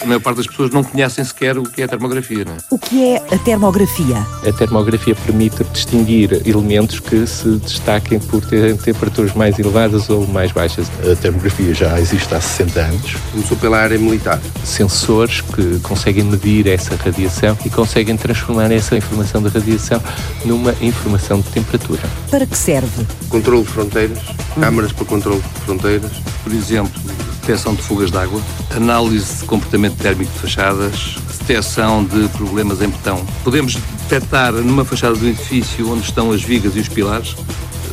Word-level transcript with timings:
a 0.00 0.06
maior 0.06 0.20
parte 0.20 0.38
das 0.38 0.46
pessoas 0.46 0.70
não 0.70 0.82
conhecem 0.82 1.24
sequer 1.24 1.58
o 1.58 1.62
que 1.62 1.82
é 1.82 1.84
a 1.84 1.88
termografia. 1.88 2.44
Não 2.44 2.52
é? 2.52 2.56
O 2.70 2.78
que 2.78 3.04
é 3.04 3.16
a 3.16 3.38
termografia? 3.38 4.16
A 4.46 4.52
termografia 4.52 5.14
permite 5.14 5.62
distinguir 5.64 6.42
elementos 6.46 7.00
que 7.00 7.26
se 7.26 7.56
destaquem 7.58 8.18
por 8.18 8.44
terem 8.44 8.76
temperaturas 8.76 9.34
mais 9.34 9.58
elevadas 9.58 10.08
ou 10.08 10.26
mais 10.26 10.52
baixas. 10.52 10.86
A 11.10 11.14
termografia 11.16 11.74
já 11.74 12.00
existe 12.00 12.34
há 12.34 12.40
60 12.40 12.80
anos. 12.80 13.16
Começou 13.32 13.56
pela 13.58 13.78
área 13.78 13.98
militar. 13.98 14.40
Sensores 14.64 15.40
que 15.40 15.78
conseguem 15.80 16.24
medir 16.24 16.66
essa 16.66 16.96
radiação 16.96 17.56
e 17.64 17.70
conseguem 17.70 18.16
transformar 18.16 18.72
essa 18.72 18.96
informação 18.96 19.42
da 19.42 19.50
radiação 19.50 20.02
numa 20.44 20.74
informação 20.80 21.40
de 21.40 21.48
temperatura. 21.50 22.02
Para 22.30 22.46
que 22.46 22.56
serve? 22.56 23.06
Controlo 23.28 23.64
de 23.64 23.70
fronteiras, 23.70 24.18
hum. 24.56 24.60
câmaras 24.60 24.92
para 24.92 25.04
controle 25.04 25.40
de 25.40 25.60
fronteiras. 25.60 26.12
Por 26.42 26.52
exemplo, 26.52 27.00
detecção 27.40 27.74
de 27.74 27.82
fugas 27.82 28.10
de 28.10 28.18
água, 28.18 28.40
análise 28.74 29.40
de 29.40 29.44
comportamento 29.44 29.96
térmico 29.96 30.32
de 30.32 30.38
fachadas, 30.38 31.16
detecção 31.40 32.04
de 32.04 32.28
problemas 32.28 32.80
em 32.82 32.88
betão. 32.88 33.24
Podemos 33.42 33.76
detectar 34.08 34.52
numa 34.52 34.84
fachada 34.84 35.14
do 35.14 35.26
edifício 35.26 35.90
onde 35.90 36.02
estão 36.02 36.30
as 36.30 36.42
vigas 36.42 36.76
e 36.76 36.80
os 36.80 36.88
pilares 36.88 37.34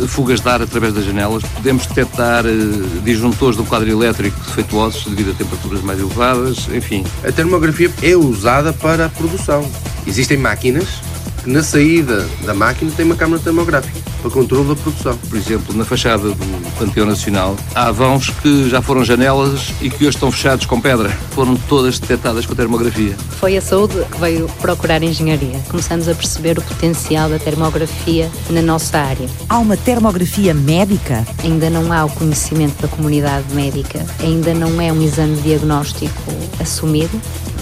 fugas 0.06 0.42
de 0.42 0.50
ar 0.50 0.62
através 0.62 0.94
das 0.94 1.06
janelas. 1.06 1.44
Podemos 1.56 1.88
detectar 1.88 2.46
eh, 2.46 2.52
disjuntores 3.04 3.58
do 3.58 3.64
quadro 3.64 3.90
elétrico 3.90 4.38
defeituosos 4.42 5.06
devido 5.06 5.32
a 5.32 5.34
temperaturas 5.34 5.82
mais 5.82 6.00
elevadas, 6.00 6.68
enfim. 6.72 7.04
A 7.24 7.32
termografia 7.32 7.92
é 8.04 8.16
usada 8.16 8.72
para 8.74 9.06
a 9.06 9.10
produção. 9.10 9.68
Existem 10.06 10.38
máquinas 10.38 11.02
na 11.48 11.64
saída 11.64 12.28
da 12.46 12.54
máquina 12.54 12.92
tem 12.92 13.06
uma 13.06 13.16
câmara 13.16 13.42
termográfica 13.42 13.98
para 14.22 14.30
controle 14.30 14.68
da 14.68 14.76
produção. 14.76 15.18
Por 15.18 15.38
exemplo, 15.38 15.76
na 15.76 15.86
fachada 15.86 16.30
do 16.30 16.78
Panteão 16.78 17.08
Nacional, 17.08 17.56
há 17.74 17.90
vãos 17.90 18.30
que 18.30 18.70
já 18.70 18.82
foram 18.82 19.04
janelas 19.06 19.74
e 19.82 19.90
que 19.90 20.06
hoje 20.06 20.18
estão 20.18 20.30
fechados 20.30 20.66
com 20.66 20.82
pedra. 20.82 21.10
Foram 21.32 21.56
todas 21.56 22.00
detectadas 22.00 22.46
com 22.46 22.52
a 22.52 22.56
termografia. 22.56 23.16
Foi 23.40 23.56
a 23.56 23.62
saúde 23.62 23.96
que 24.12 24.20
veio 24.20 24.48
procurar 24.60 25.02
engenharia. 25.02 25.60
Começamos 25.70 26.10
a 26.10 26.14
perceber 26.14 26.58
o 26.60 26.62
potencial 26.62 27.30
da 27.30 27.40
termografia 27.40 28.30
na 28.50 28.62
nossa 28.62 28.98
área. 28.98 29.30
Há 29.48 29.58
uma 29.60 29.78
termografia 29.78 30.54
médica? 30.54 31.26
Ainda 31.44 31.70
não 31.70 31.94
há 31.94 32.04
o 32.04 32.10
conhecimento 32.10 32.82
da 32.82 32.90
comunidade 32.90 33.46
médica, 33.54 34.06
ainda 34.20 34.54
não 34.54 34.82
é 34.82 34.92
um 34.92 35.02
exame 35.02 35.40
diagnóstico 35.42 36.32
assumido 36.60 37.22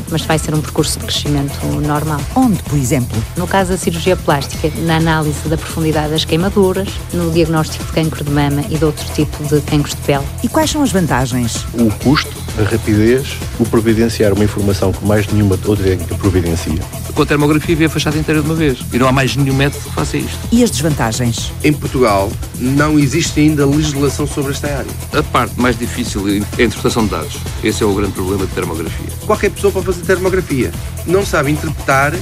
mas 0.09 0.22
vai 0.23 0.38
ser 0.38 0.53
um 0.53 0.61
percurso 0.61 0.99
de 0.99 1.05
crescimento 1.05 1.66
normal. 1.66 2.22
Onde, 2.36 2.61
por 2.64 2.77
exemplo? 2.77 3.17
No 3.36 3.47
caso 3.47 3.73
da 3.75 3.77
cirurgia 3.77 4.15
plástica, 4.15 4.71
na 4.85 4.95
análise 4.95 5.47
da 5.49 5.57
profundidade 5.57 6.11
das 6.11 6.23
queimaduras, 6.23 6.87
no 7.13 7.29
diagnóstico 7.31 7.83
de 7.83 7.91
cancro 7.91 8.23
de 8.23 8.31
mama 8.31 8.63
e 8.69 8.77
de 8.77 8.85
outro 8.85 9.05
tipo 9.13 9.43
de 9.43 9.59
cancros 9.61 9.93
de 9.93 10.01
pele. 10.01 10.23
E 10.41 10.47
quais 10.47 10.69
são 10.69 10.81
as 10.81 10.91
vantagens? 10.91 11.65
O 11.73 11.91
custo, 12.03 12.31
a 12.57 12.63
rapidez, 12.63 13.35
o 13.59 13.65
providenciar 13.65 14.31
uma 14.33 14.45
informação 14.45 14.93
que 14.93 15.05
mais 15.05 15.27
nenhuma 15.27 15.59
outra 15.67 15.83
técnica 15.83 16.15
providencia. 16.15 16.79
Com 17.13 17.21
a 17.21 17.25
termografia 17.25 17.75
vê 17.75 17.85
a 17.85 17.89
fachada 17.89 18.17
inteira 18.17 18.41
de 18.41 18.47
uma 18.47 18.55
vez 18.55 18.79
e 18.91 18.97
não 18.97 19.07
há 19.07 19.11
mais 19.11 19.35
nenhum 19.35 19.55
método 19.55 19.83
que 19.83 19.91
faça 19.91 20.17
isto. 20.17 20.37
E 20.51 20.63
as 20.63 20.71
desvantagens? 20.71 21.51
Em 21.63 21.73
Portugal 21.73 22.31
não 22.57 22.97
existe 22.97 23.39
ainda 23.39 23.65
legislação 23.65 24.25
sobre 24.25 24.51
esta 24.51 24.67
área. 24.67 24.91
A 25.13 25.23
parte 25.23 25.59
mais 25.59 25.77
difícil 25.77 26.27
é 26.27 26.31
a 26.33 26.35
interpretação 26.37 27.05
de 27.05 27.11
dados. 27.11 27.37
Esse 27.63 27.83
é 27.83 27.85
o 27.85 27.93
grande 27.93 28.13
problema 28.13 28.45
de 28.45 28.53
termografia. 28.53 29.07
Qualquer 29.25 29.51
pessoa 29.51 29.71
pode 29.71 29.85
fazer 29.85 30.01
termografia. 30.01 30.71
Não 31.05 31.25
sabe 31.25 31.51
interpretar 31.51 32.13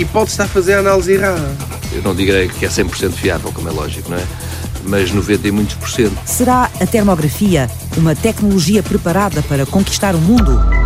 e 0.00 0.04
pode 0.06 0.30
estar 0.30 0.44
a 0.44 0.48
fazer 0.48 0.74
a 0.74 0.78
análise 0.78 1.12
errada. 1.12 1.54
Eu 1.92 2.02
não 2.02 2.14
direi 2.14 2.48
que 2.48 2.64
é 2.64 2.68
100% 2.68 3.12
fiável, 3.12 3.52
como 3.52 3.68
é 3.68 3.72
lógico, 3.72 4.10
não 4.10 4.16
é? 4.16 4.22
Mas 4.84 5.12
90 5.12 5.46
e 5.46 5.50
muitos 5.50 5.74
por 5.74 5.90
cento. 5.90 6.18
Será 6.24 6.70
a 6.80 6.86
termografia 6.86 7.70
uma 7.98 8.14
tecnologia 8.14 8.82
preparada 8.82 9.42
para 9.42 9.66
conquistar 9.66 10.14
o 10.14 10.18
mundo? 10.18 10.79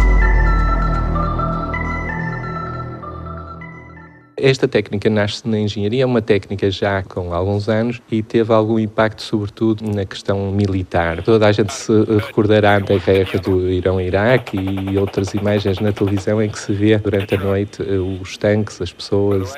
Esta 4.44 4.68
técnica 4.68 5.08
nasce 5.08 5.48
na 5.48 5.58
engenharia, 5.58 6.02
é 6.02 6.06
uma 6.06 6.20
técnica 6.20 6.70
já 6.70 7.02
com 7.02 7.32
alguns 7.32 7.66
anos 7.66 8.02
e 8.12 8.22
teve 8.22 8.52
algum 8.52 8.78
impacto, 8.78 9.22
sobretudo, 9.22 9.90
na 9.90 10.04
questão 10.04 10.52
militar. 10.52 11.22
Toda 11.22 11.46
a 11.46 11.52
gente 11.52 11.72
se 11.72 11.90
recordará 12.26 12.78
da 12.78 12.98
guerra 12.98 13.38
do 13.38 13.70
Irão-Iraque 13.70 14.58
e 14.58 14.98
outras 14.98 15.32
imagens 15.32 15.78
na 15.78 15.92
televisão 15.92 16.42
em 16.42 16.50
que 16.50 16.58
se 16.58 16.74
vê 16.74 16.98
durante 16.98 17.34
a 17.34 17.38
noite 17.38 17.82
eh, 17.82 17.96
os 17.96 18.36
tanques, 18.36 18.82
as 18.82 18.92
pessoas, 18.92 19.54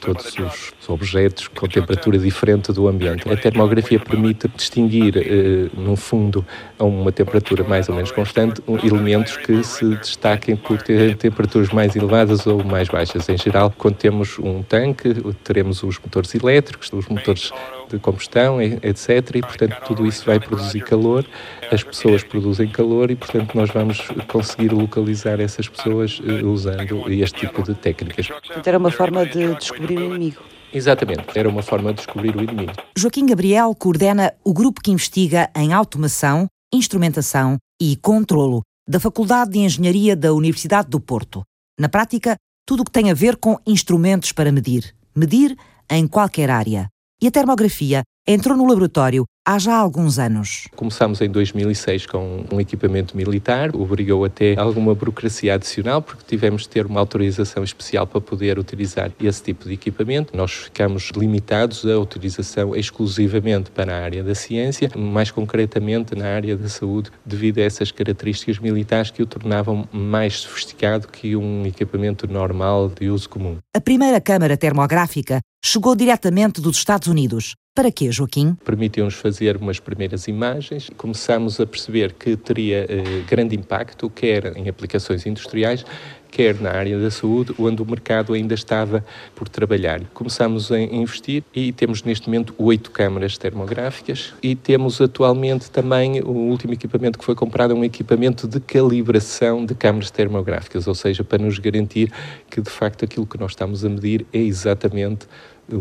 todos 0.00 0.34
os 0.38 0.88
objetos 0.88 1.48
com 1.48 1.68
temperatura 1.68 2.18
diferente 2.18 2.72
do 2.72 2.88
ambiente. 2.88 3.30
A 3.30 3.36
termografia 3.36 4.00
permite 4.00 4.48
distinguir, 4.56 5.14
eh, 5.18 5.68
no 5.76 5.94
fundo, 5.94 6.42
a 6.78 6.84
uma 6.84 7.12
temperatura 7.12 7.64
mais 7.64 7.86
ou 7.90 7.94
menos 7.94 8.10
constante, 8.10 8.62
elementos 8.82 9.36
que 9.36 9.62
se 9.62 9.94
destaquem 9.96 10.56
por 10.56 10.80
temperaturas 11.18 11.68
mais 11.68 11.94
elevadas 11.94 12.46
ou 12.46 12.64
mais 12.64 12.88
baixas. 12.88 13.28
Em 13.28 13.36
geral, 13.36 13.70
quando 13.76 13.96
temos 13.96 14.21
teremos 14.22 14.38
um 14.38 14.62
tanque, 14.62 15.14
teremos 15.42 15.82
os 15.82 15.98
motores 15.98 16.34
elétricos, 16.34 16.90
os 16.92 17.06
motores 17.08 17.50
de 17.88 17.98
combustão, 17.98 18.60
etc. 18.60 19.36
E, 19.36 19.40
portanto, 19.40 19.76
tudo 19.86 20.06
isso 20.06 20.24
vai 20.24 20.38
produzir 20.38 20.80
calor, 20.82 21.26
as 21.70 21.82
pessoas 21.82 22.22
produzem 22.22 22.68
calor 22.68 23.10
e, 23.10 23.16
portanto, 23.16 23.54
nós 23.54 23.70
vamos 23.70 24.00
conseguir 24.28 24.72
localizar 24.72 25.40
essas 25.40 25.68
pessoas 25.68 26.20
eh, 26.24 26.44
usando 26.44 27.10
este 27.10 27.40
tipo 27.40 27.62
de 27.62 27.74
técnicas. 27.74 28.28
Portanto, 28.28 28.66
era 28.66 28.78
uma 28.78 28.90
forma 28.90 29.26
de 29.26 29.54
descobrir 29.56 29.98
o 29.98 30.04
inimigo. 30.04 30.42
Exatamente, 30.72 31.38
era 31.38 31.48
uma 31.48 31.62
forma 31.62 31.92
de 31.92 31.98
descobrir 31.98 32.34
o 32.34 32.42
inimigo. 32.42 32.72
Joaquim 32.96 33.26
Gabriel 33.26 33.74
coordena 33.74 34.32
o 34.42 34.54
grupo 34.54 34.80
que 34.82 34.90
investiga 34.90 35.50
em 35.54 35.72
automação, 35.72 36.46
instrumentação 36.72 37.58
e 37.80 37.96
controlo 37.96 38.62
da 38.88 38.98
Faculdade 38.98 39.52
de 39.52 39.58
Engenharia 39.58 40.16
da 40.16 40.32
Universidade 40.32 40.88
do 40.88 40.98
Porto. 40.98 41.42
Na 41.78 41.88
prática, 41.88 42.36
tudo 42.66 42.80
o 42.80 42.84
que 42.84 42.90
tem 42.90 43.10
a 43.10 43.14
ver 43.14 43.36
com 43.36 43.58
instrumentos 43.66 44.32
para 44.32 44.52
medir. 44.52 44.94
Medir 45.14 45.56
em 45.90 46.06
qualquer 46.06 46.50
área. 46.50 46.88
E 47.20 47.26
a 47.26 47.30
termografia 47.30 48.02
entrou 48.26 48.56
no 48.56 48.66
laboratório 48.66 49.24
há 49.44 49.58
já 49.58 49.76
alguns 49.76 50.18
anos. 50.18 50.68
Começámos 50.76 51.20
em 51.20 51.28
2006 51.28 52.06
com 52.06 52.44
um 52.50 52.60
equipamento 52.60 53.16
militar, 53.16 53.74
obrigou 53.74 54.24
até 54.24 54.58
alguma 54.58 54.94
burocracia 54.94 55.54
adicional, 55.54 56.00
porque 56.00 56.22
tivemos 56.26 56.62
de 56.62 56.68
ter 56.68 56.86
uma 56.86 57.00
autorização 57.00 57.64
especial 57.64 58.06
para 58.06 58.20
poder 58.20 58.58
utilizar 58.58 59.10
esse 59.20 59.42
tipo 59.42 59.66
de 59.66 59.74
equipamento. 59.74 60.36
Nós 60.36 60.52
ficamos 60.52 61.10
limitados 61.16 61.84
à 61.84 61.98
utilização 61.98 62.74
exclusivamente 62.76 63.70
para 63.70 63.96
a 63.96 64.04
área 64.04 64.22
da 64.22 64.34
ciência, 64.34 64.90
mais 64.96 65.30
concretamente 65.30 66.14
na 66.14 66.26
área 66.26 66.56
da 66.56 66.68
saúde, 66.68 67.10
devido 67.24 67.58
a 67.58 67.62
essas 67.62 67.90
características 67.90 68.58
militares 68.58 69.10
que 69.10 69.22
o 69.22 69.26
tornavam 69.26 69.88
mais 69.92 70.40
sofisticado 70.40 71.08
que 71.08 71.36
um 71.36 71.66
equipamento 71.66 72.26
normal 72.26 72.88
de 72.88 73.08
uso 73.08 73.28
comum. 73.28 73.58
A 73.74 73.80
primeira 73.80 74.20
câmara 74.20 74.56
termográfica 74.56 75.40
chegou 75.64 75.94
diretamente 75.94 76.60
dos 76.60 76.76
Estados 76.76 77.08
Unidos. 77.08 77.54
Para 77.74 77.90
quê, 77.90 78.12
Joaquim? 78.12 78.54
Permitiu-nos 78.62 79.14
fazer 79.14 79.56
umas 79.56 79.80
primeiras 79.80 80.28
imagens. 80.28 80.90
Começámos 80.94 81.58
a 81.58 81.64
perceber 81.64 82.12
que 82.12 82.36
teria 82.36 82.84
eh, 82.86 83.22
grande 83.26 83.56
impacto, 83.56 84.10
quer 84.10 84.54
em 84.58 84.68
aplicações 84.68 85.24
industriais, 85.24 85.82
quer 86.30 86.60
na 86.60 86.70
área 86.70 86.98
da 86.98 87.10
saúde, 87.10 87.54
onde 87.58 87.80
o 87.80 87.86
mercado 87.86 88.34
ainda 88.34 88.52
estava 88.52 89.02
por 89.34 89.48
trabalhar. 89.48 90.02
Começámos 90.12 90.70
a 90.70 90.78
investir 90.78 91.44
e 91.54 91.72
temos 91.72 92.02
neste 92.02 92.26
momento 92.26 92.54
oito 92.58 92.90
câmaras 92.90 93.38
termográficas 93.38 94.34
e 94.42 94.54
temos 94.54 95.00
atualmente 95.00 95.70
também 95.70 96.20
o 96.20 96.30
último 96.30 96.74
equipamento 96.74 97.18
que 97.18 97.24
foi 97.24 97.34
comprado, 97.34 97.72
é 97.72 97.74
um 97.74 97.84
equipamento 97.84 98.46
de 98.46 98.60
calibração 98.60 99.64
de 99.64 99.74
câmaras 99.74 100.10
termográficas, 100.10 100.86
ou 100.86 100.94
seja, 100.94 101.24
para 101.24 101.42
nos 101.42 101.58
garantir 101.58 102.12
que 102.50 102.60
de 102.60 102.68
facto 102.68 103.02
aquilo 103.02 103.26
que 103.26 103.40
nós 103.40 103.52
estamos 103.52 103.82
a 103.82 103.88
medir 103.88 104.26
é 104.30 104.38
exatamente 104.38 105.26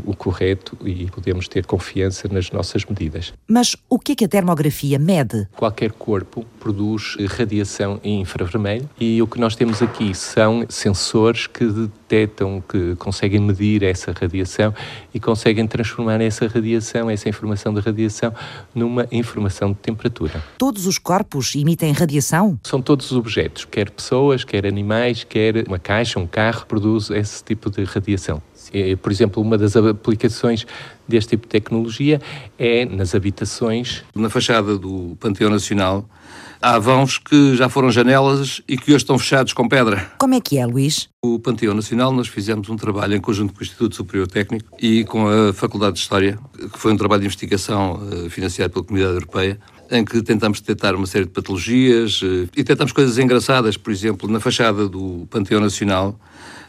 o 0.06 0.16
correto 0.16 0.78
e 0.86 1.06
podemos 1.12 1.48
ter 1.48 1.66
confiança 1.66 2.28
nas 2.28 2.52
nossas 2.52 2.86
medidas. 2.86 3.34
Mas 3.48 3.76
o 3.90 4.00
que 4.00 4.14
é 4.14 4.16
que 4.16 4.26
a 4.26 4.28
termografia 4.28 4.98
mede? 4.98 5.48
Qualquer 5.56 5.92
corpo 5.92 6.46
produz 6.60 7.16
radiação 7.38 8.00
em 8.04 8.22
infravermelho 8.22 8.90
e 9.00 9.22
o 9.22 9.28
que 9.28 9.40
nós 9.40 9.56
temos 9.56 9.82
aqui 9.82 10.14
são 10.14 10.66
sensores 10.70 11.48
que 11.48 11.66
detectam, 11.66 12.62
que 12.68 12.96
conseguem 12.96 13.40
medir 13.40 13.84
essa 13.84 14.12
radiação 14.12 14.74
e 15.14 15.20
conseguem 15.20 15.66
transformar 15.68 16.22
essa 16.22 16.48
radiação, 16.48 17.10
essa 17.10 17.30
informação 17.30 17.74
de 17.74 17.80
radiação, 17.80 18.34
numa 18.74 19.08
informação 19.12 19.72
de 19.72 19.78
temperatura. 19.78 20.44
Todos 20.58 20.86
os 20.86 20.98
corpos 20.98 21.56
emitem 21.56 21.92
radiação? 21.92 22.60
São 22.64 22.82
todos 22.82 23.12
os 23.12 23.18
objetos, 23.18 23.66
quer 23.66 23.90
pessoas, 23.90 24.44
quer 24.44 24.66
animais, 24.66 25.24
quer 25.24 25.68
uma 25.68 25.80
caixa, 25.80 26.20
um 26.20 26.28
carro, 26.28 26.66
produz 26.66 27.10
esse 27.10 27.44
tipo 27.44 27.70
de 27.70 27.84
radiação. 27.84 28.42
É, 28.74 28.96
por 28.96 29.12
exemplo, 29.12 29.42
uma 29.42 29.58
das 29.58 29.76
aplicações 29.76 30.66
deste 31.08 31.32
tipo 31.32 31.44
de 31.44 31.50
tecnologia 31.50 32.22
é 32.58 32.86
nas 32.86 33.14
habitações. 33.14 34.04
Na 34.16 34.30
fachada 34.30 34.78
do 34.78 35.18
Panteão 35.20 35.50
Nacional 35.50 36.08
há 36.62 36.78
vãos 36.78 37.18
que 37.18 37.56
já 37.56 37.68
foram 37.68 37.92
janelas 37.92 38.62
e 38.68 38.78
que 38.78 38.92
hoje 38.92 39.04
estão 39.04 39.18
fechados 39.18 39.52
com 39.52 39.68
pedra. 39.68 40.12
Como 40.20 40.36
é 40.36 40.40
que 40.40 40.58
é, 40.58 40.66
Luís? 40.66 41.10
O 41.24 41.40
Panteão 41.40 41.74
Nacional 41.74 42.14
nós 42.14 42.28
fizemos 42.28 42.70
um 42.70 42.78
trabalho 42.78 43.16
em 43.16 43.20
conjunto 43.20 43.54
com 43.54 43.60
o 43.60 43.64
Instituto 43.64 43.96
Superior 43.96 44.28
Técnico 44.28 44.76
e 44.80 45.04
com 45.06 45.28
a 45.28 45.52
Faculdade 45.54 45.94
de 45.94 46.00
História, 46.00 46.38
que 46.72 46.80
foi 46.80 46.94
um 46.94 46.98
trabalho 46.98 47.22
de 47.22 47.26
investigação 47.26 48.00
eh, 48.12 48.30
financiado 48.30 48.74
pela 48.74 48.86
Comunidade 48.86 49.16
Europeia, 49.16 49.60
em 49.90 50.06
que 50.06 50.22
tentamos 50.22 50.62
detectar 50.62 50.96
uma 50.96 51.08
série 51.08 51.26
de 51.26 51.32
patologias 51.32 52.22
eh, 52.24 52.48
e 52.56 52.64
tentamos 52.64 52.92
coisas 52.92 53.18
engraçadas, 53.18 53.76
por 53.78 53.92
exemplo, 53.92 54.30
na 54.30 54.40
fachada 54.40 54.88
do 54.88 55.28
Panteão 55.30 55.60
Nacional, 55.60 56.20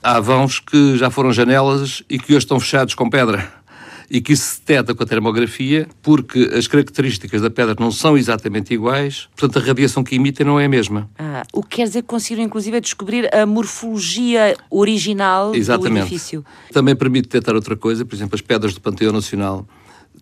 há 0.02 0.20
vãos 0.20 0.58
que 0.58 0.96
já 0.96 1.10
foram 1.10 1.32
janelas 1.32 2.02
e 2.08 2.18
que 2.18 2.32
hoje 2.32 2.44
estão 2.44 2.58
fechados 2.58 2.94
com 2.94 3.08
pedra 3.08 3.62
e 4.10 4.20
que 4.20 4.34
isso 4.34 4.44
se 4.44 4.60
detecta 4.60 4.94
com 4.94 5.02
a 5.02 5.06
termografia, 5.06 5.88
porque 6.02 6.50
as 6.54 6.66
características 6.66 7.40
da 7.40 7.48
pedra 7.48 7.74
não 7.80 7.90
são 7.90 8.18
exatamente 8.18 8.74
iguais, 8.74 9.26
portanto 9.34 9.62
a 9.62 9.66
radiação 9.66 10.04
que 10.04 10.16
emitem 10.16 10.44
não 10.44 10.60
é 10.60 10.66
a 10.66 10.68
mesma. 10.68 11.08
Ah, 11.18 11.44
o 11.50 11.62
que 11.62 11.76
quer 11.76 11.84
dizer 11.84 12.02
que 12.02 12.08
conseguiram 12.08 12.44
inclusive 12.44 12.78
descobrir 12.78 13.34
a 13.34 13.46
morfologia 13.46 14.54
original 14.70 15.54
exatamente. 15.54 15.92
do 15.92 15.98
edifício. 16.00 16.44
Também 16.72 16.94
permite 16.94 17.24
detectar 17.24 17.54
outra 17.54 17.74
coisa, 17.74 18.04
por 18.04 18.14
exemplo, 18.14 18.34
as 18.34 18.42
pedras 18.42 18.74
do 18.74 18.82
Panteão 18.82 19.14
Nacional 19.14 19.66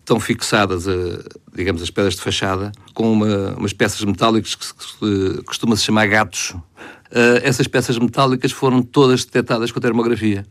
estão 0.01 0.19
fixadas, 0.19 0.87
a, 0.87 0.93
digamos, 1.55 1.81
as 1.81 1.89
pedras 1.89 2.15
de 2.15 2.21
fachada, 2.21 2.71
com 2.93 3.11
uma, 3.11 3.55
umas 3.57 3.73
peças 3.73 4.03
metálicas 4.03 4.55
que, 4.55 4.65
se, 4.65 5.43
costuma-se 5.45 5.83
chamar 5.83 6.07
gatos. 6.07 6.51
Uh, 6.51 7.39
essas 7.43 7.67
peças 7.67 7.97
metálicas 7.97 8.51
foram 8.51 8.81
todas 8.81 9.23
detectadas 9.23 9.71
com 9.71 9.79
a 9.79 9.81
termografia. 9.81 10.45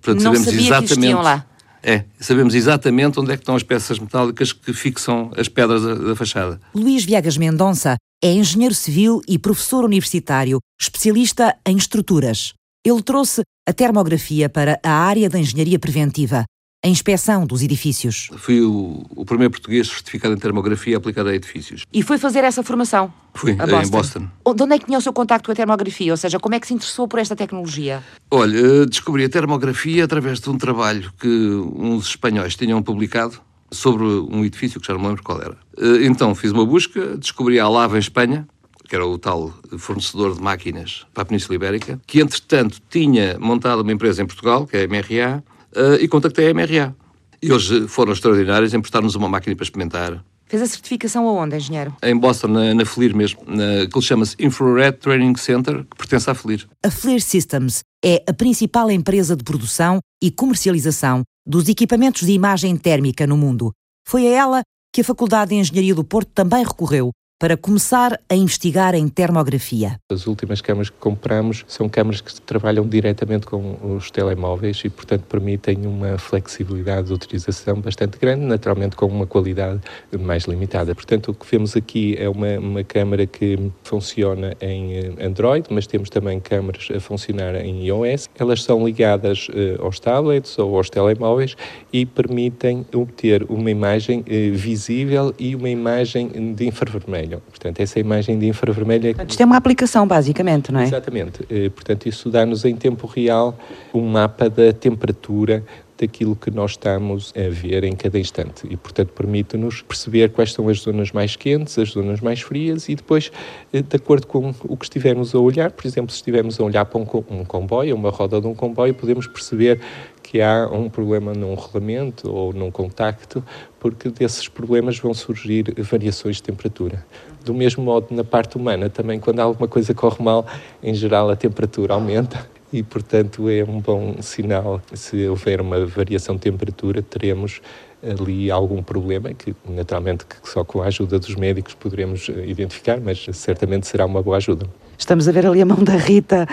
Portanto, 0.00 0.24
Não 0.24 0.34
sabia 0.34 0.60
exatamente, 0.60 1.16
que 1.16 1.22
lá. 1.22 1.46
É, 1.82 2.04
sabemos 2.18 2.54
exatamente 2.54 3.20
onde 3.20 3.32
é 3.32 3.36
que 3.36 3.42
estão 3.42 3.54
as 3.54 3.62
peças 3.62 3.98
metálicas 3.98 4.52
que 4.52 4.72
fixam 4.72 5.30
as 5.36 5.48
pedras 5.48 5.82
da, 5.82 5.94
da 5.94 6.16
fachada. 6.16 6.60
Luís 6.74 7.04
Viegas 7.04 7.36
Mendonça 7.36 7.96
é 8.22 8.32
engenheiro 8.32 8.74
civil 8.74 9.20
e 9.28 9.38
professor 9.38 9.84
universitário, 9.84 10.58
especialista 10.80 11.56
em 11.66 11.76
estruturas. 11.76 12.52
Ele 12.84 13.02
trouxe 13.02 13.42
a 13.68 13.72
termografia 13.72 14.48
para 14.48 14.80
a 14.82 14.90
área 14.90 15.28
da 15.28 15.38
engenharia 15.38 15.78
preventiva 15.78 16.44
a 16.84 16.88
inspeção 16.88 17.44
dos 17.44 17.62
edifícios. 17.62 18.30
Fui 18.38 18.60
o, 18.60 19.04
o, 19.10 19.24
primeiro 19.24 19.50
português 19.50 19.88
certificado 19.88 20.34
em 20.34 20.38
termografia 20.38 20.96
aplicada 20.96 21.30
a 21.30 21.34
edifícios. 21.34 21.84
E 21.92 22.02
foi 22.02 22.18
fazer 22.18 22.44
essa 22.44 22.62
formação? 22.62 23.12
Fui, 23.34 23.54
Boston. 23.54 23.80
em 23.80 23.90
Boston. 23.90 24.28
De 24.54 24.62
onde 24.62 24.74
é 24.74 24.78
que 24.78 24.86
tinha 24.86 24.98
o 24.98 25.00
seu 25.00 25.12
contacto 25.12 25.46
com 25.46 25.52
a 25.52 25.54
termografia? 25.56 26.12
Ou 26.12 26.16
seja, 26.16 26.38
como 26.38 26.54
é 26.54 26.60
que 26.60 26.66
se 26.66 26.74
interessou 26.74 27.08
por 27.08 27.18
esta 27.18 27.34
tecnologia? 27.34 28.02
Olha, 28.30 28.86
descobri 28.86 29.24
a 29.24 29.28
termografia 29.28 30.04
através 30.04 30.38
de 30.38 30.48
um 30.50 30.56
trabalho 30.56 31.12
que 31.18 31.28
uns 31.28 32.10
espanhóis 32.10 32.54
tinham 32.54 32.80
publicado 32.80 33.40
sobre 33.72 34.04
um 34.04 34.44
edifício 34.44 34.80
que 34.80 34.86
já 34.86 34.94
não 34.94 35.00
me 35.00 35.08
lembro 35.08 35.22
qual 35.24 35.42
era. 35.42 35.56
Eh, 35.76 36.06
então 36.06 36.32
fiz 36.34 36.52
uma 36.52 36.64
busca, 36.64 37.16
descobri 37.16 37.58
a 37.58 37.68
Lava 37.68 37.96
em 37.96 38.00
Espanha, 38.00 38.46
que 38.88 38.94
era 38.94 39.04
o 39.04 39.18
tal 39.18 39.52
fornecedor 39.78 40.34
de 40.34 40.40
máquinas 40.40 41.04
para 41.12 41.22
a 41.22 41.26
Península 41.26 41.56
Ibérica, 41.56 42.00
que 42.06 42.20
entretanto 42.20 42.80
tinha 42.88 43.36
montado 43.38 43.82
uma 43.82 43.92
empresa 43.92 44.22
em 44.22 44.26
Portugal, 44.26 44.66
que 44.66 44.76
é 44.76 44.84
a 44.84 44.88
MRA, 44.88 45.44
uh, 45.76 45.94
e 46.00 46.08
contactei 46.08 46.50
a 46.50 46.54
MRA. 46.54 46.94
E 47.42 47.50
eles 47.50 47.68
foram 47.88 48.12
extraordinários, 48.12 48.74
emprestaram-nos 48.74 49.14
uma 49.14 49.28
máquina 49.28 49.54
para 49.54 49.64
experimentar. 49.64 50.24
Fez 50.46 50.62
a 50.62 50.66
certificação 50.66 51.28
aonde, 51.28 51.56
engenheiro? 51.56 51.94
Em 52.02 52.16
Boston, 52.16 52.48
na, 52.48 52.74
na 52.74 52.84
FLIR 52.84 53.14
mesmo, 53.14 53.40
na, 53.46 53.86
que 53.86 54.00
chama-se 54.00 54.34
Infrared 54.38 54.96
Training 54.98 55.36
Center, 55.36 55.84
que 55.84 55.96
pertence 55.96 56.28
à 56.30 56.34
FLIR. 56.34 56.66
A 56.82 56.90
FLIR 56.90 57.20
Systems 57.20 57.82
é 58.02 58.24
a 58.26 58.32
principal 58.32 58.90
empresa 58.90 59.36
de 59.36 59.44
produção 59.44 60.00
e 60.22 60.30
comercialização 60.30 61.22
dos 61.46 61.68
equipamentos 61.68 62.26
de 62.26 62.32
imagem 62.32 62.76
térmica 62.76 63.26
no 63.26 63.36
mundo. 63.36 63.72
Foi 64.06 64.26
a 64.26 64.30
ela 64.30 64.62
que 64.92 65.02
a 65.02 65.04
Faculdade 65.04 65.50
de 65.50 65.56
Engenharia 65.56 65.94
do 65.94 66.02
Porto 66.02 66.30
também 66.34 66.64
recorreu 66.64 67.10
para 67.38 67.56
começar 67.56 68.18
a 68.28 68.34
investigar 68.34 68.96
em 68.96 69.06
termografia. 69.06 70.00
As 70.10 70.26
últimas 70.26 70.60
câmaras 70.60 70.90
que 70.90 70.96
compramos 70.98 71.64
são 71.68 71.88
câmaras 71.88 72.20
que 72.20 72.40
trabalham 72.40 72.86
diretamente 72.86 73.46
com 73.46 73.96
os 73.96 74.10
telemóveis 74.10 74.82
e, 74.84 74.90
portanto, 74.90 75.22
permitem 75.22 75.86
uma 75.86 76.18
flexibilidade 76.18 77.06
de 77.06 77.12
utilização 77.12 77.80
bastante 77.80 78.18
grande, 78.18 78.44
naturalmente 78.44 78.96
com 78.96 79.06
uma 79.06 79.24
qualidade 79.24 79.80
mais 80.18 80.44
limitada. 80.44 80.92
Portanto, 80.96 81.30
o 81.30 81.34
que 81.34 81.46
vemos 81.48 81.76
aqui 81.76 82.16
é 82.18 82.28
uma, 82.28 82.58
uma 82.58 82.82
câmara 82.82 83.24
que 83.24 83.70
funciona 83.84 84.56
em 84.60 84.96
eh, 84.96 85.24
Android, 85.24 85.68
mas 85.70 85.86
temos 85.86 86.10
também 86.10 86.40
câmaras 86.40 86.88
a 86.94 86.98
funcionar 86.98 87.54
em 87.54 87.86
iOS. 87.86 88.28
Elas 88.36 88.64
são 88.64 88.84
ligadas 88.84 89.48
uh, 89.48 89.84
aos 89.84 90.00
tablets 90.00 90.58
ou 90.58 90.76
aos 90.76 90.90
telemóveis 90.90 91.56
e 91.92 92.04
permitem 92.04 92.84
obter 92.92 93.44
uma 93.48 93.70
imagem 93.70 94.20
uh, 94.20 94.24
visível 94.56 95.32
e 95.38 95.54
uma 95.54 95.70
imagem 95.70 96.54
de 96.54 96.66
infravermelho 96.66 97.27
infravermelho. 97.28 97.42
Portanto, 97.48 97.80
essa 97.80 98.00
imagem 98.00 98.38
de 98.38 98.46
infravermelho 98.46 99.08
é... 99.08 99.24
Isto 99.24 99.42
é 99.42 99.46
uma 99.46 99.56
aplicação, 99.56 100.06
basicamente, 100.06 100.72
não 100.72 100.80
é? 100.80 100.84
Exatamente. 100.84 101.44
Eh, 101.50 101.68
portanto, 101.68 102.06
isso 102.06 102.30
dá-nos 102.30 102.64
em 102.64 102.74
tempo 102.74 103.06
real 103.06 103.56
um 103.92 104.08
mapa 104.08 104.48
da 104.48 104.72
temperatura 104.72 105.62
daquilo 106.00 106.36
que 106.36 106.48
nós 106.48 106.72
estamos 106.72 107.34
a 107.36 107.50
ver 107.50 107.82
em 107.82 107.96
cada 107.96 108.20
instante 108.20 108.64
e, 108.70 108.76
portanto, 108.76 109.12
permite-nos 109.12 109.82
perceber 109.82 110.30
quais 110.30 110.52
são 110.52 110.68
as 110.68 110.78
zonas 110.78 111.10
mais 111.10 111.34
quentes, 111.34 111.76
as 111.76 111.88
zonas 111.90 112.20
mais 112.20 112.40
frias 112.40 112.88
e 112.88 112.94
depois, 112.94 113.32
eh, 113.72 113.82
de 113.82 113.96
acordo 113.96 114.26
com 114.26 114.54
o 114.64 114.76
que 114.76 114.84
estivermos 114.84 115.34
a 115.34 115.38
olhar, 115.38 115.72
por 115.72 115.86
exemplo, 115.86 116.12
se 116.12 116.18
estivermos 116.18 116.58
a 116.60 116.64
olhar 116.64 116.84
para 116.84 117.00
um 117.00 117.44
comboio, 117.44 117.96
uma 117.96 118.10
roda 118.10 118.40
de 118.40 118.46
um 118.46 118.54
comboio, 118.54 118.94
podemos 118.94 119.26
perceber 119.26 119.80
que 120.28 120.42
há 120.42 120.68
um 120.70 120.90
problema 120.90 121.32
num 121.32 121.54
rolamento 121.54 122.30
ou 122.30 122.52
num 122.52 122.70
contacto, 122.70 123.42
porque 123.80 124.10
desses 124.10 124.46
problemas 124.46 124.98
vão 124.98 125.14
surgir 125.14 125.72
variações 125.78 126.36
de 126.36 126.42
temperatura. 126.42 127.02
Do 127.42 127.54
mesmo 127.54 127.82
modo, 127.82 128.08
na 128.10 128.22
parte 128.22 128.58
humana, 128.58 128.90
também 128.90 129.18
quando 129.18 129.40
alguma 129.40 129.66
coisa 129.66 129.94
corre 129.94 130.22
mal, 130.22 130.46
em 130.82 130.92
geral 130.92 131.30
a 131.30 131.36
temperatura 131.36 131.94
aumenta 131.94 132.46
e, 132.70 132.82
portanto, 132.82 133.48
é 133.48 133.64
um 133.64 133.80
bom 133.80 134.20
sinal. 134.20 134.82
Se 134.92 135.26
houver 135.26 135.62
uma 135.62 135.86
variação 135.86 136.34
de 136.34 136.42
temperatura, 136.42 137.00
teremos 137.00 137.62
ali 138.02 138.50
algum 138.50 138.82
problema 138.82 139.32
que, 139.32 139.56
naturalmente, 139.66 140.26
que 140.26 140.36
só 140.46 140.62
com 140.62 140.82
a 140.82 140.88
ajuda 140.88 141.18
dos 141.18 141.34
médicos 141.36 141.72
poderemos 141.72 142.28
eh, 142.28 142.44
identificar, 142.46 143.00
mas 143.00 143.26
certamente 143.32 143.86
será 143.86 144.04
uma 144.04 144.22
boa 144.22 144.36
ajuda. 144.36 144.66
Estamos 144.98 145.26
a 145.26 145.32
ver 145.32 145.46
ali 145.46 145.62
a 145.62 145.66
mão 145.66 145.82
da 145.82 145.96
Rita 145.96 146.46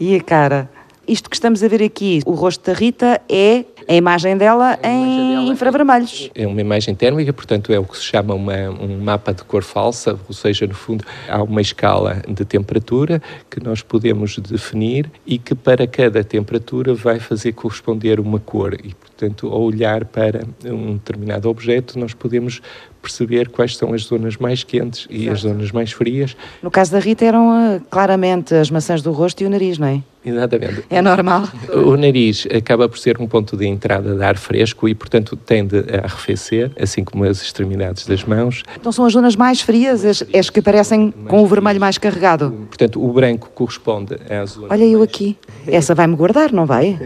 e 0.00 0.16
a 0.16 0.20
cara. 0.20 0.75
Isto 1.08 1.30
que 1.30 1.36
estamos 1.36 1.62
a 1.62 1.68
ver 1.68 1.82
aqui, 1.84 2.20
o 2.26 2.32
rosto 2.32 2.66
da 2.66 2.76
Rita, 2.76 3.20
é 3.28 3.64
a 3.88 3.94
imagem 3.94 4.36
dela 4.36 4.76
a 4.82 4.88
imagem 4.88 5.20
em 5.20 5.34
dela 5.34 5.52
infravermelhos. 5.52 6.30
É 6.34 6.46
uma 6.46 6.60
imagem 6.60 6.94
térmica, 6.96 7.32
portanto 7.32 7.72
é 7.72 7.78
o 7.78 7.84
que 7.84 7.96
se 7.96 8.02
chama 8.02 8.34
uma, 8.34 8.70
um 8.70 8.98
mapa 8.98 9.32
de 9.32 9.44
cor 9.44 9.62
falsa, 9.62 10.18
ou 10.26 10.34
seja, 10.34 10.66
no 10.66 10.74
fundo 10.74 11.04
há 11.28 11.40
uma 11.40 11.60
escala 11.60 12.22
de 12.28 12.44
temperatura 12.44 13.22
que 13.48 13.62
nós 13.62 13.82
podemos 13.82 14.36
definir 14.38 15.08
e 15.24 15.38
que 15.38 15.54
para 15.54 15.86
cada 15.86 16.24
temperatura 16.24 16.92
vai 16.92 17.20
fazer 17.20 17.52
corresponder 17.52 18.18
uma 18.18 18.40
cor 18.40 18.74
e, 18.74 18.92
portanto, 19.16 19.48
ao 19.48 19.62
olhar 19.62 20.04
para 20.04 20.44
um 20.64 20.94
determinado 20.94 21.48
objeto 21.48 21.98
nós 21.98 22.12
podemos 22.12 22.60
perceber 23.00 23.48
quais 23.48 23.76
são 23.76 23.94
as 23.94 24.02
zonas 24.02 24.36
mais 24.36 24.64
quentes 24.64 25.06
e 25.08 25.28
as 25.28 25.40
zonas 25.40 25.70
mais 25.70 25.92
frias. 25.92 26.36
No 26.60 26.70
caso 26.70 26.90
da 26.90 26.98
Rita 26.98 27.24
eram 27.24 27.54
eh, 27.54 27.80
claramente 27.88 28.52
as 28.52 28.68
maçãs 28.68 29.00
do 29.00 29.12
rosto 29.12 29.42
e 29.42 29.46
o 29.46 29.50
nariz, 29.50 29.78
não 29.78 29.86
é? 29.86 30.02
Exatamente. 30.24 30.82
É 30.90 31.00
normal. 31.00 31.44
O 31.72 31.96
nariz 31.96 32.48
acaba 32.52 32.88
por 32.88 32.98
ser 32.98 33.20
um 33.20 33.28
ponto 33.28 33.56
de 33.56 33.64
entrada 33.64 34.16
de 34.16 34.24
ar 34.24 34.36
fresco 34.36 34.88
e, 34.88 34.94
portanto, 34.94 35.36
tende 35.36 35.76
a 35.78 36.04
arrefecer, 36.04 36.72
assim 36.80 37.04
como 37.04 37.22
as 37.22 37.40
extremidades 37.40 38.04
das 38.06 38.24
mãos. 38.24 38.64
Então 38.74 38.90
são 38.90 39.04
as 39.04 39.12
zonas 39.12 39.36
mais 39.36 39.60
frias, 39.60 40.04
as, 40.04 40.24
as 40.34 40.50
que 40.50 40.58
aparecem 40.58 41.12
com 41.28 41.44
o 41.44 41.46
vermelho 41.46 41.78
mais 41.78 41.96
carregado. 41.96 42.50
Portanto, 42.66 43.00
o 43.00 43.12
branco 43.12 43.48
corresponde 43.54 44.16
às 44.28 44.50
zonas. 44.50 44.72
Olha 44.72 44.84
eu 44.84 45.00
aqui. 45.00 45.36
Essa 45.64 45.94
vai-me 45.94 46.16
guardar, 46.16 46.52
não 46.52 46.66
vai? 46.66 46.98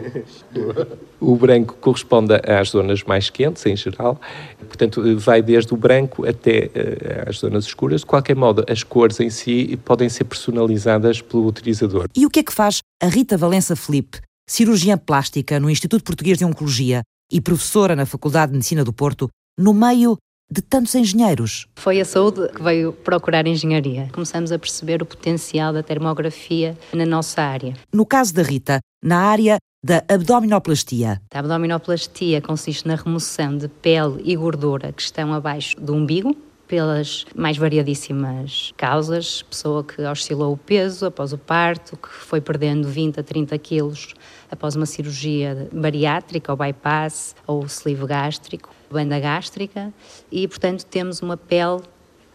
O 1.20 1.36
branco 1.36 1.74
corresponde 1.80 2.34
às 2.46 2.70
zonas 2.70 3.02
mais 3.04 3.28
quentes, 3.28 3.64
em 3.66 3.76
geral. 3.76 4.20
Portanto, 4.58 5.18
vai 5.18 5.42
desde 5.42 5.74
o 5.74 5.76
branco 5.76 6.26
até 6.26 6.66
uh, 6.66 7.28
às 7.28 7.38
zonas 7.38 7.64
escuras. 7.66 8.00
De 8.00 8.06
qualquer 8.06 8.34
modo, 8.34 8.64
as 8.68 8.82
cores 8.82 9.20
em 9.20 9.28
si 9.28 9.78
podem 9.84 10.08
ser 10.08 10.24
personalizadas 10.24 11.20
pelo 11.20 11.46
utilizador. 11.46 12.06
E 12.16 12.24
o 12.24 12.30
que 12.30 12.40
é 12.40 12.42
que 12.42 12.52
faz 12.52 12.78
a 13.02 13.06
Rita 13.06 13.36
Valença 13.36 13.76
Felipe, 13.76 14.20
cirurgiã 14.48 14.96
plástica 14.96 15.60
no 15.60 15.68
Instituto 15.68 16.02
Português 16.02 16.38
de 16.38 16.44
Oncologia 16.44 17.02
e 17.30 17.40
professora 17.40 17.94
na 17.94 18.06
Faculdade 18.06 18.52
de 18.52 18.56
Medicina 18.56 18.82
do 18.82 18.92
Porto, 18.92 19.28
no 19.58 19.74
meio 19.74 20.16
de 20.50 20.60
tantos 20.60 20.94
engenheiros? 20.94 21.66
Foi 21.76 22.00
a 22.00 22.04
saúde 22.04 22.48
que 22.48 22.62
veio 22.62 22.92
procurar 22.92 23.46
engenharia. 23.46 24.08
Começamos 24.12 24.50
a 24.50 24.58
perceber 24.58 25.00
o 25.02 25.06
potencial 25.06 25.72
da 25.72 25.82
termografia 25.82 26.76
na 26.92 27.06
nossa 27.06 27.40
área. 27.40 27.74
No 27.92 28.04
caso 28.04 28.34
da 28.34 28.42
Rita, 28.42 28.80
na 29.04 29.18
área 29.18 29.58
da 29.82 30.04
abdominoplastia. 30.08 31.22
A 31.32 31.38
abdominoplastia 31.38 32.42
consiste 32.42 32.86
na 32.86 32.96
remoção 32.96 33.56
de 33.56 33.66
pele 33.66 34.20
e 34.24 34.36
gordura 34.36 34.92
que 34.92 35.00
estão 35.00 35.32
abaixo 35.32 35.80
do 35.80 35.94
umbigo, 35.94 36.36
pelas 36.68 37.26
mais 37.34 37.56
variadíssimas 37.56 38.72
causas, 38.76 39.42
pessoa 39.42 39.82
que 39.82 40.02
oscilou 40.02 40.52
o 40.52 40.56
peso 40.56 41.06
após 41.06 41.32
o 41.32 41.38
parto, 41.38 41.96
que 41.96 42.08
foi 42.08 42.40
perdendo 42.40 42.86
20 42.86 43.18
a 43.18 43.22
30 43.24 43.58
quilos 43.58 44.14
após 44.50 44.76
uma 44.76 44.86
cirurgia 44.86 45.68
bariátrica, 45.72 46.52
ou 46.52 46.56
bypass, 46.56 47.34
ou 47.44 47.64
sleeve 47.64 48.06
gástrico, 48.06 48.70
banda 48.88 49.18
gástrica, 49.18 49.92
e 50.30 50.46
portanto 50.46 50.84
temos 50.84 51.22
uma 51.22 51.36
pele 51.36 51.80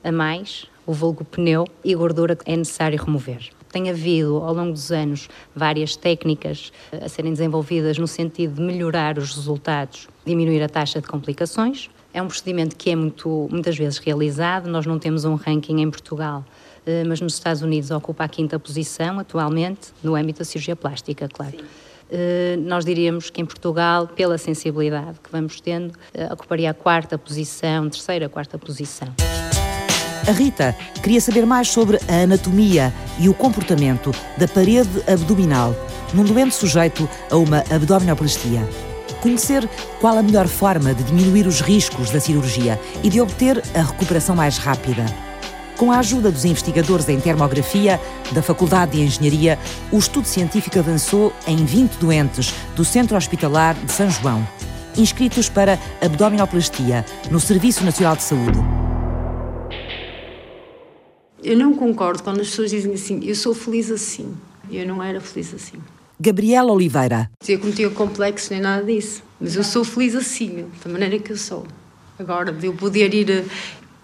a 0.03 0.11
mais, 0.11 0.65
o 0.85 0.91
vulgo 0.91 1.23
pneu 1.23 1.65
e 1.83 1.95
gordura 1.95 2.35
que 2.35 2.51
é 2.51 2.57
necessário 2.57 3.01
remover. 3.01 3.54
Tem 3.75 3.89
havido, 3.89 4.37
ao 4.37 4.53
longo 4.53 4.71
dos 4.71 4.89
anos, 4.89 5.27
várias 5.53 5.97
técnicas 5.97 6.71
a 6.93 7.09
serem 7.09 7.33
desenvolvidas 7.33 7.97
no 7.97 8.07
sentido 8.07 8.55
de 8.55 8.61
melhorar 8.61 9.17
os 9.17 9.35
resultados, 9.35 10.07
diminuir 10.25 10.63
a 10.63 10.69
taxa 10.69 11.01
de 11.01 11.07
complicações, 11.09 11.89
É 12.13 12.21
um 12.21 12.27
procedimento 12.27 12.77
que 12.77 12.91
é 12.91 12.95
muito, 12.95 13.49
muitas 13.51 13.77
vezes 13.77 13.97
realizado, 13.97 14.69
nós 14.69 14.85
não 14.85 14.97
temos 14.97 15.25
um 15.25 15.35
ranking 15.35 15.81
em 15.81 15.91
Portugal, 15.91 16.45
eh, 16.85 17.03
mas 17.03 17.19
nos 17.19 17.33
Estados 17.33 17.61
Unidos 17.61 17.91
ocupa 17.91 18.23
a 18.23 18.29
quinta 18.29 18.57
posição 18.57 19.19
atualmente, 19.19 19.89
no 20.01 20.15
âmbito 20.15 20.39
da 20.39 20.45
cirurgia 20.45 20.77
plástica, 20.77 21.27
claro. 21.27 21.51
Sim. 21.51 21.65
Eh, 22.09 22.55
nós 22.61 22.85
diríamos 22.85 23.29
que 23.29 23.41
em 23.41 23.45
Portugal, 23.45 24.07
pela 24.07 24.37
sensibilidade 24.37 25.19
que 25.21 25.29
vamos 25.29 25.59
tendo, 25.59 25.93
eh, 26.13 26.31
ocuparia 26.31 26.71
a 26.71 26.73
quarta 26.73 27.17
posição, 27.17 27.89
terceira, 27.89 28.29
quarta 28.29 28.57
posição. 28.57 29.09
A 30.27 30.31
Rita 30.31 30.75
queria 31.03 31.21
saber 31.21 31.45
mais 31.45 31.67
sobre 31.67 31.99
a 32.07 32.23
anatomia 32.23 32.91
e 33.19 33.29
o 33.29 33.33
comportamento 33.33 34.11
da 34.37 34.47
parede 34.47 35.03
abdominal 35.07 35.75
num 36.15 36.23
doente 36.23 36.55
sujeito 36.55 37.07
a 37.29 37.37
uma 37.37 37.63
abdominoplastia. 37.69 38.67
Conhecer 39.21 39.69
qual 39.99 40.17
a 40.17 40.23
melhor 40.23 40.47
forma 40.47 40.95
de 40.95 41.03
diminuir 41.03 41.45
os 41.45 41.61
riscos 41.61 42.09
da 42.09 42.19
cirurgia 42.19 42.79
e 43.03 43.09
de 43.09 43.21
obter 43.21 43.61
a 43.75 43.83
recuperação 43.83 44.35
mais 44.35 44.57
rápida. 44.57 45.05
Com 45.77 45.91
a 45.91 45.99
ajuda 45.99 46.31
dos 46.31 46.45
investigadores 46.45 47.07
em 47.07 47.19
termografia 47.19 47.99
da 48.31 48.41
Faculdade 48.41 48.93
de 48.93 49.01
Engenharia, 49.01 49.59
o 49.91 49.99
estudo 49.99 50.25
científico 50.25 50.79
avançou 50.79 51.33
em 51.45 51.57
20 51.57 51.97
doentes 51.97 52.51
do 52.75 52.83
Centro 52.83 53.15
Hospitalar 53.15 53.75
de 53.75 53.91
São 53.91 54.09
João, 54.09 54.47
inscritos 54.97 55.49
para 55.49 55.77
abdominoplastia 56.01 57.05
no 57.29 57.39
Serviço 57.39 57.83
Nacional 57.83 58.15
de 58.15 58.23
Saúde. 58.23 58.94
Eu 61.45 61.55
não 61.55 61.75
concordo 61.75 62.23
quando 62.23 62.41
as 62.41 62.49
pessoas 62.49 62.71
dizem 62.71 62.95
assim, 62.95 63.19
eu 63.23 63.35
sou 63.35 63.53
feliz 63.53 63.91
assim. 63.91 64.35
Eu 64.71 64.87
não 64.87 65.03
era 65.03 65.21
feliz 65.21 65.53
assim. 65.53 65.77
Gabriela 66.19 66.71
Oliveira. 66.71 67.29
Eu 67.47 67.59
não 67.59 67.71
tinha 67.71 67.87
complexo 67.91 68.51
nem 68.51 68.63
nada 68.63 68.83
disso, 68.83 69.21
mas 69.39 69.55
eu 69.55 69.63
sou 69.63 69.83
feliz 69.83 70.15
assim, 70.15 70.65
da 70.83 70.91
maneira 70.91 71.19
que 71.19 71.31
eu 71.31 71.37
sou. 71.37 71.67
Agora, 72.17 72.51
de 72.51 72.65
eu 72.65 72.73
poder 72.73 73.13
ir 73.13 73.45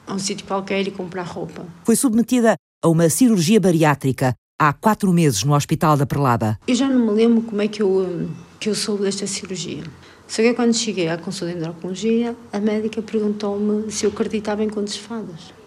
a 0.06 0.14
um 0.14 0.20
sítio 0.20 0.46
qualquer 0.46 0.88
e 0.88 0.92
comprar 0.92 1.24
roupa. 1.24 1.66
Foi 1.84 1.96
submetida 1.96 2.54
a 2.80 2.88
uma 2.88 3.10
cirurgia 3.10 3.60
bariátrica 3.60 4.36
há 4.60 4.72
quatro 4.72 5.12
meses 5.12 5.44
no 5.44 5.56
Hospital 5.56 5.98
da 5.98 6.06
Prelada. 6.06 6.60
Eu 6.68 6.76
já 6.76 6.88
não 6.88 7.08
me 7.08 7.12
lembro 7.12 7.42
como 7.42 7.60
é 7.60 7.68
que 7.68 7.82
eu, 7.82 8.30
que 8.60 8.70
eu 8.70 8.76
soube 8.76 9.02
desta 9.02 9.26
cirurgia. 9.26 9.84
Só 10.28 10.44
que 10.44 10.54
quando 10.54 10.76
cheguei 10.76 11.10
à 11.10 11.18
consulta 11.18 11.56
de 11.56 11.60
endocrinologia, 11.60 12.36
a 12.54 12.60
médica 12.60 13.02
perguntou-me 13.02 13.92
se 13.92 14.06
eu 14.06 14.12
acreditava 14.12 14.64
em 14.64 14.70
contos 14.70 14.96
fadas. 14.96 15.60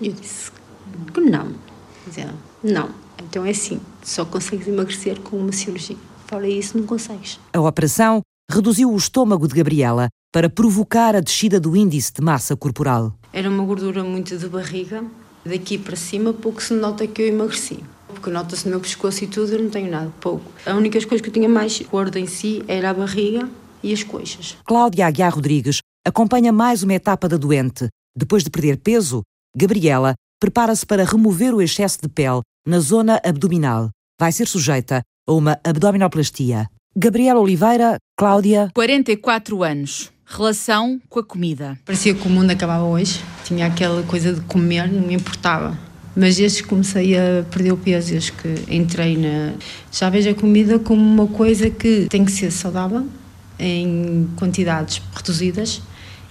E 0.00 0.08
eu 0.08 0.12
disse 0.12 0.50
que 1.12 1.20
não. 1.20 1.52
Dizia, 2.06 2.34
não. 2.62 2.88
Então 3.22 3.44
é 3.44 3.50
assim, 3.50 3.80
só 4.02 4.24
consegues 4.24 4.66
emagrecer 4.66 5.20
com 5.20 5.36
uma 5.36 5.52
cirurgia. 5.52 5.96
Fora 6.26 6.48
isso, 6.48 6.78
não 6.78 6.86
consegues. 6.86 7.38
A 7.52 7.60
operação 7.60 8.22
reduziu 8.50 8.90
o 8.90 8.96
estômago 8.96 9.46
de 9.46 9.54
Gabriela 9.54 10.08
para 10.32 10.48
provocar 10.48 11.14
a 11.14 11.20
descida 11.20 11.60
do 11.60 11.76
índice 11.76 12.12
de 12.12 12.22
massa 12.22 12.56
corporal. 12.56 13.12
Era 13.32 13.48
uma 13.48 13.64
gordura 13.64 14.02
muito 14.02 14.36
de 14.36 14.48
barriga, 14.48 15.04
daqui 15.44 15.76
para 15.76 15.96
cima 15.96 16.32
pouco 16.32 16.62
se 16.62 16.72
nota 16.74 17.06
que 17.06 17.22
eu 17.22 17.26
emagreci. 17.26 17.80
Porque 18.08 18.30
nota-se 18.30 18.64
no 18.64 18.72
meu 18.72 18.80
pescoço 18.80 19.24
e 19.24 19.26
tudo, 19.26 19.52
eu 19.52 19.62
não 19.62 19.70
tenho 19.70 19.90
nada, 19.90 20.12
pouco. 20.20 20.44
A 20.66 20.74
única 20.74 21.04
coisa 21.06 21.22
que 21.22 21.28
eu 21.28 21.32
tinha 21.32 21.48
mais 21.48 21.80
gorda 21.82 22.18
em 22.18 22.26
si 22.26 22.62
era 22.66 22.90
a 22.90 22.94
barriga 22.94 23.48
e 23.82 23.92
as 23.92 24.02
coxas. 24.02 24.56
Cláudia 24.64 25.06
Aguiar 25.06 25.34
Rodrigues 25.34 25.78
acompanha 26.06 26.52
mais 26.52 26.82
uma 26.82 26.94
etapa 26.94 27.28
da 27.28 27.36
doente. 27.36 27.88
Depois 28.16 28.42
de 28.42 28.50
perder 28.50 28.78
peso, 28.78 29.22
Gabriela 29.56 30.14
prepara-se 30.38 30.86
para 30.86 31.04
remover 31.04 31.52
o 31.54 31.60
excesso 31.60 31.98
de 32.00 32.08
pele 32.08 32.40
na 32.66 32.78
zona 32.78 33.20
abdominal. 33.24 33.90
Vai 34.18 34.30
ser 34.30 34.46
sujeita 34.46 35.02
a 35.28 35.32
uma 35.32 35.58
abdominoplastia. 35.64 36.68
Gabriela 36.96 37.40
Oliveira, 37.40 37.96
Cláudia. 38.16 38.70
44 38.74 39.62
anos. 39.62 40.10
Relação 40.24 41.00
com 41.08 41.18
a 41.18 41.24
comida. 41.24 41.76
Parecia 41.84 42.14
que 42.14 42.26
o 42.26 42.30
mundo 42.30 42.52
acabava 42.52 42.84
hoje. 42.84 43.20
Tinha 43.44 43.66
aquela 43.66 44.04
coisa 44.04 44.34
de 44.34 44.40
comer, 44.42 44.90
não 44.90 45.02
me 45.02 45.14
importava. 45.14 45.76
Mas 46.14 46.36
desde 46.36 46.62
que 46.62 46.68
comecei 46.68 47.18
a 47.18 47.44
perder 47.50 47.72
o 47.72 47.76
peso, 47.76 48.10
desde 48.10 48.32
que 48.32 48.54
entrei 48.68 49.16
na. 49.16 49.54
Já 49.90 50.10
vejo 50.10 50.30
a 50.30 50.34
comida 50.34 50.78
como 50.78 51.02
uma 51.02 51.26
coisa 51.26 51.70
que 51.70 52.06
tem 52.08 52.24
que 52.24 52.30
ser 52.30 52.52
saudável, 52.52 53.06
em 53.58 54.28
quantidades 54.36 55.02
reduzidas 55.12 55.82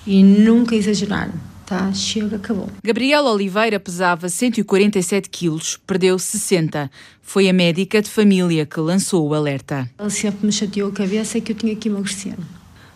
e 0.08 0.24
nunca 0.24 0.76
exagerar 0.76 1.30
tá, 1.70 1.94
chega, 1.94 2.38
acabou. 2.38 2.68
Gabriela 2.84 3.32
Oliveira 3.32 3.80
pesava 3.80 4.28
147 4.28 5.30
quilos, 5.30 5.78
perdeu 5.86 6.18
60. 6.18 6.90
Foi 7.22 7.48
a 7.48 7.54
médica 7.54 8.02
de 8.02 8.10
família 8.10 8.66
que 8.66 8.80
lançou 8.80 9.30
o 9.30 9.36
alerta. 9.36 9.88
Ela 10.00 10.10
sempre 10.10 10.48
me 10.48 10.52
chateou 10.52 10.90
a 10.90 10.92
cabeça 10.92 11.40
que 11.40 11.52
eu 11.52 11.56
tinha 11.56 11.76
que 11.76 11.88
emagrecer. 11.88 12.34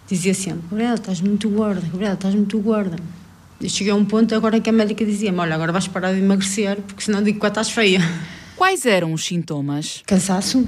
Dizia 0.09 0.33
sempre, 0.33 0.63
Gabriela, 0.71 0.95
estás 0.95 1.21
muito 1.21 1.47
gorda, 1.49 1.81
Gabriela, 1.81 2.15
estás 2.15 2.33
muito 2.33 2.59
gorda. 2.59 2.95
E 3.61 3.69
cheguei 3.69 3.93
a 3.93 3.95
um 3.95 4.03
ponto 4.03 4.33
agora 4.33 4.59
que 4.59 4.69
a 4.69 4.73
médica 4.73 5.05
dizia-me, 5.05 5.37
olha, 5.37 5.53
agora 5.53 5.71
vais 5.71 5.87
parar 5.87 6.11
de 6.11 6.19
emagrecer, 6.19 6.81
porque 6.81 7.03
senão 7.03 7.21
digo 7.21 7.39
que 7.39 7.45
estás 7.45 7.69
feia. 7.69 7.99
Quais 8.57 8.87
eram 8.87 9.13
os 9.13 9.23
sintomas? 9.23 10.01
Cansaço, 10.07 10.67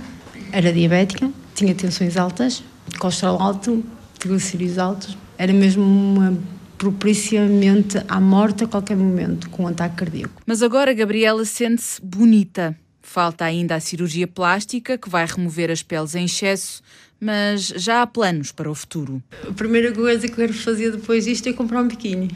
era 0.51 0.71
diabética, 0.71 1.29
tinha 1.55 1.73
tensões 1.73 2.17
altas, 2.17 2.63
colesterol 2.99 3.41
alto, 3.41 3.83
triglicerídeos 4.19 4.77
altos, 4.77 5.17
era 5.37 5.51
mesmo 5.51 5.83
uma 5.83 6.37
propiciamente 6.77 7.97
à 8.07 8.19
morte 8.19 8.63
a 8.63 8.67
qualquer 8.67 8.97
momento, 8.97 9.49
com 9.49 9.63
um 9.63 9.67
ataque 9.67 9.95
cardíaco. 9.97 10.41
Mas 10.45 10.61
agora 10.61 10.93
Gabriela 10.93 11.45
sente-se 11.45 12.01
bonita. 12.01 12.77
Falta 13.01 13.45
ainda 13.45 13.75
a 13.75 13.79
cirurgia 13.79 14.27
plástica, 14.27 14.97
que 14.97 15.09
vai 15.09 15.25
remover 15.25 15.69
as 15.69 15.83
peles 15.83 16.15
em 16.15 16.25
excesso, 16.25 16.81
mas 17.19 17.67
já 17.67 18.01
há 18.01 18.07
planos 18.07 18.51
para 18.51 18.69
o 18.69 18.75
futuro. 18.75 19.21
A 19.47 19.53
primeira 19.53 19.91
coisa 19.91 20.27
que 20.27 20.33
eu 20.33 20.47
quero 20.47 20.53
fazer 20.53 20.91
depois 20.91 21.25
disto 21.25 21.47
é 21.47 21.53
comprar 21.53 21.81
um 21.81 21.87
biquíni. 21.87 22.29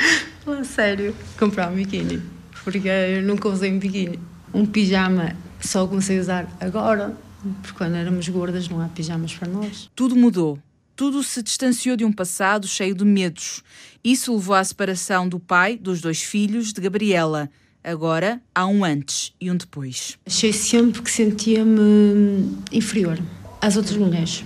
sério, 0.64 1.14
comprar 1.38 1.70
um 1.70 1.74
biquíni. 1.74 2.22
Porque 2.62 2.88
eu 2.88 3.22
nunca 3.22 3.48
usei 3.48 3.72
um 3.72 3.78
biquíni. 3.78 4.18
Um 4.52 4.64
pijama 4.64 5.36
só 5.60 5.86
comecei 5.86 6.18
a 6.18 6.20
usar 6.20 6.56
agora, 6.60 7.16
porque 7.60 7.76
quando 7.76 7.96
éramos 7.96 8.28
gordas 8.28 8.68
não 8.68 8.80
há 8.80 8.88
pijamas 8.88 9.34
para 9.34 9.48
nós. 9.48 9.90
Tudo 9.94 10.14
mudou 10.14 10.58
tudo 10.96 11.22
se 11.22 11.42
distanciou 11.42 11.96
de 11.96 12.04
um 12.04 12.12
passado 12.12 12.66
cheio 12.66 12.94
de 12.94 13.04
medos. 13.04 13.62
Isso 14.02 14.34
levou 14.34 14.54
à 14.54 14.62
separação 14.62 15.28
do 15.28 15.40
pai 15.40 15.76
dos 15.76 16.00
dois 16.00 16.22
filhos 16.22 16.72
de 16.72 16.80
Gabriela. 16.80 17.50
Agora 17.82 18.40
há 18.54 18.66
um 18.66 18.84
antes 18.84 19.32
e 19.40 19.50
um 19.50 19.56
depois. 19.56 20.18
Achei 20.24 20.52
sempre 20.52 21.02
que 21.02 21.10
sentia-me 21.10 22.58
inferior 22.72 23.18
às 23.60 23.76
outras 23.76 23.96
mulheres. 23.96 24.44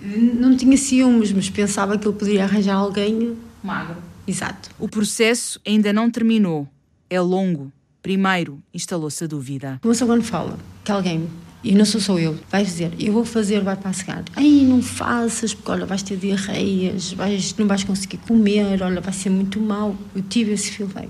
Não 0.00 0.56
tinha 0.56 0.76
ciúmes, 0.76 1.32
mas 1.32 1.50
pensava 1.50 1.98
que 1.98 2.06
ele 2.06 2.16
poderia 2.16 2.44
arranjar 2.44 2.76
alguém 2.76 3.36
magro. 3.62 3.96
Exato. 4.26 4.70
O 4.78 4.88
processo 4.88 5.60
ainda 5.66 5.92
não 5.92 6.10
terminou. 6.10 6.68
É 7.10 7.20
longo. 7.20 7.72
Primeiro 8.02 8.62
instalou-se 8.72 9.24
a 9.24 9.26
dúvida. 9.26 9.78
Como 9.82 9.94
quando 9.94 10.22
fala 10.22 10.58
que 10.84 10.92
alguém 10.92 11.28
e 11.62 11.74
não 11.74 11.84
sou 11.84 12.00
só 12.00 12.16
eu, 12.18 12.38
vais 12.50 12.68
dizer, 12.68 12.92
eu 13.00 13.12
vou 13.12 13.24
fazer, 13.24 13.60
vai 13.62 13.74
para 13.74 13.90
a 13.90 13.92
cegar. 13.92 14.22
Ai, 14.36 14.64
não 14.64 14.80
faças, 14.80 15.52
porque 15.52 15.70
olha, 15.70 15.86
vais 15.86 16.02
ter 16.02 16.16
diarreias, 16.16 17.12
vais, 17.12 17.54
não 17.58 17.66
vais 17.66 17.82
conseguir 17.82 18.18
comer, 18.18 18.80
olha, 18.80 19.00
vai 19.00 19.12
ser 19.12 19.30
muito 19.30 19.60
mal. 19.60 19.96
Eu 20.14 20.22
tive 20.22 20.52
esse 20.52 20.70
feedback. 20.70 21.08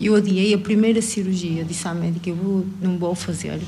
Eu 0.00 0.14
adiei 0.14 0.54
a 0.54 0.58
primeira 0.58 1.02
cirurgia, 1.02 1.64
disse 1.64 1.86
à 1.88 1.92
médica, 1.92 2.30
eu 2.30 2.36
vou, 2.36 2.66
não 2.80 2.98
vou 2.98 3.14
fazer, 3.14 3.60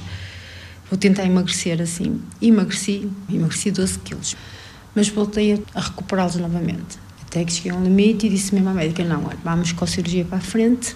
vou 0.89 0.97
tentar 0.97 1.25
emagrecer 1.25 1.83
assim. 1.83 2.21
Emagreci, 2.41 3.11
emagreci 3.29 3.71
12 3.73 3.99
quilos. 3.99 4.37
Mas 4.95 5.09
voltei 5.09 5.63
a 5.75 5.81
recuperá-los 5.81 6.37
novamente. 6.37 6.99
Até 7.27 7.45
que 7.45 7.53
cheguei 7.53 7.73
a 7.73 7.75
um 7.75 7.83
limite 7.83 8.27
e 8.27 8.31
disse 8.31 8.55
mesmo 8.55 8.69
à 8.69 8.75
médica, 8.75 9.03
não, 9.03 9.25
olha, 9.25 9.39
vamos 9.43 9.73
com 9.73 9.85
a 9.85 9.89
cirurgia 9.89 10.25
para 10.25 10.39
a 10.39 10.41
frente, 10.41 10.95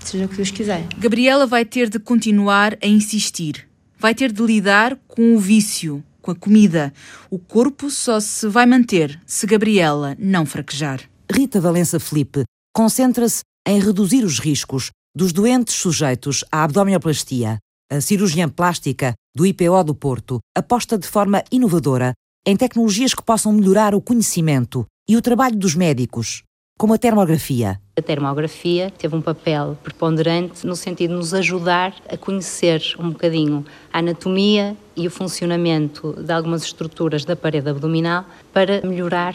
seja 0.00 0.24
o 0.24 0.28
que 0.28 0.36
Deus 0.36 0.50
quiser. 0.50 0.86
Gabriela 0.98 1.46
vai 1.46 1.64
ter 1.64 1.88
de 1.88 2.00
continuar 2.00 2.76
a 2.82 2.86
insistir 2.86 3.66
vai 3.98 4.14
ter 4.14 4.32
de 4.32 4.42
lidar 4.42 4.98
com 5.08 5.34
o 5.34 5.38
vício, 5.38 6.02
com 6.20 6.30
a 6.30 6.34
comida. 6.34 6.92
O 7.30 7.38
corpo 7.38 7.90
só 7.90 8.20
se 8.20 8.48
vai 8.48 8.66
manter 8.66 9.20
se 9.26 9.46
Gabriela 9.46 10.16
não 10.18 10.44
fraquejar. 10.44 11.00
Rita 11.30 11.60
Valença 11.60 11.98
Felipe 11.98 12.44
concentra-se 12.74 13.42
em 13.66 13.80
reduzir 13.80 14.24
os 14.24 14.38
riscos 14.38 14.90
dos 15.14 15.32
doentes 15.32 15.74
sujeitos 15.74 16.44
à 16.52 16.62
abdominoplastia. 16.62 17.58
A 17.90 18.00
cirurgiã 18.00 18.48
plástica 18.48 19.14
do 19.34 19.46
IPO 19.46 19.84
do 19.84 19.94
Porto 19.94 20.40
aposta 20.56 20.98
de 20.98 21.06
forma 21.06 21.42
inovadora 21.50 22.12
em 22.46 22.56
tecnologias 22.56 23.14
que 23.14 23.22
possam 23.22 23.52
melhorar 23.52 23.94
o 23.94 24.00
conhecimento 24.00 24.86
e 25.08 25.16
o 25.16 25.22
trabalho 25.22 25.56
dos 25.56 25.74
médicos, 25.74 26.42
como 26.78 26.92
a 26.92 26.98
termografia. 26.98 27.80
A 27.96 28.02
termografia 28.02 28.90
teve 28.90 29.16
um 29.16 29.22
papel 29.22 29.78
preponderante 29.82 30.66
no 30.66 30.76
sentido 30.76 31.12
de 31.12 31.16
nos 31.16 31.32
ajudar 31.32 31.94
a 32.06 32.16
conhecer 32.18 32.82
um 32.98 33.10
bocadinho 33.10 33.64
a 33.90 34.00
anatomia 34.00 34.76
e 34.94 35.06
o 35.06 35.10
funcionamento 35.10 36.12
de 36.12 36.30
algumas 36.32 36.64
estruturas 36.64 37.24
da 37.24 37.34
parede 37.34 37.70
abdominal 37.70 38.26
para 38.52 38.86
melhorar 38.86 39.34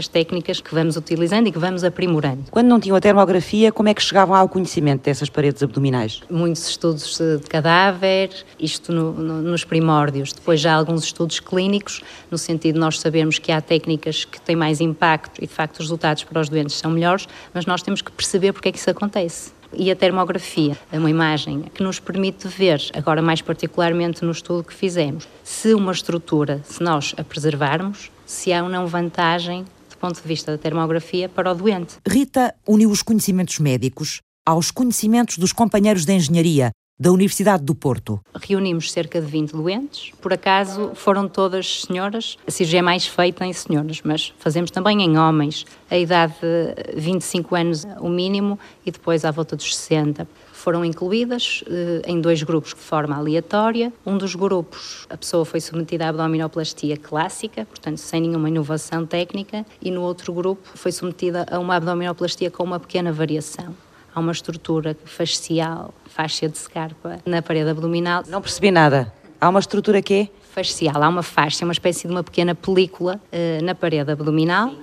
as 0.00 0.08
técnicas 0.08 0.60
que 0.60 0.74
vamos 0.74 0.96
utilizando 0.96 1.46
e 1.46 1.52
que 1.52 1.58
vamos 1.58 1.84
aprimorando. 1.84 2.44
Quando 2.50 2.66
não 2.66 2.80
tinham 2.80 2.96
a 2.96 3.00
termografia, 3.00 3.70
como 3.70 3.88
é 3.88 3.94
que 3.94 4.02
chegavam 4.02 4.34
ao 4.34 4.48
conhecimento 4.48 5.04
dessas 5.04 5.28
paredes 5.28 5.62
abdominais? 5.62 6.22
Muitos 6.30 6.68
estudos 6.68 7.18
de 7.18 7.46
cadáver, 7.48 8.30
isto 8.58 8.92
no, 8.92 9.12
no, 9.12 9.42
nos 9.42 9.62
primórdios. 9.62 10.32
Depois 10.32 10.58
já 10.58 10.74
alguns 10.74 11.04
estudos 11.04 11.38
clínicos, 11.38 12.02
no 12.30 12.38
sentido 12.38 12.74
de 12.74 12.80
nós 12.80 12.98
sabermos 12.98 13.38
que 13.38 13.52
há 13.52 13.60
técnicas 13.60 14.24
que 14.24 14.40
têm 14.40 14.56
mais 14.56 14.80
impacto 14.80 15.42
e, 15.42 15.46
de 15.46 15.52
facto, 15.52 15.74
os 15.74 15.84
resultados 15.84 16.24
para 16.24 16.40
os 16.40 16.48
doentes 16.48 16.76
são 16.76 16.90
melhores, 16.90 17.28
mas 17.52 17.66
nós 17.66 17.82
temos 17.82 18.00
que 18.00 18.10
perceber 18.10 18.52
porque 18.52 18.70
é 18.70 18.72
que 18.72 18.78
isso 18.78 18.90
acontece 18.90 19.52
e 19.72 19.90
a 19.90 19.96
termografia, 19.96 20.76
é 20.90 20.98
uma 20.98 21.10
imagem 21.10 21.62
que 21.72 21.82
nos 21.82 22.00
permite 22.00 22.48
ver, 22.48 22.80
agora 22.92 23.22
mais 23.22 23.40
particularmente 23.40 24.24
no 24.24 24.32
estudo 24.32 24.64
que 24.64 24.74
fizemos, 24.74 25.28
se 25.44 25.74
uma 25.74 25.92
estrutura, 25.92 26.60
se 26.64 26.82
nós 26.82 27.14
a 27.16 27.22
preservarmos, 27.22 28.10
se 28.26 28.52
há 28.52 28.62
ou 28.62 28.68
não 28.68 28.86
vantagem 28.86 29.64
ponto 30.00 30.20
de 30.20 30.26
vista 30.26 30.52
da 30.52 30.58
termografia 30.58 31.28
para 31.28 31.52
o 31.52 31.54
doente. 31.54 31.96
Rita 32.08 32.54
uniu 32.66 32.90
os 32.90 33.02
conhecimentos 33.02 33.58
médicos 33.58 34.20
aos 34.44 34.70
conhecimentos 34.70 35.38
dos 35.38 35.52
companheiros 35.52 36.04
de 36.04 36.12
engenharia 36.12 36.72
da 36.98 37.10
Universidade 37.10 37.64
do 37.64 37.74
Porto. 37.74 38.20
Reunimos 38.42 38.92
cerca 38.92 39.20
de 39.20 39.26
20 39.26 39.52
doentes. 39.52 40.12
Por 40.20 40.34
acaso 40.34 40.92
foram 40.94 41.26
todas 41.26 41.82
senhoras. 41.82 42.36
A 42.46 42.50
cirurgia 42.50 42.80
é 42.80 42.82
mais 42.82 43.06
feita 43.06 43.46
em 43.46 43.52
senhoras, 43.54 44.02
mas 44.04 44.34
fazemos 44.38 44.70
também 44.70 45.02
em 45.02 45.16
homens. 45.16 45.64
A 45.90 45.96
idade 45.96 46.34
de 46.42 47.00
25 47.00 47.54
anos 47.54 47.86
o 48.00 48.08
mínimo 48.10 48.58
e 48.84 48.90
depois 48.90 49.24
à 49.24 49.30
volta 49.30 49.56
dos 49.56 49.74
60 49.76 50.28
foram 50.60 50.84
incluídas 50.84 51.64
eh, 51.66 52.02
em 52.06 52.20
dois 52.20 52.42
grupos 52.42 52.70
de 52.74 52.80
forma 52.80 53.16
aleatória. 53.16 53.92
Um 54.04 54.16
dos 54.16 54.34
grupos, 54.34 55.06
a 55.08 55.16
pessoa 55.16 55.44
foi 55.44 55.60
submetida 55.60 56.06
à 56.06 56.08
abdominoplastia 56.08 56.96
clássica, 56.96 57.64
portanto, 57.64 57.98
sem 57.98 58.20
nenhuma 58.20 58.48
inovação 58.48 59.06
técnica, 59.06 59.64
e 59.80 59.90
no 59.90 60.02
outro 60.02 60.32
grupo 60.32 60.68
foi 60.74 60.92
submetida 60.92 61.46
a 61.50 61.58
uma 61.58 61.76
abdominoplastia 61.76 62.50
com 62.50 62.62
uma 62.62 62.78
pequena 62.78 63.12
variação 63.12 63.74
há 64.12 64.18
uma 64.18 64.32
estrutura 64.32 64.96
fascial, 65.04 65.94
faixa 66.06 66.48
de 66.48 66.58
scarpa, 66.58 67.20
na 67.24 67.40
parede 67.40 67.70
abdominal. 67.70 68.24
Não 68.26 68.42
percebi 68.42 68.72
nada. 68.72 69.12
Há 69.40 69.48
uma 69.48 69.60
estrutura 69.60 70.02
que 70.02 70.14
é? 70.14 70.28
Fascial, 70.52 71.00
há 71.00 71.08
uma 71.08 71.22
faixa, 71.22 71.64
uma 71.64 71.72
espécie 71.72 72.08
de 72.08 72.12
uma 72.12 72.24
pequena 72.24 72.54
película 72.56 73.20
uh, 73.32 73.64
na 73.64 73.72
parede 73.72 74.10
abdominal 74.10 74.74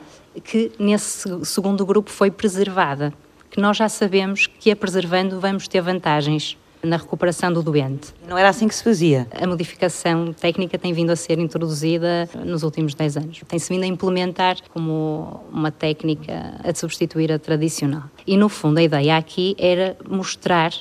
que 0.44 0.72
nesse 0.80 1.46
segundo 1.46 1.86
grupo 1.86 2.10
foi 2.10 2.30
preservada, 2.30 3.14
que 3.58 3.62
nós 3.62 3.76
já 3.76 3.90
sabemos 3.90 4.46
que 4.46 4.70
a 4.70 4.76
preservando 4.76 5.40
vamos 5.40 5.68
ter 5.68 5.82
vantagens 5.82 6.56
na 6.84 6.96
recuperação 6.96 7.52
do 7.52 7.64
doente. 7.64 8.14
Não 8.30 8.38
era 8.38 8.50
assim 8.50 8.68
que 8.68 8.76
se 8.76 8.84
fazia? 8.84 9.28
A 9.32 9.48
modificação 9.48 10.32
técnica 10.32 10.78
tem 10.78 10.94
vindo 10.94 11.10
a 11.10 11.16
ser 11.16 11.40
introduzida 11.40 12.30
nos 12.46 12.62
últimos 12.62 12.94
10 12.94 13.18
anos. 13.18 13.42
Tem-se 13.48 13.74
vindo 13.74 13.82
a 13.82 13.88
implementar 13.88 14.58
como 14.70 15.44
uma 15.52 15.72
técnica 15.72 16.54
a 16.64 16.72
substituir 16.76 17.32
a 17.32 17.40
tradicional. 17.40 18.04
E, 18.28 18.38
no 18.38 18.48
fundo, 18.48 18.78
a 18.78 18.84
ideia 18.84 19.18
aqui 19.18 19.56
era 19.58 19.98
mostrar, 20.08 20.72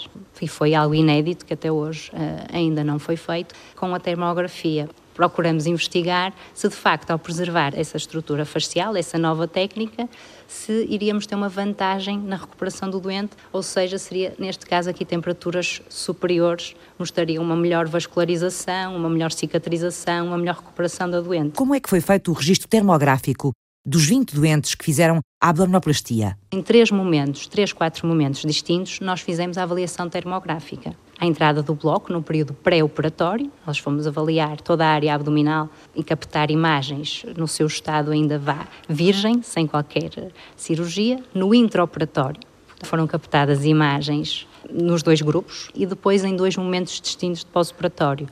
e 0.43 0.47
foi 0.47 0.75
algo 0.75 0.95
inédito 0.95 1.47
que 1.47 1.55
até 1.55 1.73
hoje 1.73 2.11
uh, 2.13 2.55
ainda 2.55 2.85
não 2.85 2.99
foi 2.99 3.17
feito, 3.17 3.55
com 3.75 3.95
a 3.95 3.99
termografia 3.99 4.87
procuramos 5.17 5.67
investigar 5.67 6.33
se 6.55 6.69
de 6.69 6.77
facto, 6.77 7.11
ao 7.11 7.19
preservar 7.19 7.73
essa 7.75 7.97
estrutura 7.97 8.45
facial, 8.45 8.95
essa 8.95 9.19
nova 9.19 9.49
técnica, 9.49 10.09
se 10.47 10.87
iríamos 10.89 11.27
ter 11.27 11.35
uma 11.35 11.49
vantagem 11.49 12.19
na 12.19 12.37
recuperação 12.37 12.89
do 12.89 13.01
doente, 13.01 13.31
ou 13.53 13.63
seja, 13.63 13.99
seria, 13.99 14.35
neste 14.39 14.67
caso 14.67 14.91
aqui, 14.91 15.05
temperaturas 15.05 15.81
superiores, 15.89 16.77
mostrariam 16.99 17.43
uma 17.43 17.57
melhor 17.57 17.89
vascularização, 17.89 18.95
uma 18.95 19.09
melhor 19.09 19.33
cicatrização, 19.33 20.29
uma 20.29 20.39
melhor 20.39 20.57
recuperação 20.57 21.11
da 21.11 21.21
doente. 21.21 21.57
Como 21.57 21.75
é 21.75 21.81
que 21.81 21.89
foi 21.89 22.01
feito 22.01 22.31
o 22.31 22.35
registro 22.35 22.69
termográfico 22.69 23.53
dos 23.85 24.05
20 24.05 24.35
doentes 24.35 24.75
que 24.75 24.85
fizeram 24.85 25.21
a 25.43 25.49
abdominoplastia? 25.49 26.37
Em 26.53 26.63
três 26.63 26.91
momentos, 26.91 27.47
três, 27.47 27.73
quatro 27.73 28.07
momentos 28.07 28.43
distintos, 28.43 29.01
nós 29.01 29.21
fizemos 29.21 29.57
a 29.57 29.63
avaliação 29.63 30.09
termográfica 30.09 30.95
à 31.19 31.27
entrada 31.27 31.63
do 31.63 31.75
bloco, 31.75 32.13
no 32.13 32.23
período 32.23 32.53
pré-operatório. 32.53 33.51
Nós 33.67 33.79
fomos 33.79 34.07
avaliar 34.07 34.61
toda 34.61 34.85
a 34.85 34.89
área 34.89 35.15
abdominal 35.15 35.69
e 35.95 36.05
captar 36.05 36.51
imagens 36.51 37.25
no 37.37 37.49
seu 37.49 37.67
estado 37.67 38.11
ainda 38.11 38.39
vá 38.39 38.67
virgem, 38.89 39.43
sem 39.43 39.67
qualquer 39.67 40.33
cirurgia. 40.57 41.23
No 41.35 41.55
intraoperatório, 41.55 42.41
foram 42.83 43.07
captadas 43.07 43.65
imagens 43.65 44.47
nos 44.71 45.03
dois 45.03 45.23
grupos 45.23 45.71
e 45.75 45.87
depois 45.87 46.25
em 46.25 46.37
dois 46.37 46.57
momentos 46.57 47.01
distintos 47.01 47.41
de 47.41 47.47
pós-operatório, 47.47 48.29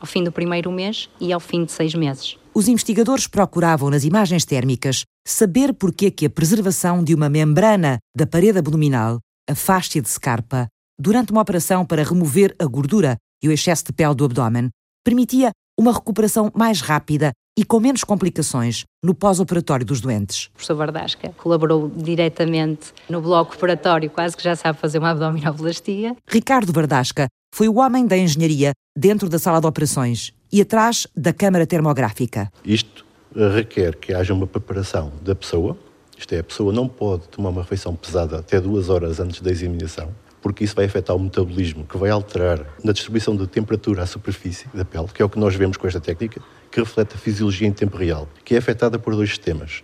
ao 0.00 0.06
fim 0.06 0.22
do 0.22 0.32
primeiro 0.32 0.70
mês 0.70 1.08
e 1.20 1.32
ao 1.32 1.40
fim 1.40 1.64
de 1.64 1.72
seis 1.72 1.94
meses. 1.94 2.36
Os 2.54 2.68
investigadores 2.68 3.26
procuravam 3.26 3.90
nas 3.90 4.04
imagens 4.04 4.44
térmicas 4.44 5.04
saber 5.26 5.74
porquê 5.74 6.10
que 6.10 6.26
a 6.26 6.30
preservação 6.30 7.02
de 7.02 7.14
uma 7.14 7.28
membrana 7.28 7.98
da 8.14 8.26
parede 8.26 8.58
abdominal, 8.58 9.18
a 9.48 9.54
fáscia 9.54 10.00
de 10.00 10.08
Scarpa, 10.08 10.66
durante 10.98 11.32
uma 11.32 11.42
operação 11.42 11.84
para 11.84 12.02
remover 12.02 12.54
a 12.58 12.64
gordura 12.64 13.16
e 13.42 13.48
o 13.48 13.52
excesso 13.52 13.84
de 13.84 13.92
pele 13.92 14.14
do 14.14 14.24
abdômen, 14.24 14.70
permitia 15.04 15.50
uma 15.78 15.92
recuperação 15.92 16.50
mais 16.54 16.80
rápida 16.80 17.32
e 17.58 17.64
com 17.64 17.80
menos 17.80 18.02
complicações 18.02 18.84
no 19.02 19.14
pós-operatório 19.14 19.84
dos 19.84 20.00
doentes. 20.00 20.46
O 20.46 20.52
professor 20.52 20.76
Bardasca 20.76 21.32
colaborou 21.36 21.90
diretamente 21.94 22.92
no 23.08 23.20
bloco 23.20 23.54
operatório, 23.54 24.10
quase 24.10 24.36
que 24.36 24.42
já 24.42 24.56
sabe 24.56 24.78
fazer 24.78 24.98
uma 24.98 25.10
abdominoplastia. 25.10 26.16
Ricardo 26.28 26.72
Bardasca 26.72 27.28
foi 27.54 27.68
o 27.68 27.78
homem 27.78 28.06
da 28.06 28.16
engenharia 28.16 28.72
dentro 28.96 29.28
da 29.28 29.38
sala 29.38 29.60
de 29.60 29.66
operações 29.66 30.32
e 30.52 30.60
atrás 30.60 31.06
da 31.16 31.32
câmara 31.32 31.66
termográfica. 31.66 32.50
Isto 32.64 33.04
requer 33.34 33.96
que 33.96 34.12
haja 34.12 34.32
uma 34.32 34.46
preparação 34.46 35.12
da 35.22 35.34
pessoa, 35.34 35.78
isto 36.16 36.34
é, 36.34 36.38
a 36.38 36.44
pessoa 36.44 36.72
não 36.72 36.88
pode 36.88 37.28
tomar 37.28 37.50
uma 37.50 37.62
refeição 37.62 37.94
pesada 37.94 38.38
até 38.38 38.60
duas 38.60 38.88
horas 38.88 39.20
antes 39.20 39.40
da 39.40 39.50
examinação 39.50 40.10
porque 40.46 40.62
isso 40.62 40.76
vai 40.76 40.84
afetar 40.84 41.16
o 41.16 41.18
metabolismo, 41.18 41.84
que 41.84 41.96
vai 41.96 42.08
alterar 42.08 42.64
na 42.84 42.92
distribuição 42.92 43.34
de 43.34 43.48
temperatura 43.48 44.04
à 44.04 44.06
superfície 44.06 44.68
da 44.72 44.84
pele, 44.84 45.08
que 45.12 45.20
é 45.20 45.24
o 45.24 45.28
que 45.28 45.40
nós 45.40 45.56
vemos 45.56 45.76
com 45.76 45.88
esta 45.88 46.00
técnica, 46.00 46.40
que 46.70 46.78
reflete 46.78 47.16
a 47.16 47.18
fisiologia 47.18 47.66
em 47.66 47.72
tempo 47.72 47.96
real, 47.96 48.28
que 48.44 48.54
é 48.54 48.58
afetada 48.58 48.96
por 48.96 49.16
dois 49.16 49.28
sistemas, 49.28 49.82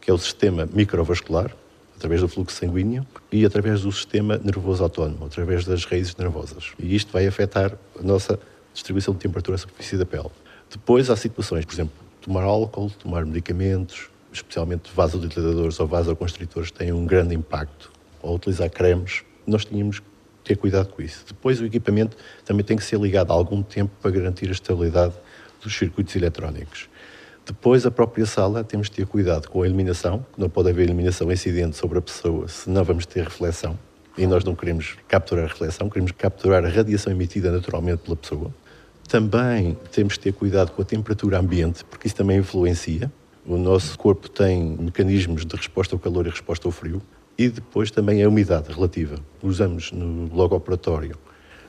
que 0.00 0.08
é 0.08 0.14
o 0.14 0.18
sistema 0.18 0.68
microvascular, 0.72 1.50
através 1.96 2.20
do 2.20 2.28
fluxo 2.28 2.56
sanguíneo, 2.56 3.04
e 3.32 3.44
através 3.44 3.80
do 3.80 3.90
sistema 3.90 4.38
nervoso 4.38 4.84
autónomo, 4.84 5.26
através 5.26 5.64
das 5.64 5.84
raízes 5.84 6.14
nervosas. 6.14 6.72
E 6.78 6.94
isto 6.94 7.12
vai 7.12 7.26
afetar 7.26 7.76
a 7.98 8.02
nossa 8.04 8.38
distribuição 8.72 9.12
de 9.12 9.18
temperatura 9.18 9.56
à 9.56 9.58
superfície 9.58 9.96
da 9.96 10.06
pele. 10.06 10.30
Depois 10.70 11.10
há 11.10 11.16
situações, 11.16 11.64
por 11.64 11.74
exemplo, 11.74 11.94
tomar 12.20 12.44
álcool, 12.44 12.90
tomar 12.90 13.26
medicamentos, 13.26 14.08
especialmente 14.32 14.88
vasodilatadores 14.94 15.80
ou 15.80 15.88
vasoconstritores, 15.88 16.70
têm 16.70 16.92
um 16.92 17.04
grande 17.04 17.34
impacto, 17.34 17.90
ou 18.22 18.36
utilizar 18.36 18.70
cremes 18.70 19.25
nós 19.46 19.64
tínhamos 19.64 20.00
que 20.00 20.06
ter 20.44 20.56
cuidado 20.56 20.88
com 20.88 21.02
isso. 21.02 21.24
Depois, 21.26 21.60
o 21.60 21.64
equipamento 21.64 22.16
também 22.44 22.64
tem 22.64 22.76
que 22.76 22.84
ser 22.84 22.98
ligado 22.98 23.32
há 23.32 23.34
algum 23.34 23.62
tempo 23.62 23.92
para 24.00 24.10
garantir 24.10 24.48
a 24.48 24.52
estabilidade 24.52 25.14
dos 25.62 25.76
circuitos 25.76 26.14
eletrónicos. 26.14 26.88
Depois, 27.44 27.86
a 27.86 27.90
própria 27.90 28.26
sala, 28.26 28.64
temos 28.64 28.88
que 28.88 28.96
ter 28.96 29.06
cuidado 29.06 29.48
com 29.48 29.62
a 29.62 29.66
iluminação, 29.66 30.24
não 30.36 30.48
pode 30.48 30.68
haver 30.68 30.86
iluminação 30.86 31.30
incidente 31.30 31.76
sobre 31.76 31.98
a 31.98 32.02
pessoa, 32.02 32.48
senão 32.48 32.82
vamos 32.82 33.06
ter 33.06 33.22
reflexão. 33.22 33.78
E 34.18 34.26
nós 34.26 34.42
não 34.42 34.54
queremos 34.54 34.96
capturar 35.06 35.44
a 35.44 35.48
reflexão, 35.48 35.88
queremos 35.88 36.10
capturar 36.12 36.64
a 36.64 36.68
radiação 36.68 37.12
emitida 37.12 37.52
naturalmente 37.52 37.98
pela 37.98 38.16
pessoa. 38.16 38.52
Também 39.08 39.76
temos 39.92 40.14
que 40.14 40.24
ter 40.24 40.32
cuidado 40.32 40.72
com 40.72 40.82
a 40.82 40.84
temperatura 40.84 41.38
ambiente, 41.38 41.84
porque 41.84 42.08
isso 42.08 42.16
também 42.16 42.38
influencia. 42.38 43.12
O 43.46 43.56
nosso 43.56 43.96
corpo 43.96 44.28
tem 44.28 44.76
mecanismos 44.80 45.46
de 45.46 45.54
resposta 45.54 45.94
ao 45.94 46.00
calor 46.00 46.26
e 46.26 46.30
resposta 46.30 46.66
ao 46.66 46.72
frio. 46.72 47.00
E 47.38 47.48
depois 47.48 47.90
também 47.90 48.22
a 48.22 48.28
umidade 48.28 48.72
relativa. 48.72 49.18
Usamos 49.42 49.92
no 49.92 50.34
logo 50.34 50.56
operatório 50.56 51.16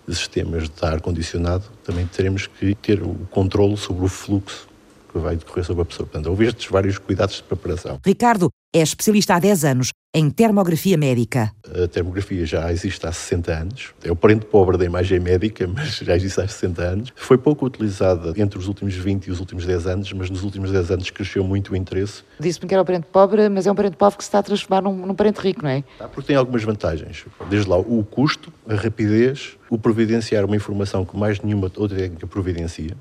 sistemas 0.08 0.70
de 0.70 0.86
ar 0.86 1.02
condicionado, 1.02 1.66
também 1.84 2.08
teremos 2.08 2.48
que 2.48 2.74
ter 2.76 3.04
o 3.04 3.16
controle 3.30 3.76
sobre 3.76 4.06
o 4.06 4.08
fluxo 4.08 4.68
que 5.12 5.18
vai 5.18 5.36
decorrer 5.36 5.66
sobre 5.66 5.82
a 5.82 5.86
pessoa. 5.86 6.08
Portanto, 6.08 6.28
houve 6.28 6.46
estes 6.46 6.68
vários 6.70 6.98
cuidados 6.98 7.36
de 7.36 7.44
preparação. 7.44 8.00
Ricardo 8.06 8.50
é 8.74 8.82
especialista 8.82 9.36
há 9.36 9.40
10 9.40 9.66
anos 9.66 9.92
em 10.14 10.30
termografia 10.30 10.98
médica. 10.98 11.52
A 11.66 11.88
termografia 11.88 12.46
já 12.46 12.72
existe 12.72 13.06
há 13.06 13.12
60 13.12 13.52
anos. 13.52 13.94
É 14.04 14.12
o 14.12 14.16
parente 14.16 14.46
pobre 14.46 14.78
da 14.78 14.86
imagem 14.86 15.20
médica, 15.20 15.68
mas 15.72 15.98
já 15.98 16.16
existe 16.16 16.42
há 16.42 16.48
60 16.48 16.82
anos. 16.82 17.14
Foi 17.16 17.38
pouco 17.38 17.66
utilizada 17.66 18.34
entre 18.40 18.58
os 18.58 18.68
últimos 18.68 18.96
20 18.96 19.28
e 19.28 19.32
os 19.32 19.40
últimos 19.40 19.66
10 19.66 19.88
anos, 19.88 20.14
mas 20.14 20.30
nos 20.30 20.44
últimos 20.44 20.72
10 20.72 20.92
anos 20.92 21.10
cresceu 21.10 21.44
muito 21.44 21.74
o 21.74 21.76
interesse. 21.76 22.24
Disse-me 22.40 22.68
que 22.68 22.74
era 22.74 22.82
o 22.82 22.86
parente 22.86 23.08
pobre, 23.12 23.48
mas 23.50 23.68
é 23.68 23.72
um 23.72 23.76
parente 23.76 23.96
pobre 23.96 24.18
que 24.18 24.24
se 24.24 24.28
está 24.28 24.40
a 24.40 24.44
transformar 24.44 24.82
num, 24.82 25.06
num 25.06 25.16
parente 25.16 25.40
rico, 25.40 25.62
não 25.64 25.70
é? 25.70 25.84
Tá, 25.98 26.08
porque 26.08 26.28
tem 26.28 26.36
algumas 26.36 26.64
vantagens. 26.64 27.26
Desde 27.50 27.70
lá, 27.70 27.78
o 27.78 28.04
custo, 28.04 28.52
a 28.68 28.76
rapidez, 28.76 29.56
o 29.70 29.78
providenciar 29.78 30.46
uma 30.46 30.56
informação 30.56 31.06
que 31.06 31.16
mais 31.16 31.40
nenhuma 31.42 31.72
outra 31.76 31.98
técnica 31.98 32.26
providencia. 32.26 32.96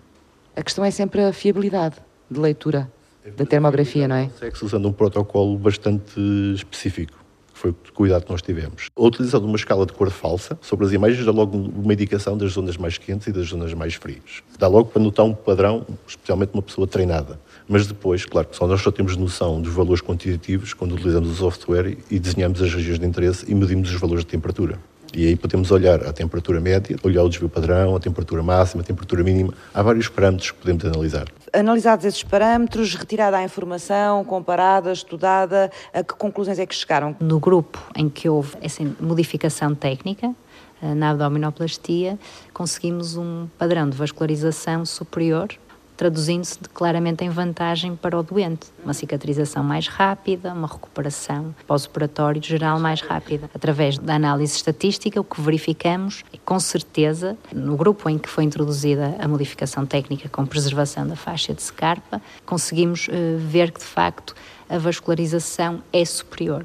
A 0.56 0.62
questão 0.62 0.82
é 0.84 0.90
sempre 0.90 1.22
a 1.22 1.32
fiabilidade 1.34 1.96
de 2.30 2.40
leitura 2.40 2.90
da 3.36 3.44
termografia, 3.44 4.08
não 4.08 4.16
é? 4.16 4.24
Consegue-se 4.26 4.64
usando 4.64 4.88
um 4.88 4.92
protocolo 4.92 5.58
bastante 5.58 6.18
específico, 6.54 7.12
Foi 7.52 7.70
o 7.70 7.76
cuidado 7.92 8.24
que 8.24 8.30
nós 8.30 8.40
tivemos. 8.40 8.86
A 8.96 9.02
utilização 9.02 9.40
de 9.40 9.46
uma 9.46 9.56
escala 9.56 9.84
de 9.84 9.92
cor 9.92 10.10
falsa 10.10 10.58
sobre 10.62 10.86
as 10.86 10.92
imagens 10.92 11.24
dá 11.24 11.32
logo 11.32 11.56
uma 11.56 11.92
indicação 11.92 12.38
das 12.38 12.52
zonas 12.52 12.76
mais 12.78 12.96
quentes 12.96 13.26
e 13.26 13.32
das 13.32 13.48
zonas 13.48 13.74
mais 13.74 13.94
frias. 13.94 14.42
Dá 14.58 14.66
logo 14.66 14.90
para 14.90 15.02
notar 15.02 15.26
um 15.26 15.34
padrão, 15.34 15.86
especialmente 16.06 16.52
uma 16.54 16.62
pessoa 16.62 16.86
treinada. 16.86 17.38
Mas 17.68 17.86
depois, 17.86 18.24
claro, 18.24 18.48
só 18.52 18.66
nós 18.66 18.80
só 18.80 18.90
temos 18.90 19.16
noção 19.16 19.60
dos 19.60 19.74
valores 19.74 20.00
quantitativos 20.00 20.72
quando 20.72 20.94
utilizamos 20.94 21.30
o 21.30 21.34
software 21.34 21.98
e 22.10 22.18
desenhamos 22.18 22.62
as 22.62 22.72
regiões 22.72 22.98
de 22.98 23.06
interesse 23.06 23.44
e 23.50 23.54
medimos 23.54 23.90
os 23.90 24.00
valores 24.00 24.24
de 24.24 24.30
temperatura. 24.30 24.78
E 25.16 25.28
aí 25.28 25.34
podemos 25.34 25.70
olhar 25.70 26.06
a 26.06 26.12
temperatura 26.12 26.60
média, 26.60 26.94
olhar 27.02 27.22
o 27.22 27.28
desvio 27.30 27.48
padrão, 27.48 27.96
a 27.96 27.98
temperatura 27.98 28.42
máxima, 28.42 28.82
a 28.82 28.84
temperatura 28.84 29.24
mínima. 29.24 29.54
Há 29.72 29.82
vários 29.82 30.08
parâmetros 30.10 30.50
que 30.50 30.58
podemos 30.58 30.84
analisar. 30.84 31.24
Analisados 31.54 32.04
esses 32.04 32.22
parâmetros, 32.22 32.94
retirada 32.94 33.38
a 33.38 33.42
informação, 33.42 34.22
comparada, 34.26 34.92
estudada, 34.92 35.70
a 35.94 36.04
que 36.04 36.12
conclusões 36.16 36.58
é 36.58 36.66
que 36.66 36.74
chegaram? 36.74 37.16
No 37.18 37.40
grupo 37.40 37.82
em 37.96 38.10
que 38.10 38.28
houve 38.28 38.56
essa 38.60 38.84
modificação 39.00 39.74
técnica, 39.74 40.34
eh, 40.82 40.94
na 40.94 41.08
abdominoplastia, 41.12 42.18
conseguimos 42.52 43.16
um 43.16 43.48
padrão 43.56 43.88
de 43.88 43.96
vascularização 43.96 44.84
superior 44.84 45.48
traduzindo-se 45.96 46.58
claramente 46.74 47.24
em 47.24 47.30
vantagem 47.30 47.96
para 47.96 48.18
o 48.18 48.22
doente. 48.22 48.66
Uma 48.84 48.94
cicatrização 48.94 49.64
mais 49.64 49.88
rápida, 49.88 50.52
uma 50.52 50.68
recuperação 50.68 51.54
pós-operatório 51.66 52.42
geral 52.42 52.78
mais 52.78 53.00
rápida. 53.00 53.50
Através 53.54 53.98
da 53.98 54.14
análise 54.14 54.54
estatística, 54.54 55.20
o 55.20 55.24
que 55.24 55.40
verificamos 55.40 56.22
é 56.32 56.38
com 56.44 56.58
certeza, 56.60 57.36
no 57.52 57.76
grupo 57.76 58.08
em 58.08 58.18
que 58.18 58.28
foi 58.28 58.44
introduzida 58.44 59.16
a 59.18 59.26
modificação 59.26 59.86
técnica 59.86 60.28
com 60.28 60.44
preservação 60.46 61.06
da 61.06 61.16
faixa 61.16 61.54
de 61.54 61.62
Scarpa, 61.62 62.20
conseguimos 62.44 63.08
uh, 63.08 63.12
ver 63.38 63.70
que 63.70 63.80
de 63.80 63.86
facto 63.86 64.34
a 64.68 64.78
vascularização 64.78 65.82
é 65.92 66.04
superior. 66.04 66.64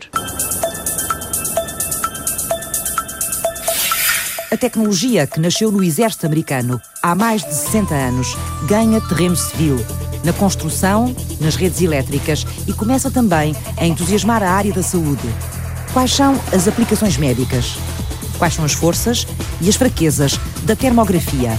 A 4.51 4.57
tecnologia 4.57 5.25
que 5.25 5.39
nasceu 5.39 5.71
no 5.71 5.81
exército 5.81 6.25
americano 6.25 6.81
há 7.01 7.15
mais 7.15 7.41
de 7.41 7.53
60 7.53 7.95
anos 7.95 8.35
ganha 8.67 8.99
terreno 8.99 9.33
civil, 9.33 9.77
na 10.25 10.33
construção, 10.33 11.15
nas 11.39 11.55
redes 11.55 11.79
elétricas 11.79 12.45
e 12.67 12.73
começa 12.73 13.09
também 13.09 13.55
a 13.77 13.85
entusiasmar 13.85 14.43
a 14.43 14.51
área 14.51 14.73
da 14.73 14.83
saúde. 14.83 15.25
Quais 15.93 16.13
são 16.13 16.37
as 16.51 16.67
aplicações 16.67 17.15
médicas? 17.15 17.77
Quais 18.37 18.53
são 18.53 18.65
as 18.65 18.73
forças 18.73 19.25
e 19.61 19.69
as 19.69 19.77
fraquezas 19.77 20.37
da 20.63 20.75
termografia? 20.75 21.57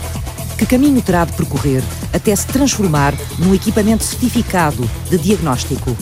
Que 0.59 0.67
caminho 0.67 1.01
terá 1.01 1.25
de 1.25 1.33
percorrer 1.33 1.83
até 2.13 2.37
se 2.37 2.47
transformar 2.47 3.15
num 3.39 3.55
equipamento 3.55 4.05
certificado 4.05 4.89
de 5.09 5.17
diagnóstico? 5.17 5.97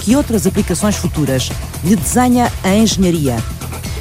Que 0.00 0.16
outras 0.16 0.46
aplicações 0.46 0.96
futuras 0.96 1.50
lhe 1.84 1.94
desenha 1.94 2.50
a 2.64 2.74
engenharia? 2.74 3.36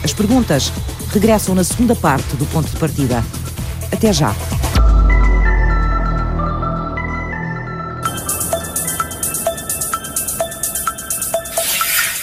As 0.02 0.14
perguntas 0.14 0.72
regressam 1.12 1.54
na 1.54 1.64
segunda 1.64 1.96
parte 1.96 2.36
do 2.36 2.46
ponto 2.46 2.70
de 2.70 2.78
partida. 2.78 3.24
Até 3.92 4.14
já! 4.14 4.34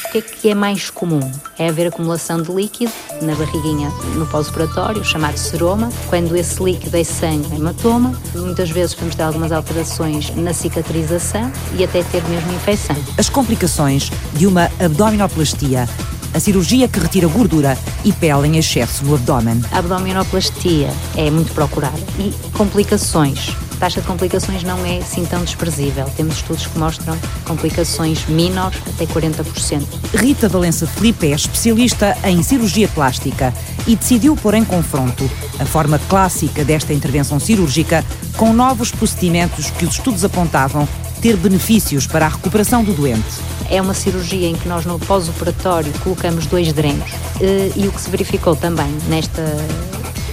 O 0.09 0.11
que 0.11 0.19
é 0.19 0.23
que 0.23 0.49
é 0.49 0.55
mais 0.55 0.89
comum? 0.89 1.21
É 1.59 1.69
haver 1.69 1.89
acumulação 1.89 2.41
de 2.41 2.51
líquido 2.51 2.91
na 3.21 3.35
barriguinha 3.35 3.91
no 4.15 4.27
pós-operatório, 4.27 5.05
chamado 5.05 5.37
seroma. 5.37 5.91
Quando 6.09 6.35
esse 6.35 6.63
líquido 6.63 6.97
é 6.97 7.05
sangue, 7.05 7.53
é 7.53 7.57
hematoma. 7.57 8.19
Muitas 8.35 8.71
vezes 8.71 8.95
podemos 8.95 9.15
ter 9.15 9.23
algumas 9.25 9.53
alterações 9.53 10.35
na 10.35 10.55
cicatrização 10.55 11.53
e 11.77 11.85
até 11.85 12.03
ter 12.05 12.23
mesmo 12.25 12.55
infecção. 12.55 12.97
As 13.19 13.29
complicações 13.29 14.11
de 14.33 14.47
uma 14.47 14.71
abdominoplastia 14.81 15.87
a 16.35 16.41
cirurgia 16.41 16.89
que 16.89 16.99
retira 16.99 17.27
gordura 17.27 17.77
e 18.05 18.13
pele 18.13 18.47
em 18.49 18.57
excesso 18.59 19.05
no 19.05 19.15
abdômen. 19.15 19.61
A 19.73 19.79
abdominoplastia 19.79 20.91
é 21.17 21.31
muito 21.31 21.53
procurada 21.53 21.99
e 22.19 22.33
complicações. 22.53 23.57
A 23.77 23.81
taxa 23.81 24.01
de 24.01 24.07
complicações 24.09 24.65
não 24.65 24.85
é 24.85 24.99
assim 24.99 25.25
tão 25.25 25.45
desprezível. 25.45 26.05
Temos 26.17 26.37
estudos 26.37 26.67
que 26.67 26.79
mostram 26.79 27.17
complicações 27.45 28.27
menores 28.27 28.79
até 28.87 29.07
40%. 29.07 29.85
Rita 30.15 30.49
Valença 30.49 30.87
Felipe 30.87 31.29
é 31.29 31.35
especialista 31.35 32.17
em 32.25 32.43
cirurgia 32.43 32.89
plástica 32.89 33.55
e 33.87 33.95
decidiu 33.95 34.35
pôr 34.35 34.55
em 34.55 34.65
confronto 34.65 35.31
a 35.61 35.65
forma 35.65 35.99
clássica 36.09 36.65
desta 36.65 36.93
intervenção 36.93 37.39
cirúrgica 37.39 38.05
com 38.37 38.53
novos 38.53 38.91
procedimentos 38.91 39.71
que 39.71 39.85
os 39.85 39.93
estudos 39.93 40.25
apontavam 40.25 40.89
ter 41.19 41.37
benefícios 41.37 42.07
para 42.07 42.27
a 42.27 42.29
recuperação 42.29 42.83
do 42.83 42.93
doente. 42.93 43.27
É 43.71 43.81
uma 43.83 43.95
cirurgia 43.95 44.49
em 44.49 44.55
que 44.55 44.69
nós 44.69 44.87
no 44.87 44.99
pós-operatório 44.99 45.93
colocamos 46.03 46.47
dois 46.47 46.73
drenos 46.73 47.11
eh, 47.41 47.71
e 47.77 47.87
o 47.87 47.93
que 47.93 48.01
se 48.01 48.09
verificou 48.09 48.57
também 48.57 48.91
nesta 49.09 49.43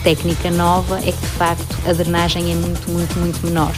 técnica 0.04 0.52
nova 0.52 1.00
é 1.00 1.12
que 1.12 1.20
de 1.20 1.32
facto 1.38 1.76
a 1.88 1.94
drenagem 1.94 2.52
é 2.52 2.56
muito, 2.56 2.90
muito, 2.92 3.20
muito 3.20 3.46
menor. 3.46 3.74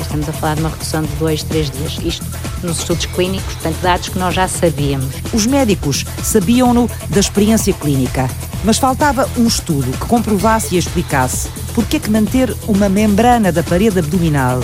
Estamos 0.00 0.28
a 0.28 0.32
falar 0.32 0.54
de 0.54 0.60
uma 0.60 0.68
redução 0.68 1.02
de 1.02 1.12
dois, 1.16 1.42
três 1.42 1.70
dias. 1.70 1.98
Isto 2.04 2.26
nos 2.62 2.78
estudos 2.78 3.06
clínicos, 3.06 3.54
portanto, 3.54 3.80
dados 3.80 4.08
que 4.08 4.18
nós 4.18 4.34
já 4.34 4.46
sabíamos. 4.46 5.14
Os 5.32 5.46
médicos 5.46 6.04
sabiam-no 6.22 6.88
da 7.08 7.20
experiência 7.20 7.72
clínica, 7.72 8.28
mas 8.62 8.78
faltava 8.78 9.28
um 9.36 9.46
estudo 9.46 9.90
que 9.92 10.06
comprovasse 10.06 10.74
e 10.74 10.78
explicasse 10.78 11.48
porque 11.74 11.96
é 11.96 12.00
que 12.00 12.10
manter 12.10 12.54
uma 12.68 12.88
membrana 12.88 13.50
da 13.50 13.62
parede 13.62 13.98
abdominal 13.98 14.60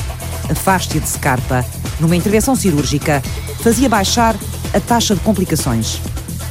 a 0.50 0.54
fáscia 0.54 1.00
de 1.00 1.08
Scarpa, 1.08 1.64
numa 2.00 2.16
intervenção 2.16 2.56
cirúrgica, 2.56 3.22
fazia 3.62 3.88
baixar 3.88 4.34
a 4.74 4.80
taxa 4.80 5.14
de 5.14 5.20
complicações. 5.20 6.00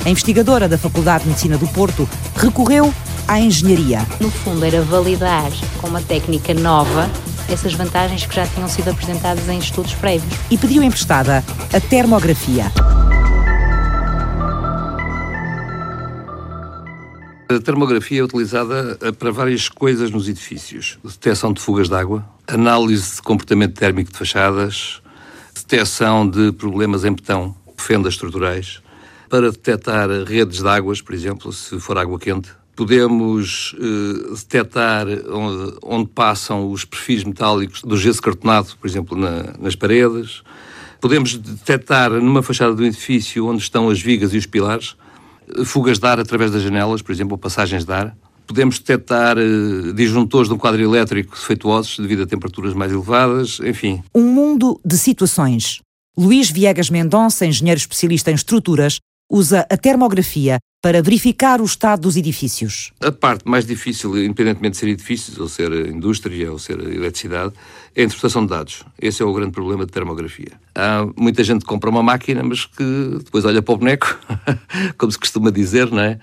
A 0.06 0.10
investigadora 0.10 0.68
da 0.70 0.78
Faculdade 0.78 1.24
de 1.24 1.30
Medicina 1.30 1.58
do 1.58 1.68
Porto 1.68 2.08
recorreu 2.36 2.94
à 3.28 3.40
engenharia. 3.40 4.06
No 4.20 4.32
fundo, 4.32 4.64
era 4.66 4.82
validar 4.82 5.52
com 5.82 5.88
uma 5.88 6.02
técnica 6.02 6.54
nova 6.54 7.10
essas 7.50 7.74
vantagens 7.74 8.26
que 8.26 8.36
já 8.36 8.46
tinham 8.46 8.68
sido 8.68 8.90
apresentadas 8.90 9.48
em 9.50 9.58
estudos 9.58 9.94
prévios. 9.96 10.34
E 10.52 10.58
pediu 10.58 10.84
emprestada 10.84 11.44
a 11.74 11.80
termografia. 11.80 12.72
A 17.52 17.60
termografia 17.60 18.20
é 18.20 18.24
utilizada 18.24 18.96
eh, 19.02 19.12
para 19.12 19.32
várias 19.32 19.68
coisas 19.68 20.12
nos 20.12 20.30
edifícios. 20.30 21.00
Detecção 21.04 21.52
de 21.52 21.60
fugas 21.60 21.90
de 21.90 21.96
água, 21.96 22.24
análise 22.46 23.16
de 23.16 23.24
comportamento 23.24 23.74
térmico 23.74 24.12
de 24.12 24.18
fachadas, 24.20 25.02
detecção 25.56 26.30
de 26.30 26.52
problemas 26.52 27.04
em 27.06 27.12
betão, 27.12 27.56
fendas 27.76 28.14
estruturais, 28.14 28.84
para 29.28 29.50
detectar 29.50 30.08
redes 30.28 30.62
de 30.62 30.68
águas, 30.68 31.02
por 31.02 31.16
exemplo, 31.16 31.52
se 31.52 31.80
for 31.80 31.98
água 31.98 32.20
quente. 32.20 32.52
Podemos 32.76 33.74
uh, 33.74 34.36
detectar 34.36 35.08
onde, 35.08 35.78
onde, 35.82 36.10
passam 36.12 36.72
os 36.72 36.86
perfis 36.86 37.24
metálicos 37.24 37.82
do 37.82 37.98
gesso 37.98 38.22
cartonado, 38.22 38.78
por 38.80 38.88
exemplo, 38.88 39.18
na, 39.18 39.56
nas 39.58 39.76
paredes. 39.76 40.44
Podemos 41.02 41.36
detectar 41.36 42.12
numa 42.12 42.44
fachada 42.44 42.76
do 42.76 42.86
edifício 42.86 43.48
onde 43.48 43.64
estão 43.64 43.90
as 43.90 44.00
vigas 44.00 44.36
e 44.36 44.38
os 44.38 44.46
pilares 44.46 44.96
fugas 45.66 46.00
de 46.00 46.08
ar 46.08 46.20
através 46.20 46.52
das 46.52 46.62
janelas, 46.62 47.02
por 47.02 47.12
exemplo, 47.12 47.34
ou 47.34 47.38
passagens 47.38 47.86
de 47.86 47.94
ar. 47.94 48.16
Podemos 48.48 48.80
detectar 48.80 49.38
uh, 49.38 49.94
disjuntores 49.94 50.48
de 50.48 50.56
um 50.56 50.58
quadro 50.58 50.82
elétrico 50.82 51.36
defeituosos 51.36 52.00
devido 52.00 52.24
a 52.24 52.28
temperaturas 52.28 52.74
mais 52.74 52.92
elevadas, 52.92 53.60
enfim. 53.64 54.04
Um 54.14 54.24
mundo 54.24 54.80
de 54.84 54.98
situações. 54.98 55.82
Luís 56.18 56.50
Viegas 56.50 56.90
Mendonça, 56.90 57.46
engenheiro 57.46 57.78
especialista 57.78 58.32
em 58.32 58.36
estruturas, 58.36 59.00
usa 59.32 59.66
a 59.70 59.78
termografia 59.78 60.58
para 60.82 61.02
verificar 61.02 61.60
o 61.60 61.66
estado 61.66 62.04
dos 62.04 62.16
edifícios. 62.16 62.94
A 63.02 63.12
parte 63.12 63.46
mais 63.46 63.66
difícil, 63.66 64.18
independentemente 64.24 64.74
de 64.74 64.78
ser 64.78 64.88
edifícios, 64.88 65.38
ou 65.38 65.50
ser 65.50 65.72
indústria, 65.88 66.52
ou 66.52 66.58
ser 66.58 66.80
eletricidade, 66.80 67.54
é 67.94 68.02
a 68.02 68.06
interpretação 68.06 68.44
de 68.44 68.50
dados. 68.50 68.86
Esse 68.98 69.22
é 69.22 69.26
o 69.26 69.34
grande 69.34 69.52
problema 69.52 69.86
de 69.86 69.92
termografia. 69.92 70.54
Há 70.74 71.06
muita 71.18 71.44
gente 71.44 71.62
que 71.62 71.66
compra 71.66 71.90
uma 71.90 72.02
máquina, 72.02 72.42
mas 72.44 72.66
que 72.66 73.18
depois 73.26 73.44
olha 73.44 73.62
para 73.62 73.74
o 73.74 73.78
boneco, 73.78 74.18
como 74.98 75.12
se 75.12 75.20
costuma 75.20 75.52
dizer, 75.52 75.92
não 75.92 76.00
é? 76.00 76.18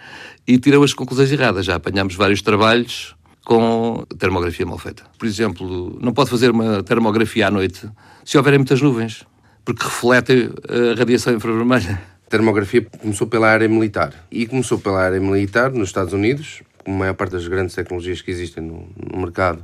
E 0.47 0.59
tira 0.59 0.83
as 0.83 0.95
conclusões 0.95 1.31
erradas. 1.31 1.67
Já 1.67 1.75
apanhamos 1.75 2.15
vários 2.15 2.41
trabalhos 2.41 3.15
com 3.45 4.05
termografia 4.19 4.65
mal 4.65 4.79
feita. 4.79 5.05
Por 5.19 5.27
exemplo, 5.27 5.99
não 6.01 6.15
pode 6.15 6.31
fazer 6.31 6.51
uma 6.51 6.83
termografia 6.83 7.49
à 7.49 7.51
noite 7.51 7.89
se 8.25 8.39
houverem 8.39 8.59
muitas 8.59 8.81
nuvens, 8.81 9.23
porque 9.65 9.85
reflete 9.85 10.51
a 10.67 10.99
radiação 10.99 11.35
infravermelha. 11.35 12.16
Termografia 12.29 12.85
começou 13.01 13.27
pela 13.27 13.49
área 13.49 13.69
militar. 13.69 14.13
E 14.31 14.47
começou 14.47 14.79
pela 14.79 15.01
área 15.01 15.21
militar 15.21 15.71
nos 15.71 15.89
Estados 15.89 16.13
Unidos, 16.13 16.63
como 16.85 16.97
a 16.97 16.99
maior 17.01 17.15
parte 17.15 17.33
das 17.33 17.47
grandes 17.47 17.75
tecnologias 17.75 18.21
que 18.21 18.31
existem 18.31 18.63
no, 18.63 18.89
no 19.13 19.21
mercado, 19.21 19.63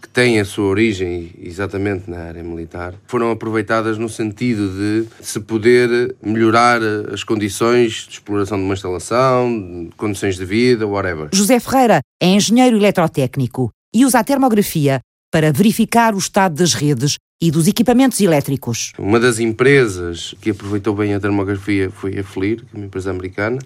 que 0.00 0.08
têm 0.08 0.40
a 0.40 0.44
sua 0.44 0.64
origem 0.64 1.30
exatamente 1.40 2.10
na 2.10 2.18
área 2.18 2.42
militar, 2.42 2.94
foram 3.06 3.30
aproveitadas 3.30 3.98
no 3.98 4.08
sentido 4.08 4.68
de 4.68 5.06
se 5.20 5.40
poder 5.40 6.16
melhorar 6.22 6.80
as 7.12 7.22
condições 7.22 8.06
de 8.08 8.14
exploração 8.14 8.58
de 8.58 8.64
uma 8.64 8.74
instalação, 8.74 9.88
condições 9.96 10.36
de 10.36 10.44
vida, 10.44 10.86
whatever. 10.86 11.28
José 11.32 11.60
Ferreira 11.60 12.00
é 12.20 12.26
engenheiro 12.26 12.76
eletrotécnico 12.76 13.70
e 13.94 14.04
usa 14.04 14.20
a 14.20 14.24
termografia 14.24 15.00
para 15.30 15.52
verificar 15.52 16.14
o 16.14 16.18
estado 16.18 16.56
das 16.56 16.74
redes 16.74 17.16
e 17.40 17.50
dos 17.50 17.68
equipamentos 17.68 18.20
elétricos. 18.20 18.92
Uma 18.98 19.18
das 19.18 19.38
empresas 19.38 20.34
que 20.40 20.50
aproveitou 20.50 20.94
bem 20.94 21.14
a 21.14 21.20
termografia 21.20 21.90
foi 21.90 22.18
a 22.18 22.24
FLIR, 22.24 22.64
é 22.74 22.76
uma 22.76 22.86
empresa 22.86 23.10
americana, 23.10 23.58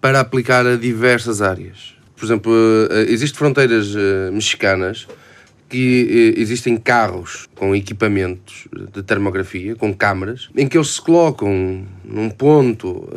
para 0.00 0.20
aplicar 0.20 0.66
a 0.66 0.76
diversas 0.76 1.42
áreas. 1.42 1.94
Por 2.16 2.24
exemplo, 2.24 2.52
eh, 2.90 3.06
existem 3.08 3.38
fronteiras 3.38 3.94
eh, 3.94 4.30
mexicanas 4.30 5.06
que 5.68 6.34
eh, 6.36 6.40
existem 6.40 6.76
carros 6.76 7.46
com 7.54 7.74
equipamentos 7.74 8.68
de 8.92 9.02
termografia, 9.02 9.74
com 9.74 9.94
câmaras, 9.94 10.48
em 10.56 10.66
que 10.66 10.76
eles 10.76 10.88
se 10.88 11.00
colocam 11.00 11.84
num 12.04 12.30
ponto 12.30 13.08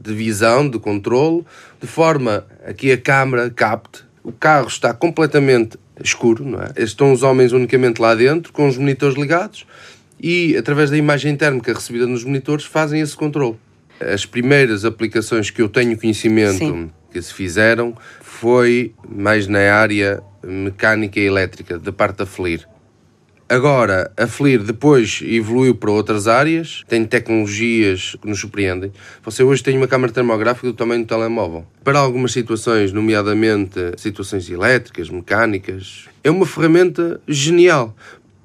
de 0.00 0.14
visão, 0.14 0.68
de 0.68 0.78
controle, 0.78 1.44
de 1.80 1.86
forma 1.86 2.44
a 2.66 2.72
que 2.72 2.92
a 2.92 2.98
câmara 2.98 3.50
capte. 3.50 4.04
O 4.22 4.30
carro 4.30 4.68
está 4.68 4.94
completamente 4.94 5.76
escuro, 6.06 6.44
não 6.44 6.60
é? 6.60 6.72
Estão 6.76 7.12
os 7.12 7.22
homens 7.22 7.52
unicamente 7.52 8.00
lá 8.00 8.14
dentro, 8.14 8.52
com 8.52 8.66
os 8.66 8.76
monitores 8.76 9.16
ligados, 9.16 9.66
e 10.20 10.56
através 10.56 10.90
da 10.90 10.96
imagem 10.96 11.36
térmica 11.36 11.72
recebida 11.72 12.06
nos 12.06 12.24
monitores 12.24 12.64
fazem 12.64 13.00
esse 13.00 13.16
controle. 13.16 13.56
As 14.00 14.26
primeiras 14.26 14.84
aplicações 14.84 15.50
que 15.50 15.62
eu 15.62 15.68
tenho 15.68 15.98
conhecimento 15.98 16.58
Sim. 16.58 16.90
que 17.10 17.20
se 17.20 17.32
fizeram 17.32 17.96
foi 18.20 18.92
mais 19.08 19.46
na 19.46 19.72
área 19.74 20.22
mecânica 20.42 21.20
e 21.20 21.24
elétrica, 21.24 21.78
da 21.78 21.92
parte 21.92 22.18
da 22.18 22.26
FLIR. 22.26 22.66
Agora, 23.52 24.10
a 24.16 24.26
FLIR 24.26 24.62
depois 24.62 25.20
evoluiu 25.22 25.74
para 25.74 25.90
outras 25.90 26.26
áreas, 26.26 26.82
tem 26.88 27.04
tecnologias 27.04 28.16
que 28.18 28.26
nos 28.26 28.40
surpreendem. 28.40 28.90
Você 29.22 29.42
hoje 29.42 29.62
tem 29.62 29.76
uma 29.76 29.86
câmara 29.86 30.10
termográfica 30.10 30.68
do 30.68 30.72
tamanho 30.72 31.04
do 31.04 31.06
telemóvel. 31.06 31.66
Para 31.84 31.98
algumas 31.98 32.32
situações, 32.32 32.92
nomeadamente 32.92 33.78
situações 33.98 34.48
elétricas, 34.48 35.10
mecânicas, 35.10 36.06
é 36.24 36.30
uma 36.30 36.46
ferramenta 36.46 37.20
genial. 37.28 37.94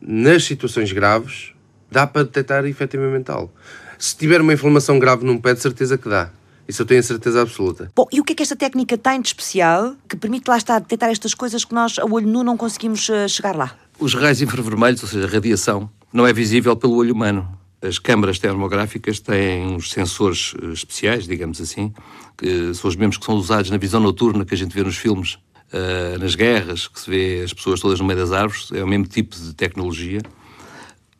Nas 0.01 0.43
situações 0.43 0.91
graves, 0.91 1.53
dá 1.89 2.05
para 2.05 2.23
detectar 2.23 2.65
efetivamente 2.65 3.31
algo. 3.31 3.53
Se 3.97 4.13
tiver 4.13 4.41
uma 4.41 4.51
inflamação 4.51 4.99
grave 4.99 5.25
num 5.25 5.37
pé, 5.37 5.53
de 5.53 5.61
certeza 5.61 5.97
que 5.97 6.09
dá. 6.09 6.31
Isso 6.67 6.81
eu 6.81 6.85
tenho 6.85 6.99
a 6.99 7.03
certeza 7.03 7.41
absoluta. 7.41 7.89
Bom, 7.95 8.07
e 8.11 8.19
o 8.19 8.25
que 8.25 8.33
é 8.33 8.35
que 8.35 8.43
esta 8.43 8.57
técnica 8.57 8.97
tem 8.97 9.21
de 9.21 9.29
especial 9.29 9.95
que 10.09 10.17
permite 10.17 10.49
lá 10.49 10.57
estar 10.57 10.79
detectar 10.79 11.09
estas 11.09 11.33
coisas 11.33 11.63
que 11.63 11.73
nós, 11.73 11.97
a 11.97 12.03
olho 12.03 12.27
nu, 12.27 12.43
não 12.43 12.57
conseguimos 12.57 13.07
uh, 13.07 13.29
chegar 13.29 13.55
lá? 13.55 13.73
Os 13.99 14.13
raios 14.13 14.41
infravermelhos, 14.41 15.01
ou 15.01 15.09
seja, 15.09 15.25
a 15.25 15.29
radiação, 15.29 15.89
não 16.13 16.25
é 16.27 16.33
visível 16.33 16.75
pelo 16.75 16.95
olho 16.95 17.13
humano. 17.13 17.47
As 17.81 17.99
câmaras 17.99 18.39
termográficas 18.39 19.19
têm 19.19 19.75
uns 19.75 19.91
sensores 19.91 20.53
eh, 20.61 20.67
especiais, 20.71 21.27
digamos 21.27 21.61
assim, 21.61 21.93
que 22.37 22.73
são 22.73 22.89
os 22.89 22.95
mesmos 22.95 23.17
que 23.17 23.25
são 23.25 23.35
usados 23.35 23.69
na 23.69 23.77
visão 23.77 23.99
noturna 23.99 24.45
que 24.45 24.53
a 24.53 24.57
gente 24.57 24.73
vê 24.73 24.83
nos 24.83 24.97
filmes, 24.97 25.33
uh, 25.73 26.19
nas 26.19 26.35
guerras, 26.35 26.87
que 26.87 26.99
se 26.99 27.09
vê 27.09 27.41
as 27.43 27.53
pessoas 27.53 27.79
todas 27.79 27.99
no 27.99 28.05
meio 28.05 28.19
das 28.19 28.31
árvores. 28.31 28.69
É 28.71 28.83
o 28.83 28.87
mesmo 28.87 29.07
tipo 29.07 29.35
de 29.35 29.53
tecnologia 29.53 30.21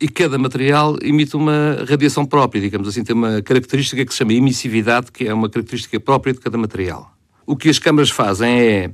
e 0.00 0.08
cada 0.08 0.38
material 0.38 0.96
emite 1.02 1.36
uma 1.36 1.84
radiação 1.88 2.24
própria, 2.24 2.60
digamos 2.60 2.86
assim, 2.86 3.02
tem 3.02 3.16
uma 3.16 3.42
característica 3.42 4.04
que 4.04 4.12
se 4.12 4.18
chama 4.18 4.32
emissividade, 4.32 5.10
que 5.10 5.26
é 5.26 5.34
uma 5.34 5.48
característica 5.48 5.98
própria 5.98 6.32
de 6.32 6.38
cada 6.38 6.56
material. 6.56 7.12
O 7.44 7.56
que 7.56 7.68
as 7.68 7.78
câmaras 7.78 8.10
fazem 8.10 8.60
é 8.60 8.90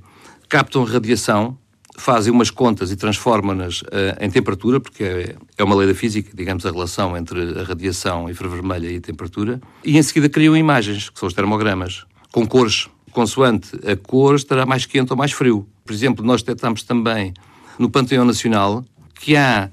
captam 0.48 0.84
radiação, 0.84 1.58
fazem 1.96 2.32
umas 2.32 2.50
contas 2.50 2.90
e 2.90 2.96
transformam-nas 2.96 3.82
uh, 3.82 4.16
em 4.20 4.30
temperatura, 4.30 4.80
porque 4.80 5.04
é, 5.04 5.36
é, 5.56 5.64
uma 5.64 5.74
lei 5.74 5.86
da 5.86 5.94
física, 5.94 6.30
digamos, 6.34 6.66
a 6.66 6.70
relação 6.70 7.16
entre 7.16 7.60
a 7.60 7.62
radiação 7.62 8.28
infravermelha 8.28 8.90
e 8.90 8.96
a 8.96 9.00
temperatura, 9.00 9.60
e 9.84 9.96
em 9.96 10.02
seguida 10.02 10.28
criam 10.28 10.56
imagens, 10.56 11.08
que 11.08 11.18
são 11.18 11.26
os 11.26 11.34
termogramas, 11.34 12.04
com 12.32 12.46
cores. 12.46 12.88
Consoante 13.12 13.68
a 13.88 13.96
cor 13.96 14.34
estará 14.34 14.66
mais 14.66 14.86
quente 14.86 15.12
ou 15.12 15.16
mais 15.16 15.30
frio. 15.30 15.68
Por 15.84 15.92
exemplo, 15.92 16.24
nós 16.24 16.42
detectamos 16.42 16.82
também 16.82 17.32
no 17.78 17.88
Panteão 17.88 18.24
Nacional 18.24 18.84
que 19.14 19.36
há 19.36 19.70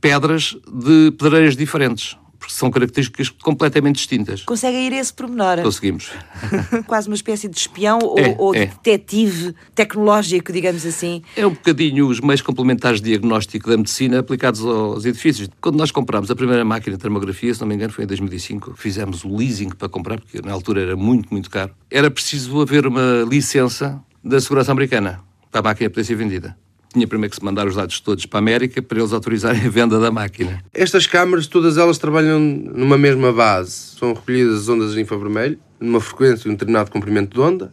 pedras 0.00 0.56
de 0.72 1.10
pedreiras 1.18 1.56
diferentes. 1.56 2.16
Porque 2.38 2.54
são 2.54 2.70
características 2.70 3.30
completamente 3.30 3.96
distintas. 3.96 4.42
Conseguem 4.42 4.86
ir 4.86 4.92
a 4.92 4.98
esse 4.98 5.12
pormenor? 5.12 5.60
Conseguimos. 5.62 6.10
Quase 6.86 7.08
uma 7.08 7.16
espécie 7.16 7.48
de 7.48 7.58
espião 7.58 7.98
é, 8.16 8.28
ou, 8.28 8.46
ou 8.46 8.54
é. 8.54 8.66
detetive 8.66 9.54
tecnológico, 9.74 10.52
digamos 10.52 10.86
assim. 10.86 11.22
É 11.36 11.46
um 11.46 11.50
bocadinho 11.50 12.06
os 12.06 12.20
meios 12.20 12.40
complementares 12.40 13.00
de 13.00 13.10
diagnóstico 13.10 13.68
da 13.68 13.76
medicina 13.76 14.20
aplicados 14.20 14.64
aos 14.64 15.04
edifícios. 15.04 15.48
Quando 15.60 15.76
nós 15.76 15.90
comprámos 15.90 16.30
a 16.30 16.36
primeira 16.36 16.64
máquina 16.64 16.96
de 16.96 17.02
termografia, 17.02 17.52
se 17.52 17.60
não 17.60 17.66
me 17.66 17.74
engano, 17.74 17.92
foi 17.92 18.04
em 18.04 18.06
2005, 18.06 18.74
fizemos 18.76 19.24
o 19.24 19.36
leasing 19.36 19.70
para 19.70 19.88
comprar, 19.88 20.20
porque 20.20 20.40
na 20.40 20.52
altura 20.52 20.82
era 20.82 20.96
muito, 20.96 21.28
muito 21.30 21.50
caro. 21.50 21.74
Era 21.90 22.10
preciso 22.10 22.60
haver 22.60 22.86
uma 22.86 23.26
licença 23.28 24.00
da 24.22 24.40
segurança 24.40 24.70
americana 24.70 25.20
para 25.50 25.60
a 25.60 25.64
máquina 25.64 25.90
poder 25.90 26.04
ser 26.04 26.14
vendida 26.14 26.56
tinha 26.98 27.06
primeiro 27.06 27.30
que 27.30 27.36
se 27.36 27.44
mandar 27.44 27.66
os 27.66 27.76
dados 27.76 28.00
todos 28.00 28.26
para 28.26 28.38
a 28.38 28.42
América 28.42 28.82
para 28.82 28.98
eles 28.98 29.12
autorizarem 29.12 29.64
a 29.64 29.70
venda 29.70 30.00
da 30.00 30.10
máquina. 30.10 30.62
Estas 30.74 31.06
câmaras, 31.06 31.46
todas 31.46 31.78
elas 31.78 31.96
trabalham 31.96 32.40
numa 32.40 32.98
mesma 32.98 33.32
base. 33.32 33.96
São 33.96 34.12
recolhidas 34.12 34.62
as 34.62 34.68
ondas 34.68 34.94
de 34.94 35.00
infravermelho, 35.00 35.58
numa 35.78 36.00
frequência 36.00 36.48
e 36.48 36.50
um 36.50 36.54
determinado 36.54 36.90
comprimento 36.90 37.34
de 37.34 37.40
onda. 37.40 37.72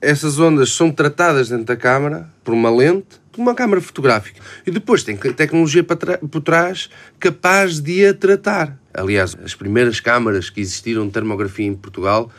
Essas 0.00 0.38
ondas 0.38 0.70
são 0.72 0.90
tratadas 0.90 1.48
dentro 1.48 1.64
da 1.64 1.76
câmara 1.76 2.28
por 2.42 2.52
uma 2.52 2.68
lente, 2.68 3.20
uma 3.38 3.54
câmara 3.54 3.80
fotográfica. 3.80 4.40
E 4.66 4.70
depois 4.70 5.02
tem 5.02 5.16
tecnologia 5.16 5.84
por 5.84 6.42
trás 6.42 6.90
capaz 7.18 7.80
de 7.80 8.06
a 8.06 8.12
tratar. 8.12 8.78
Aliás, 8.92 9.36
as 9.42 9.54
primeiras 9.54 10.00
câmaras 10.00 10.50
que 10.50 10.60
existiram 10.60 11.06
de 11.06 11.12
termografia 11.12 11.66
em 11.66 11.74
Portugal 11.74 12.30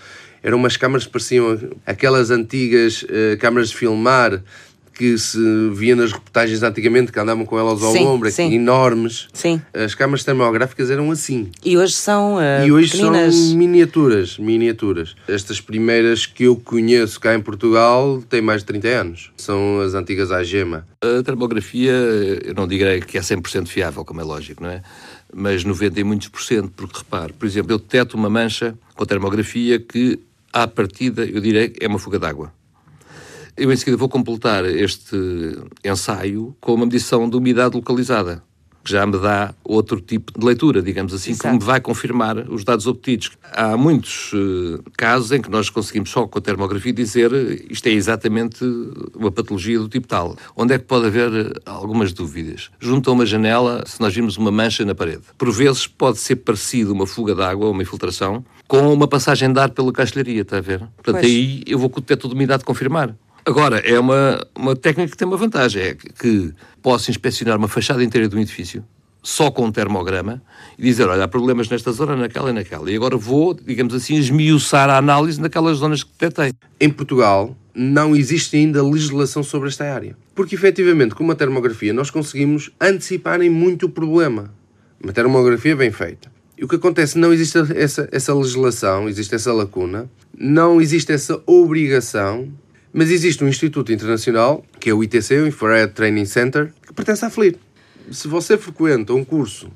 eram 0.43 0.58
umas 0.58 0.78
câmaras 0.78 1.06
que 1.06 1.12
pareciam 1.12 1.58
aquelas 1.86 2.30
antigas 2.30 3.02
uh, 3.02 3.36
câmaras 3.39 3.69
de 3.69 3.78
filmar 3.78 4.43
que 4.95 5.17
se 5.17 5.38
via 5.73 5.95
nas 5.95 6.13
reportagens 6.13 6.63
antigamente, 6.63 7.12
que 7.12 7.19
andavam 7.19 7.45
com 7.45 7.60
elas 7.60 7.84
ao 7.84 7.91
sim, 7.91 8.05
ombro, 8.05 8.31
sim. 8.31 8.53
enormes. 8.53 9.27
Sim. 9.34 9.62
As 9.73 9.93
câmaras 9.93 10.23
termográficas 10.23 10.89
eram 10.89 11.12
assim. 11.12 11.51
E 11.63 11.77
hoje 11.77 11.93
são 11.93 12.38
uh, 12.38 12.65
E 12.65 12.71
hoje 12.71 12.91
pequeninas... 12.91 13.36
são 13.36 13.58
miniaturas, 13.58 14.38
miniaturas. 14.38 15.15
Estas 15.27 15.60
primeiras 15.60 16.25
que 16.25 16.45
eu 16.45 16.55
conheço 16.55 17.19
cá 17.19 17.36
em 17.36 17.41
Portugal 17.41 18.23
têm 18.29 18.41
mais 18.41 18.62
de 18.62 18.67
30 18.67 18.88
anos. 18.88 19.31
São 19.36 19.81
as 19.81 19.93
antigas 19.93 20.31
AGEMA. 20.31 20.88
A 21.01 21.21
termografia, 21.21 21.91
eu 21.91 22.53
não 22.55 22.65
direi 22.65 23.01
que 23.01 23.17
é 23.17 23.21
100% 23.21 23.67
fiável, 23.67 24.05
como 24.05 24.21
é 24.21 24.23
lógico, 24.23 24.63
não 24.63 24.69
é? 24.69 24.81
Mas 25.34 25.65
90 25.65 25.99
e 25.99 26.03
muitos 26.03 26.29
por 26.29 26.41
cento, 26.41 26.71
porque 26.75 26.99
repare, 26.99 27.34
por 27.34 27.45
exemplo, 27.45 27.73
eu 27.73 27.77
deteto 27.77 28.15
uma 28.15 28.29
mancha 28.29 28.77
com 28.95 29.05
termografia 29.05 29.77
que, 29.77 30.17
à 30.53 30.65
partida, 30.65 31.25
eu 31.25 31.41
direi 31.41 31.69
que 31.69 31.84
é 31.84 31.88
uma 31.88 31.99
fuga 31.99 32.17
d'água. 32.17 32.53
Eu 33.58 33.72
em 33.72 33.76
seguida 33.78 33.96
vou 33.96 34.10
completar 34.10 34.65
este 34.65 35.15
ensaio 35.84 36.56
com 36.60 36.74
uma 36.74 36.86
medição 36.86 37.30
de 37.30 37.38
umidade 37.38 37.74
localizada, 37.76 38.44
que 38.84 38.91
já 38.91 39.06
me 39.06 39.18
dá 39.18 39.56
outro 39.63 40.02
tipo 40.02 40.38
de 40.38 40.46
leitura, 40.46 40.82
digamos 40.82 41.13
assim, 41.13 41.32
Exato. 41.32 41.48
que 41.48 41.54
me 41.54 41.63
vai 41.63 41.80
confirmar 41.80 42.38
os 42.52 42.65
dados 42.65 42.86
obtidos. 42.86 43.32
Há 43.54 43.78
muitos 43.78 44.34
uh, 44.34 44.84
casos 44.98 45.32
em 45.32 45.41
que 45.41 45.50
nós 45.50 45.70
conseguimos 45.70 46.10
só 46.10 46.28
com 46.28 46.38
a 46.38 46.41
termografia 46.41 46.91
dizer 46.91 47.32
isto 47.70 47.88
é 47.88 47.91
exatamente 47.91 48.63
uma 49.15 49.32
patologia 49.32 49.80
do 49.80 49.88
tipo 49.88 50.06
tal. 50.06 50.36
Onde 50.54 50.74
é 50.74 50.78
que 50.78 50.84
pode 50.84 51.06
haver 51.06 51.34
eh, 51.34 51.54
algumas 51.65 52.12
dúvidas? 52.12 52.70
Junto 52.78 53.10
a 53.10 53.13
uma 53.13 53.26
janela, 53.26 53.84
se 53.88 54.02
nós 54.02 54.13
vimos 54.13 54.36
uma 54.36 54.52
mancha 54.52 54.84
na 54.84 54.94
parede. 54.94 55.24
Por 55.38 55.50
vezes 55.50 55.88
pode 55.88 56.18
ser 56.18 56.36
parecido 56.36 56.91
uma 56.91 57.08
fuga 57.08 57.34
de 57.34 57.41
água 57.41 57.68
ou 57.68 57.72
uma 57.72 57.84
infiltração 57.84 58.44
com 58.68 58.94
uma 58.94 59.08
passagem 59.08 59.52
de 59.54 59.60
ar 59.60 59.70
pela 59.70 59.94
castelharia, 59.94 60.41
está 60.41 60.58
a 60.58 60.62
ver? 60.62 60.80
Portanto, 60.80 61.22
pois. 61.22 61.26
aí 61.26 61.63
eu 61.65 61.80
vou 61.80 61.89
com 61.89 62.00
o 62.00 62.02
detector 62.02 62.30
de 62.30 62.36
umidade 62.36 62.63
confirmar. 62.63 63.15
Agora, 63.45 63.77
é 63.77 63.99
uma, 63.99 64.43
uma 64.55 64.75
técnica 64.75 65.12
que 65.12 65.17
tem 65.17 65.27
uma 65.27 65.38
vantagem, 65.38 65.81
é 65.84 65.93
que 65.93 66.51
posso 66.81 67.12
inspecionar 67.12 67.58
uma 67.58 67.67
fachada 67.67 68.03
inteira 68.03 68.27
de 68.27 68.36
um 68.36 68.39
edifício 68.39 68.84
só 69.21 69.49
com 69.51 69.65
um 69.65 69.71
termograma 69.71 70.41
e 70.77 70.84
dizer, 70.84 71.08
olha, 71.08 71.23
há 71.23 71.27
problemas 71.27 71.69
nesta 71.69 71.91
zona, 71.91 72.15
naquela 72.15 72.49
e 72.49 72.53
naquela. 72.53 72.91
E 72.91 72.95
agora 72.95 73.17
vou, 73.17 73.53
digamos 73.53 73.93
assim, 73.93 74.15
esmiuçar 74.15 74.89
a 74.89 74.97
análise 74.97 75.41
naquelas 75.41 75.77
zonas 75.77 76.03
que 76.03 76.12
detectei. 76.12 76.53
Em 76.79 76.89
Portugal 76.89 77.55
não 77.73 78.15
existe 78.15 78.55
ainda 78.55 78.84
legislação 78.84 79.43
sobre 79.43 79.67
esta 79.67 79.91
área. 79.93 80.15
Porque, 80.34 80.55
efetivamente, 80.55 81.13
com 81.13 81.23
uma 81.23 81.36
termografia 81.36 81.93
nós 81.93 82.10
conseguimos 82.10 82.71
antecipar 82.81 83.41
em 83.41 83.49
muito 83.49 83.88
o 83.88 83.89
problema. 83.89 84.53
Uma 85.03 85.13
termografia 85.13 85.75
bem 85.75 85.91
feita. 85.91 86.31
E 86.58 86.63
o 86.63 86.67
que 86.67 86.77
acontece, 86.77 87.17
não 87.17 87.34
existe 87.34 87.58
essa, 87.75 88.08
essa 88.12 88.34
legislação, 88.34 89.10
existe 89.10 89.36
essa 89.36 89.51
lacuna, 89.51 90.10
não 90.38 90.79
existe 90.79 91.12
essa 91.12 91.41
obrigação 91.45 92.47
mas 92.97 93.12
existe 93.12 93.43
um 93.43 93.49
instituto 93.49 93.91
internacional, 93.91 94.63
que 94.79 94.89
é 94.89 94.93
o 94.93 95.03
ITC, 95.03 95.41
o 95.41 95.47
Infrared 95.47 95.91
Training 95.91 96.23
Center, 96.23 96.71
que 96.88 96.93
pertence 96.93 97.25
à 97.25 97.29
FLIR. 97.29 97.58
Se 98.10 98.25
você 98.25 98.58
frequenta 98.58 99.13
um 99.13 99.21
curso 99.21 99.69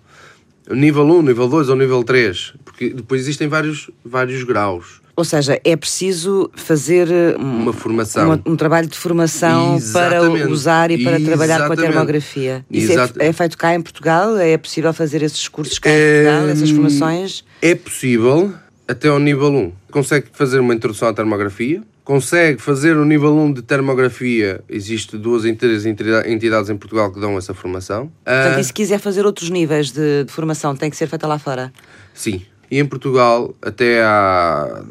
nível 0.72 1.04
1, 1.04 1.24
nível 1.24 1.50
2 1.50 1.68
ou 1.68 1.76
nível 1.76 2.02
3, 2.02 2.54
porque 2.64 2.92
depois 2.92 3.20
existem 3.20 3.50
vários, 3.50 3.92
vários 4.06 4.44
graus. 4.44 5.02
Ou 5.18 5.26
seja, 5.26 5.60
é 5.66 5.76
preciso 5.76 6.50
fazer 6.56 7.12
eh, 7.12 7.36
uma 7.38 7.74
formação. 7.74 8.26
Uma, 8.26 8.42
um 8.46 8.56
trabalho 8.56 8.88
de 8.88 8.98
formação 8.98 9.76
Exatamente. 9.76 10.44
para 10.44 10.50
usar 10.50 10.90
e 10.90 11.04
para 11.04 11.20
Exatamente. 11.20 11.26
trabalhar 11.26 11.68
com 11.68 11.74
a 11.74 11.76
termografia. 11.76 12.66
Isso 12.72 12.94
é, 12.94 13.28
é, 13.28 13.34
feito 13.34 13.58
cá 13.58 13.76
em 13.76 13.82
Portugal? 13.82 14.38
É 14.38 14.58
possível 14.58 14.94
fazer 14.94 15.22
esses 15.24 15.46
cursos 15.50 15.78
cá 15.78 15.90
em 15.90 16.24
Portugal, 16.24 16.48
essas 16.48 16.70
formações? 16.70 17.44
É 17.62 17.76
possível 17.76 18.54
até 18.88 19.10
ao 19.10 19.20
nível 19.20 19.54
1. 19.54 19.74
Consegue 19.92 20.28
fazer 20.32 20.60
uma 20.60 20.74
introdução 20.74 21.10
à 21.10 21.14
termografia, 21.14 21.84
consegue 22.10 22.60
fazer 22.60 22.98
o 22.98 23.06
nível 23.06 23.38
1 23.38 23.54
de 23.54 23.62
termografia, 23.62 24.64
existe 24.68 25.16
duas 25.16 25.46
entidades 25.46 26.68
em 26.68 26.76
Portugal 26.76 27.14
que 27.14 27.20
dão 27.20 27.38
essa 27.38 27.54
formação. 27.54 28.12
Portanto, 28.26 28.58
uh, 28.58 28.60
e 28.60 28.64
se 28.64 28.74
quiser 28.74 28.98
fazer 28.98 29.28
outros 29.28 29.52
níveis 29.52 29.92
de, 29.92 30.24
de, 30.24 30.32
formação, 30.34 30.76
tem 30.76 30.90
que 30.90 30.98
ser 30.98 31.06
feita 31.06 31.28
lá 31.28 31.38
fora? 31.38 31.72
Sim. 32.12 32.42
E 32.72 32.80
em 32.80 32.86
Portugal, 32.88 33.54
até 33.62 34.02
há 34.02 34.84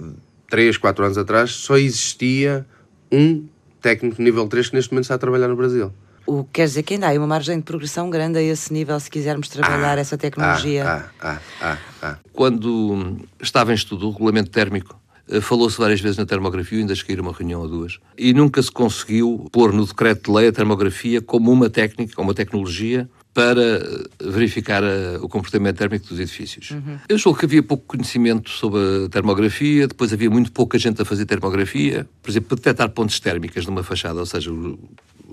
3, 0.48 0.76
4 0.76 1.06
anos 1.06 1.18
atrás, 1.18 1.50
só 1.50 1.76
existia 1.76 2.64
um 3.10 3.48
técnico 3.82 4.22
nível 4.22 4.46
3 4.46 4.68
que 4.68 4.76
neste 4.76 4.92
momento 4.92 5.06
está 5.06 5.16
a 5.16 5.18
trabalhar 5.18 5.48
no 5.48 5.56
Brasil. 5.56 5.92
O 6.24 6.44
que 6.44 6.50
quer 6.52 6.66
dizer 6.66 6.84
que 6.84 6.94
ainda 6.94 7.10
há 7.10 7.14
uma 7.14 7.26
margem 7.26 7.56
de 7.56 7.64
progressão 7.64 8.08
grande 8.10 8.38
a 8.38 8.42
esse 8.42 8.72
nível 8.72 9.00
se 9.00 9.10
quisermos 9.10 9.48
trabalhar 9.48 9.98
ah, 9.98 10.00
essa 10.00 10.16
tecnologia. 10.16 10.88
Ah, 10.88 11.04
ah, 11.20 11.38
ah, 11.60 11.78
ah, 12.00 12.18
Quando 12.32 13.18
estava 13.42 13.72
em 13.72 13.74
estudo 13.74 14.06
o 14.06 14.12
regulamento 14.12 14.50
térmico, 14.50 14.96
falou-se 15.42 15.78
várias 15.78 16.00
vezes 16.00 16.16
na 16.16 16.26
termografia, 16.26 16.78
ainda 16.78 16.94
cheguei 16.94 17.16
a 17.16 17.20
uma 17.20 17.32
reunião 17.32 17.60
ou 17.60 17.68
duas, 17.68 17.98
e 18.16 18.32
nunca 18.32 18.62
se 18.62 18.70
conseguiu 18.70 19.48
pôr 19.52 19.72
no 19.72 19.86
decreto 19.86 20.30
de 20.30 20.36
lei 20.36 20.48
a 20.48 20.52
termografia 20.52 21.20
como 21.20 21.50
uma 21.50 21.68
técnica, 21.68 22.20
uma 22.20 22.34
tecnologia 22.34 23.08
para 23.38 23.62
eh, 23.62 24.04
verificar 24.20 24.82
a, 24.82 24.86
eh, 24.86 25.18
o 25.20 25.28
comportamento 25.28 25.76
térmico 25.76 26.08
dos 26.08 26.18
edifícios. 26.18 26.72
Uhum. 26.72 26.98
Eu 27.08 27.16
julgo 27.16 27.38
que 27.38 27.44
havia 27.44 27.62
pouco 27.62 27.84
conhecimento 27.86 28.50
sobre 28.50 28.80
a 29.06 29.08
termografia, 29.08 29.86
depois 29.86 30.12
havia 30.12 30.28
muito 30.28 30.50
pouca 30.50 30.76
gente 30.76 31.00
a 31.00 31.04
fazer 31.04 31.24
termografia, 31.24 32.04
por 32.20 32.30
exemplo, 32.30 32.48
para 32.48 32.56
detectar 32.56 32.88
pontes 32.90 33.20
térmicas 33.20 33.64
numa 33.64 33.84
fachada, 33.84 34.18
ou 34.18 34.26
seja, 34.26 34.50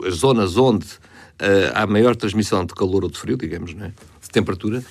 as 0.05 0.15
zonas 0.17 0.55
onde 0.55 0.86
uh, 0.86 1.71
há 1.73 1.88
maior 1.88 2.15
transmissão 2.15 2.63
de 2.63 2.75
calor 2.75 3.03
ou 3.03 3.10
de 3.10 3.17
frio, 3.17 3.38
digamos, 3.38 3.71
é? 3.71 3.88
de 3.88 4.29
temperatura, 4.31 4.84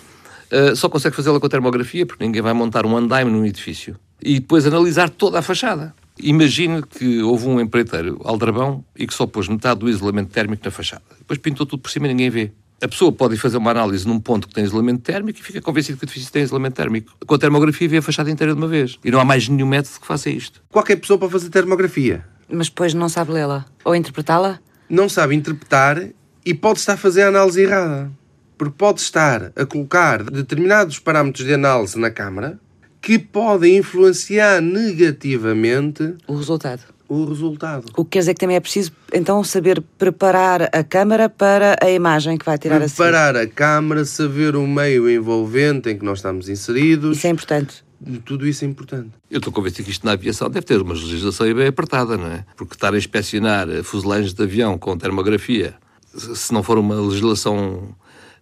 uh, 0.51 0.75
só 0.75 0.89
consegue 0.89 1.15
fazê-la 1.15 1.39
com 1.39 1.47
a 1.47 1.51
termografia, 1.51 2.05
porque 2.05 2.25
ninguém 2.25 2.43
vai 2.43 2.53
montar 2.53 2.85
um 2.85 2.97
andaime 2.97 3.31
num 3.31 3.47
edifício. 3.47 3.97
E 4.23 4.41
depois 4.41 4.67
analisar 4.67 5.11
toda 5.11 5.39
a 5.39 5.43
fachada. 5.43 5.95
Imagine 6.19 6.83
que 6.83 7.23
houve 7.23 7.47
um 7.49 7.61
empreiteiro 7.61 8.21
aldrabão 8.25 8.85
e 8.97 9.07
que 9.07 9.15
só 9.15 9.27
pôs 9.27 9.49
metade 9.49 9.81
do 9.81 9.89
isolamento 9.89 10.31
térmico 10.31 10.65
na 10.65 10.71
fachada. 10.71 11.03
Depois 11.19 11.39
pintou 11.39 11.67
tudo 11.67 11.81
por 11.81 11.91
cima 11.91 12.07
e 12.07 12.11
ninguém 12.11 12.31
vê. 12.31 12.53
A 12.83 12.89
pessoa 12.89 13.11
pode 13.11 13.37
fazer 13.37 13.57
uma 13.57 13.71
análise 13.71 14.07
num 14.07 14.21
ponto 14.21 14.47
que 14.47 14.55
tem 14.55 14.65
isolamento 14.65 15.03
térmico 15.03 15.39
e 15.39 15.43
fica 15.43 15.61
convencido 15.61 15.99
que 15.99 16.05
o 16.05 16.07
edifício 16.07 16.31
tem 16.31 16.43
isolamento 16.43 16.75
térmico. 16.75 17.15
Com 17.27 17.35
a 17.35 17.39
termografia 17.39 17.89
vê 17.89 17.99
a 17.99 18.03
fachada 18.03 18.31
inteira 18.31 18.53
de 18.53 18.59
uma 18.59 18.69
vez. 18.69 18.99
E 19.05 19.11
não 19.11 19.21
há 19.21 19.25
mais 19.25 19.49
nenhum 19.49 19.67
método 19.67 20.01
que 20.01 20.07
faça 20.07 20.31
isto. 20.31 20.63
Qualquer 20.71 20.97
pessoa 20.97 21.19
pode 21.19 21.33
fazer 21.33 21.51
termografia. 21.51 22.25
Mas 22.49 22.69
depois 22.69 22.95
não 22.95 23.09
sabe 23.09 23.33
lê-la. 23.33 23.65
Ou 23.85 23.95
interpretá-la? 23.95 24.61
não 24.89 25.09
sabe 25.09 25.35
interpretar 25.35 26.11
e 26.45 26.55
pode 26.55 26.79
estar 26.79 26.95
a 26.95 26.97
fazer 26.97 27.23
a 27.23 27.29
análise 27.29 27.63
errada. 27.63 28.11
Porque 28.57 28.75
pode 28.77 29.01
estar 29.01 29.53
a 29.57 29.67
colocar 29.67 30.23
determinados 30.23 30.99
parâmetros 30.99 31.45
de 31.45 31.55
análise 31.55 31.99
na 31.99 32.11
câmara 32.11 32.59
que 33.05 33.19
podem 33.19 33.77
influenciar 33.77 34.63
negativamente 34.63 36.15
o 36.27 36.35
resultado. 36.37 36.83
O 37.07 37.27
resultado. 37.27 37.85
O 37.99 38.03
que 38.03 38.13
quer 38.13 38.21
dizer 38.21 38.33
que 38.33 38.41
também 38.41 38.57
é 38.57 38.61
preciso, 38.61 38.91
então, 39.13 39.45
saber 39.45 39.83
preparar 39.99 40.71
a 40.73 40.83
câmara 40.83 41.29
para 41.29 41.77
a 41.83 41.91
imagem 41.91 42.39
que 42.39 42.47
vai 42.47 42.57
tirar 42.57 42.81
preparar 42.81 43.37
a 43.37 43.37
Preparar 43.37 43.37
a 43.37 43.47
câmara, 43.47 44.05
saber 44.07 44.57
o 44.57 44.67
meio 44.67 45.09
envolvente 45.11 45.91
em 45.91 45.99
que 45.99 46.05
nós 46.05 46.21
estamos 46.21 46.49
inseridos. 46.49 47.19
Isso 47.19 47.27
é 47.27 47.31
importante 47.31 47.85
tudo 48.23 48.47
isso 48.47 48.65
é 48.65 48.69
importante. 48.69 49.11
Eu 49.31 49.39
estou 49.39 49.51
convencido 49.51 49.85
que 49.85 49.91
isto 49.91 50.05
na 50.05 50.13
aviação 50.13 50.51
deve 50.51 50.67
ter 50.67 50.79
uma 50.83 50.93
legislação 50.93 51.53
bem 51.55 51.69
apertada, 51.69 52.19
não 52.19 52.27
é? 52.27 52.45
Porque 52.55 52.75
estar 52.75 52.93
a 52.93 52.99
inspecionar 52.99 53.67
fuselagens 53.83 54.35
de 54.35 54.43
avião 54.43 54.77
com 54.77 54.95
termografia, 54.99 55.75
se 56.15 56.53
não 56.53 56.63
for 56.63 56.77
uma 56.77 56.97
legislação 56.97 57.95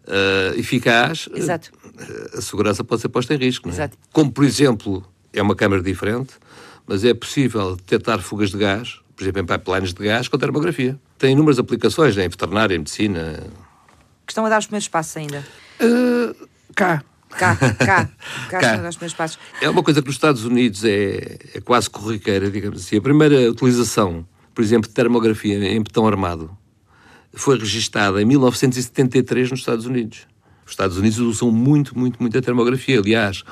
uh, 0.07 0.59
eficaz, 0.59 1.29
Exato. 1.35 1.71
a 2.37 2.41
segurança 2.41 2.85
pode 2.85 3.03
ser 3.03 3.09
posta 3.09 3.35
em 3.35 3.39
risco, 3.39 3.69
não 3.69 3.83
é? 3.83 3.91
Como, 4.13 4.31
por 4.31 4.45
exemplo, 4.45 5.05
é 5.33 5.43
uma 5.43 5.55
câmara 5.55 5.83
diferente, 5.83 6.35
mas 6.87 7.05
é 7.05 7.15
possível 7.15 7.77
detectar 7.77 8.21
fugas 8.21 8.51
de 8.51 8.59
gás, 8.59 9.01
por 9.17 9.23
exemplo, 9.25 9.43
em 9.43 9.47
pipelines 9.47 9.93
de 9.93 10.05
gás, 10.05 10.29
com 10.29 10.39
termografia. 10.39 10.99
Tem 11.19 11.33
inúmeras 11.33 11.59
aplicações 11.59 12.17
em 12.17 12.29
veterinária, 12.29 12.75
em 12.75 12.79
medicina. 12.79 13.43
Que 14.27 14.33
estão 14.33 14.45
a 14.45 14.49
dar 14.49 14.59
os 14.59 14.67
primeiros 14.67 14.89
passos 14.89 15.17
ainda? 15.17 15.45
Uh, 15.81 16.35
cá. 16.75 17.03
Cá, 17.31 17.57
cá, 17.57 18.11
cá, 18.51 18.61
cá. 18.61 18.89
os 18.89 18.99
meus 18.99 19.15
passos. 19.15 19.39
É 19.63 19.71
uma 19.71 19.83
coisa 19.83 20.03
que 20.03 20.07
nos 20.07 20.17
Estados 20.17 20.45
Unidos 20.45 20.85
é, 20.85 21.39
é 21.55 21.61
quase 21.63 21.89
corriqueira, 21.89 22.51
digamos 22.51 22.85
assim. 22.85 22.99
A 22.99 23.01
primeira 23.01 23.51
utilização, 23.51 24.27
por 24.55 24.63
exemplo, 24.63 24.87
de 24.87 24.95
termografia 24.95 25.57
em 25.57 25.83
betão 25.83 26.07
armado 26.07 26.55
foi 27.35 27.59
registada 27.59 28.21
em 28.21 28.25
1973 28.25 29.51
nos 29.51 29.61
Estados 29.61 29.87
Unidos. 29.87 30.27
Os 30.65 30.73
Estados 30.73 30.97
Unidos 30.97 31.19
usam 31.19 31.51
muito, 31.51 31.99
muito, 31.99 32.21
muito 32.21 32.39
a 32.39 32.43
termografia. 32.43 32.99
Aliás, 32.99 33.43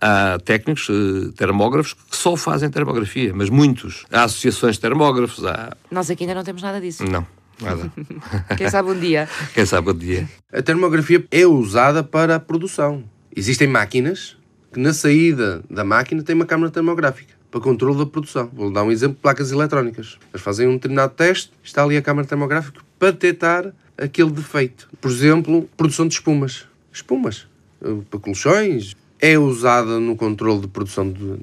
há 0.00 0.38
técnicos, 0.44 0.88
eh, 0.90 1.32
termógrafos, 1.36 1.94
que 1.94 2.16
só 2.16 2.36
fazem 2.36 2.70
termografia, 2.70 3.32
mas 3.34 3.48
muitos. 3.48 4.04
Há 4.12 4.24
associações 4.24 4.76
de 4.76 4.80
termógrafos, 4.80 5.44
há... 5.44 5.76
Nós 5.90 6.10
aqui 6.10 6.24
ainda 6.24 6.34
não 6.34 6.44
temos 6.44 6.62
nada 6.62 6.80
disso. 6.80 7.04
Não. 7.04 7.26
Nada. 7.60 7.90
Quem 8.56 8.70
sabe 8.70 8.90
um 8.90 8.98
dia. 8.98 9.28
Quem 9.54 9.66
sabe 9.66 9.90
um 9.90 9.94
dia. 9.94 10.28
A 10.52 10.62
termografia 10.62 11.24
é 11.30 11.46
usada 11.46 12.04
para 12.04 12.36
a 12.36 12.40
produção. 12.40 13.02
Existem 13.34 13.66
máquinas 13.66 14.36
que 14.72 14.78
na 14.78 14.92
saída 14.92 15.62
da 15.68 15.84
máquina 15.84 16.22
tem 16.22 16.34
uma 16.34 16.46
câmara 16.46 16.70
termográfica 16.70 17.34
para 17.50 17.60
controle 17.60 17.98
da 17.98 18.06
produção. 18.06 18.48
Vou 18.52 18.70
dar 18.70 18.84
um 18.84 18.92
exemplo: 18.92 19.18
placas 19.20 19.50
eletrónicas. 19.50 20.18
Eles 20.32 20.42
fazem 20.42 20.68
um 20.68 20.74
determinado 20.74 21.14
teste, 21.14 21.50
está 21.62 21.82
ali 21.82 21.96
a 21.96 22.02
câmara 22.02 22.26
termográfica 22.26 22.80
para 22.98 23.12
detectar 23.12 23.72
aquele 23.96 24.30
defeito. 24.30 24.88
Por 25.00 25.10
exemplo, 25.10 25.68
produção 25.76 26.06
de 26.06 26.14
espumas. 26.14 26.66
Espumas 26.92 27.46
eh, 27.82 27.96
para 28.10 28.20
colchões. 28.20 28.96
É 29.20 29.38
usada 29.38 29.98
no 29.98 30.14
controle 30.14 30.60
de 30.60 30.68
produção 30.68 31.10
de, 31.10 31.36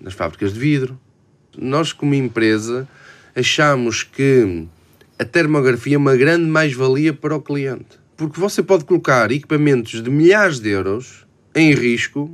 nas 0.00 0.14
fábricas 0.14 0.52
de 0.52 0.60
vidro. 0.60 0.98
Nós, 1.56 1.92
como 1.92 2.14
empresa, 2.14 2.88
achamos 3.34 4.04
que 4.04 4.66
a 5.18 5.24
termografia 5.24 5.96
é 5.96 5.98
uma 5.98 6.16
grande 6.16 6.46
mais-valia 6.46 7.12
para 7.12 7.34
o 7.34 7.42
cliente. 7.42 7.98
Porque 8.16 8.38
você 8.38 8.62
pode 8.62 8.84
colocar 8.84 9.30
equipamentos 9.32 10.02
de 10.02 10.10
milhares 10.10 10.60
de 10.60 10.70
euros 10.70 11.26
em 11.54 11.74
risco 11.74 12.30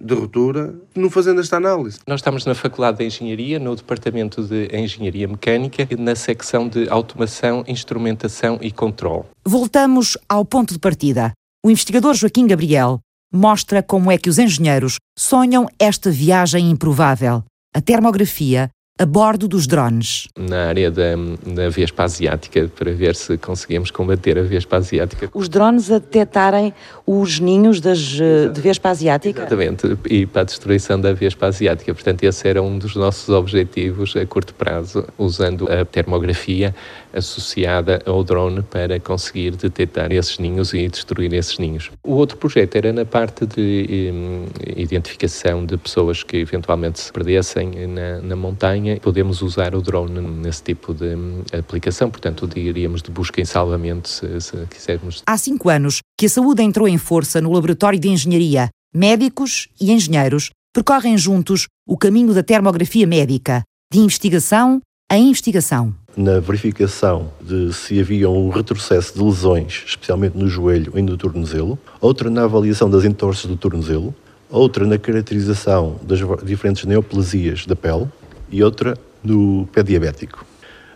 de 0.00 0.14
ruptura 0.14 0.74
não 0.94 1.10
fazendo 1.10 1.40
esta 1.40 1.56
análise. 1.56 1.98
Nós 2.06 2.20
estamos 2.20 2.46
na 2.46 2.54
Faculdade 2.54 2.98
de 2.98 3.04
Engenharia, 3.04 3.58
no 3.58 3.76
Departamento 3.76 4.42
de 4.42 4.68
Engenharia 4.72 5.28
Mecânica, 5.28 5.86
na 5.98 6.14
secção 6.14 6.68
de 6.68 6.88
Automação, 6.88 7.64
Instrumentação 7.68 8.58
e 8.60 8.70
Controle. 8.72 9.24
Voltamos 9.44 10.16
ao 10.28 10.44
ponto 10.44 10.72
de 10.72 10.78
partida. 10.78 11.32
O 11.64 11.70
investigador 11.70 12.14
Joaquim 12.14 12.46
Gabriel 12.46 13.00
mostra 13.32 13.82
como 13.82 14.10
é 14.10 14.18
que 14.18 14.28
os 14.28 14.38
engenheiros 14.38 14.96
sonham 15.16 15.68
esta 15.78 16.10
viagem 16.10 16.70
improvável. 16.70 17.44
A 17.74 17.80
termografia 17.80 18.70
a 19.00 19.06
bordo 19.06 19.48
dos 19.48 19.66
drones. 19.66 20.28
Na 20.38 20.66
área 20.66 20.90
da, 20.90 21.16
da 21.46 21.70
Vespa 21.70 22.04
Asiática, 22.04 22.70
para 22.76 22.92
ver 22.92 23.16
se 23.16 23.38
conseguimos 23.38 23.90
combater 23.90 24.38
a 24.38 24.42
Vespa 24.42 24.76
Asiática. 24.76 25.30
Os 25.32 25.48
drones 25.48 25.90
a 25.90 25.98
detectarem 25.98 26.74
os 27.06 27.40
ninhos 27.40 27.80
das, 27.80 28.18
eh, 28.20 28.48
de 28.48 28.60
Vespa 28.60 28.90
Asiática? 28.90 29.40
Exatamente, 29.40 29.96
e 30.04 30.26
para 30.26 30.42
a 30.42 30.44
destruição 30.44 31.00
da 31.00 31.14
Vespa 31.14 31.46
Asiática. 31.46 31.94
Portanto, 31.94 32.24
esse 32.24 32.46
era 32.46 32.62
um 32.62 32.78
dos 32.78 32.94
nossos 32.94 33.30
objetivos 33.30 34.14
a 34.16 34.26
curto 34.26 34.52
prazo, 34.52 35.06
usando 35.16 35.66
a 35.72 35.82
termografia 35.86 36.74
associada 37.12 38.00
ao 38.06 38.22
drone 38.22 38.62
para 38.62 38.98
conseguir 39.00 39.56
detectar 39.56 40.12
esses 40.12 40.38
ninhos 40.38 40.72
e 40.72 40.88
destruir 40.88 41.32
esses 41.34 41.58
ninhos. 41.58 41.90
O 42.04 42.12
outro 42.12 42.36
projeto 42.36 42.76
era 42.76 42.92
na 42.92 43.04
parte 43.04 43.46
de 43.46 44.10
um, 44.12 44.46
identificação 44.76 45.64
de 45.64 45.76
pessoas 45.76 46.22
que 46.22 46.38
eventualmente 46.38 47.00
se 47.00 47.12
perdessem 47.12 47.86
na, 47.86 48.20
na 48.20 48.36
montanha 48.36 48.98
podemos 49.00 49.42
usar 49.42 49.74
o 49.74 49.82
drone 49.82 50.20
nesse 50.20 50.62
tipo 50.62 50.94
de 50.94 51.14
hum, 51.14 51.42
aplicação, 51.52 52.10
portanto, 52.10 52.46
diríamos 52.46 53.02
de 53.02 53.10
busca 53.10 53.40
em 53.40 53.44
salvamento, 53.44 54.08
se, 54.08 54.40
se 54.40 54.56
quisermos. 54.66 55.22
Há 55.26 55.36
cinco 55.36 55.68
anos 55.68 56.00
que 56.18 56.26
a 56.26 56.28
saúde 56.28 56.62
entrou 56.62 56.86
em 56.86 56.98
força 56.98 57.40
no 57.40 57.52
laboratório 57.52 57.98
de 57.98 58.08
engenharia. 58.08 58.68
Médicos 58.94 59.68
e 59.80 59.92
engenheiros 59.92 60.50
percorrem 60.72 61.16
juntos 61.16 61.66
o 61.86 61.96
caminho 61.96 62.32
da 62.32 62.42
termografia 62.42 63.06
médica, 63.06 63.62
de 63.92 63.98
investigação 63.98 64.80
a 65.10 65.18
investigação. 65.18 65.92
Na 66.16 66.40
verificação 66.40 67.30
de 67.40 67.72
se 67.72 68.00
havia 68.00 68.28
um 68.28 68.48
retrocesso 68.48 69.14
de 69.14 69.22
lesões, 69.22 69.84
especialmente 69.86 70.36
no 70.36 70.48
joelho 70.48 70.92
e 70.96 71.02
no 71.02 71.16
tornozelo, 71.16 71.78
outra 72.00 72.28
na 72.28 72.44
avaliação 72.44 72.90
das 72.90 73.04
entorses 73.04 73.46
do 73.46 73.56
tornozelo, 73.56 74.14
outra 74.50 74.84
na 74.86 74.98
caracterização 74.98 75.96
das 76.02 76.18
diferentes 76.42 76.84
neoplasias 76.84 77.64
da 77.64 77.76
pele, 77.76 78.08
e 78.50 78.62
outra 78.62 78.98
no 79.22 79.68
pé 79.72 79.82
diabético. 79.82 80.44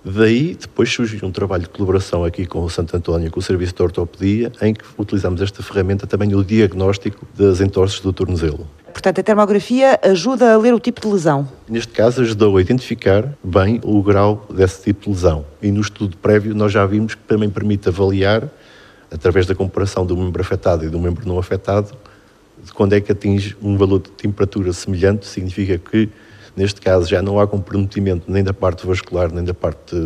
Daí, 0.05 0.55
depois 0.61 0.93
surgiu 0.93 1.27
um 1.27 1.33
trabalho 1.33 1.63
de 1.63 1.71
colaboração 1.71 2.25
aqui 2.25 2.45
com 2.45 2.63
o 2.63 2.69
Santo 2.69 2.95
António, 2.95 3.31
com 3.31 3.41
o 3.41 3.43
Serviço 3.43 3.75
de 3.75 3.83
Ortopedia, 3.83 4.53
em 4.61 4.75
que 4.75 4.85
utilizamos 4.99 5.41
esta 5.41 5.63
ferramenta 5.63 6.07
também 6.07 6.29
no 6.29 6.45
diagnóstico 6.45 7.27
das 7.35 7.61
entorses 7.61 8.01
do 8.01 8.13
tornozelo. 8.13 8.69
Portanto, 8.95 9.21
a 9.21 9.23
termografia 9.23 10.01
ajuda 10.03 10.55
a 10.55 10.57
ler 10.57 10.73
o 10.73 10.81
tipo 10.81 11.01
de 11.03 11.09
lesão? 11.09 11.47
Neste 11.69 11.93
caso, 11.93 12.23
ajudou 12.23 12.57
a 12.57 12.61
identificar 12.61 13.29
bem 13.43 13.81
o 13.85 14.01
grau 14.03 14.47
desse 14.49 14.85
tipo 14.85 15.03
de 15.03 15.11
lesão. 15.11 15.45
E 15.61 15.71
no 15.71 15.83
estudo 15.83 16.17
prévio, 16.17 16.55
nós 16.55 16.73
já 16.73 16.87
vimos 16.87 17.15
que 17.15 17.23
também 17.23 17.51
permite 17.51 17.89
avaliar, 17.89 18.49
através 19.13 19.47
da 19.47 19.55
comparação 19.55 20.07
do 20.07 20.17
membro 20.17 20.41
afetado 20.41 20.85
e 20.85 20.89
do 20.89 20.99
membro 20.99 21.29
não 21.29 21.39
afetado, 21.39 21.93
de 22.63 22.73
quando 22.73 22.95
é 22.95 23.01
que 23.01 23.13
atinge 23.13 23.55
um 23.61 23.77
valor 23.77 24.01
de 24.01 24.11
temperatura 24.11 24.73
semelhante, 24.73 25.27
significa 25.27 25.77
que 25.77 26.09
Neste 26.57 26.81
caso 26.81 27.09
já 27.09 27.21
não 27.21 27.41
há 27.41 27.47
comprometimento 27.49 28.31
nem 28.31 28.45
da 28.45 28.55
parte 28.55 28.87
vascular, 28.87 29.33
nem 29.33 29.43
da 29.43 29.53
parte, 29.53 29.97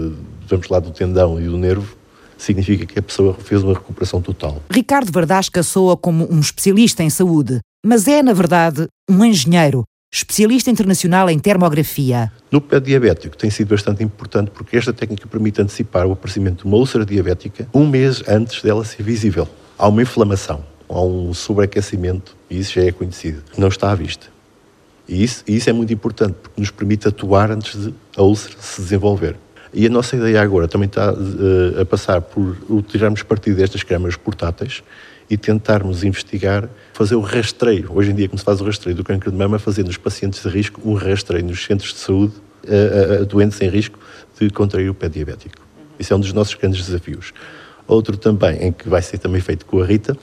vamos 0.47 0.69
lá, 0.69 0.81
do 0.81 0.91
tendão 0.91 1.39
e 1.39 1.45
do 1.45 1.59
nervo, 1.59 1.95
significa 2.39 2.87
que 2.87 2.99
a 2.99 3.03
pessoa 3.03 3.35
fez 3.35 3.63
uma 3.63 3.75
recuperação 3.75 4.23
total. 4.23 4.63
Ricardo 4.71 5.13
Verdasca 5.13 5.63
soa 5.63 5.97
como 5.97 6.33
um 6.33 6.41
especialista 6.41 7.03
em 7.03 7.11
saúde, 7.11 7.61
mas 7.85 8.09
é, 8.09 8.23
na 8.23 8.33
verdade, 8.33 8.87
um 9.11 9.25
engenheiro 9.25 9.85
especialista 10.13 10.71
internacional 10.71 11.29
em 11.29 11.39
termografia. 11.39 12.33
No 12.51 12.61
pé 12.61 12.81
diabético 12.81 13.37
tem 13.37 13.51
sido 13.51 13.69
bastante 13.69 14.03
importante 14.03 14.51
porque 14.51 14.77
esta 14.77 14.93
técnica 14.93 15.27
permite 15.27 15.61
antecipar 15.61 16.07
o 16.07 16.13
aparecimento 16.13 16.63
de 16.63 16.65
uma 16.65 16.79
úlcera 16.79 17.05
diabética 17.05 17.69
um 17.75 17.87
mês 17.87 18.23
antes 18.27 18.63
dela 18.63 18.85
ser 18.85 19.03
visível. 19.03 19.47
Há 19.77 19.87
uma 19.89 20.01
inflamação, 20.01 20.65
há 20.89 21.03
um 21.03 21.35
sobreaquecimento, 21.35 22.35
e 22.49 22.59
isso 22.59 22.73
já 22.73 22.85
é 22.85 22.91
conhecido, 22.91 23.43
não 23.57 23.69
está 23.69 23.91
à 23.91 23.95
vista. 23.95 24.29
E 25.07 25.23
isso, 25.23 25.45
e 25.47 25.57
isso 25.57 25.71
é 25.71 25.73
muito 25.73 25.93
importante 25.93 26.37
porque 26.43 26.61
nos 26.61 26.71
permite 26.71 27.09
atuar 27.09 27.51
antes 27.51 27.79
de 27.79 27.95
a 28.17 28.23
úlcera 28.23 28.57
se 28.61 28.81
desenvolver. 28.83 29.37
E 29.73 29.87
a 29.87 29.91
nossa 29.91 30.17
ideia 30.17 30.41
agora 30.41 30.67
também 30.67 30.87
está 30.87 31.13
uh, 31.13 31.81
a 31.81 31.85
passar 31.85 32.21
por 32.21 32.57
utilizarmos 32.69 33.23
partido 33.23 33.57
destas 33.57 33.83
câmaras 33.83 34.17
portáteis 34.17 34.83
e 35.31 35.37
tentarmos 35.37 36.05
investigar, 36.05 36.69
fazer 36.95 37.15
o 37.15 37.21
rastreio. 37.21 37.91
Hoje 37.95 38.11
em 38.11 38.15
dia, 38.15 38.29
como 38.29 38.39
se 38.39 38.45
faz 38.45 38.61
o 38.61 38.65
rastreio 38.65 38.97
do 38.97 39.05
câncer 39.05 39.31
de 39.31 39.37
mama, 39.37 39.59
fazer 39.59 39.85
nos 39.85 39.99
pacientes 39.99 40.43
de 40.43 40.49
risco 40.49 40.81
um 40.85 40.95
rastreio 40.95 41.45
nos 41.45 41.63
centros 41.63 41.93
de 41.93 41.99
saúde 41.99 42.33
a, 42.67 43.19
a, 43.19 43.23
a 43.23 43.25
doentes 43.25 43.61
em 43.61 43.69
risco 43.69 43.99
de 44.41 44.49
contrair 44.51 44.89
o 44.89 44.95
pé 44.95 45.09
diabético. 45.09 45.57
Isso 45.99 46.13
é 46.13 46.17
um 46.17 46.21
dos 46.21 46.33
nossos 46.33 46.55
grandes 46.55 46.87
desafios. 46.87 47.35
Outro 47.87 48.17
também, 48.17 48.57
em 48.63 48.73
que 48.73 48.89
vai 48.89 49.03
ser 49.03 49.19
também 49.19 49.41
feito 49.41 49.67
com 49.67 49.83
a 49.83 49.87
Rita, 49.87 50.17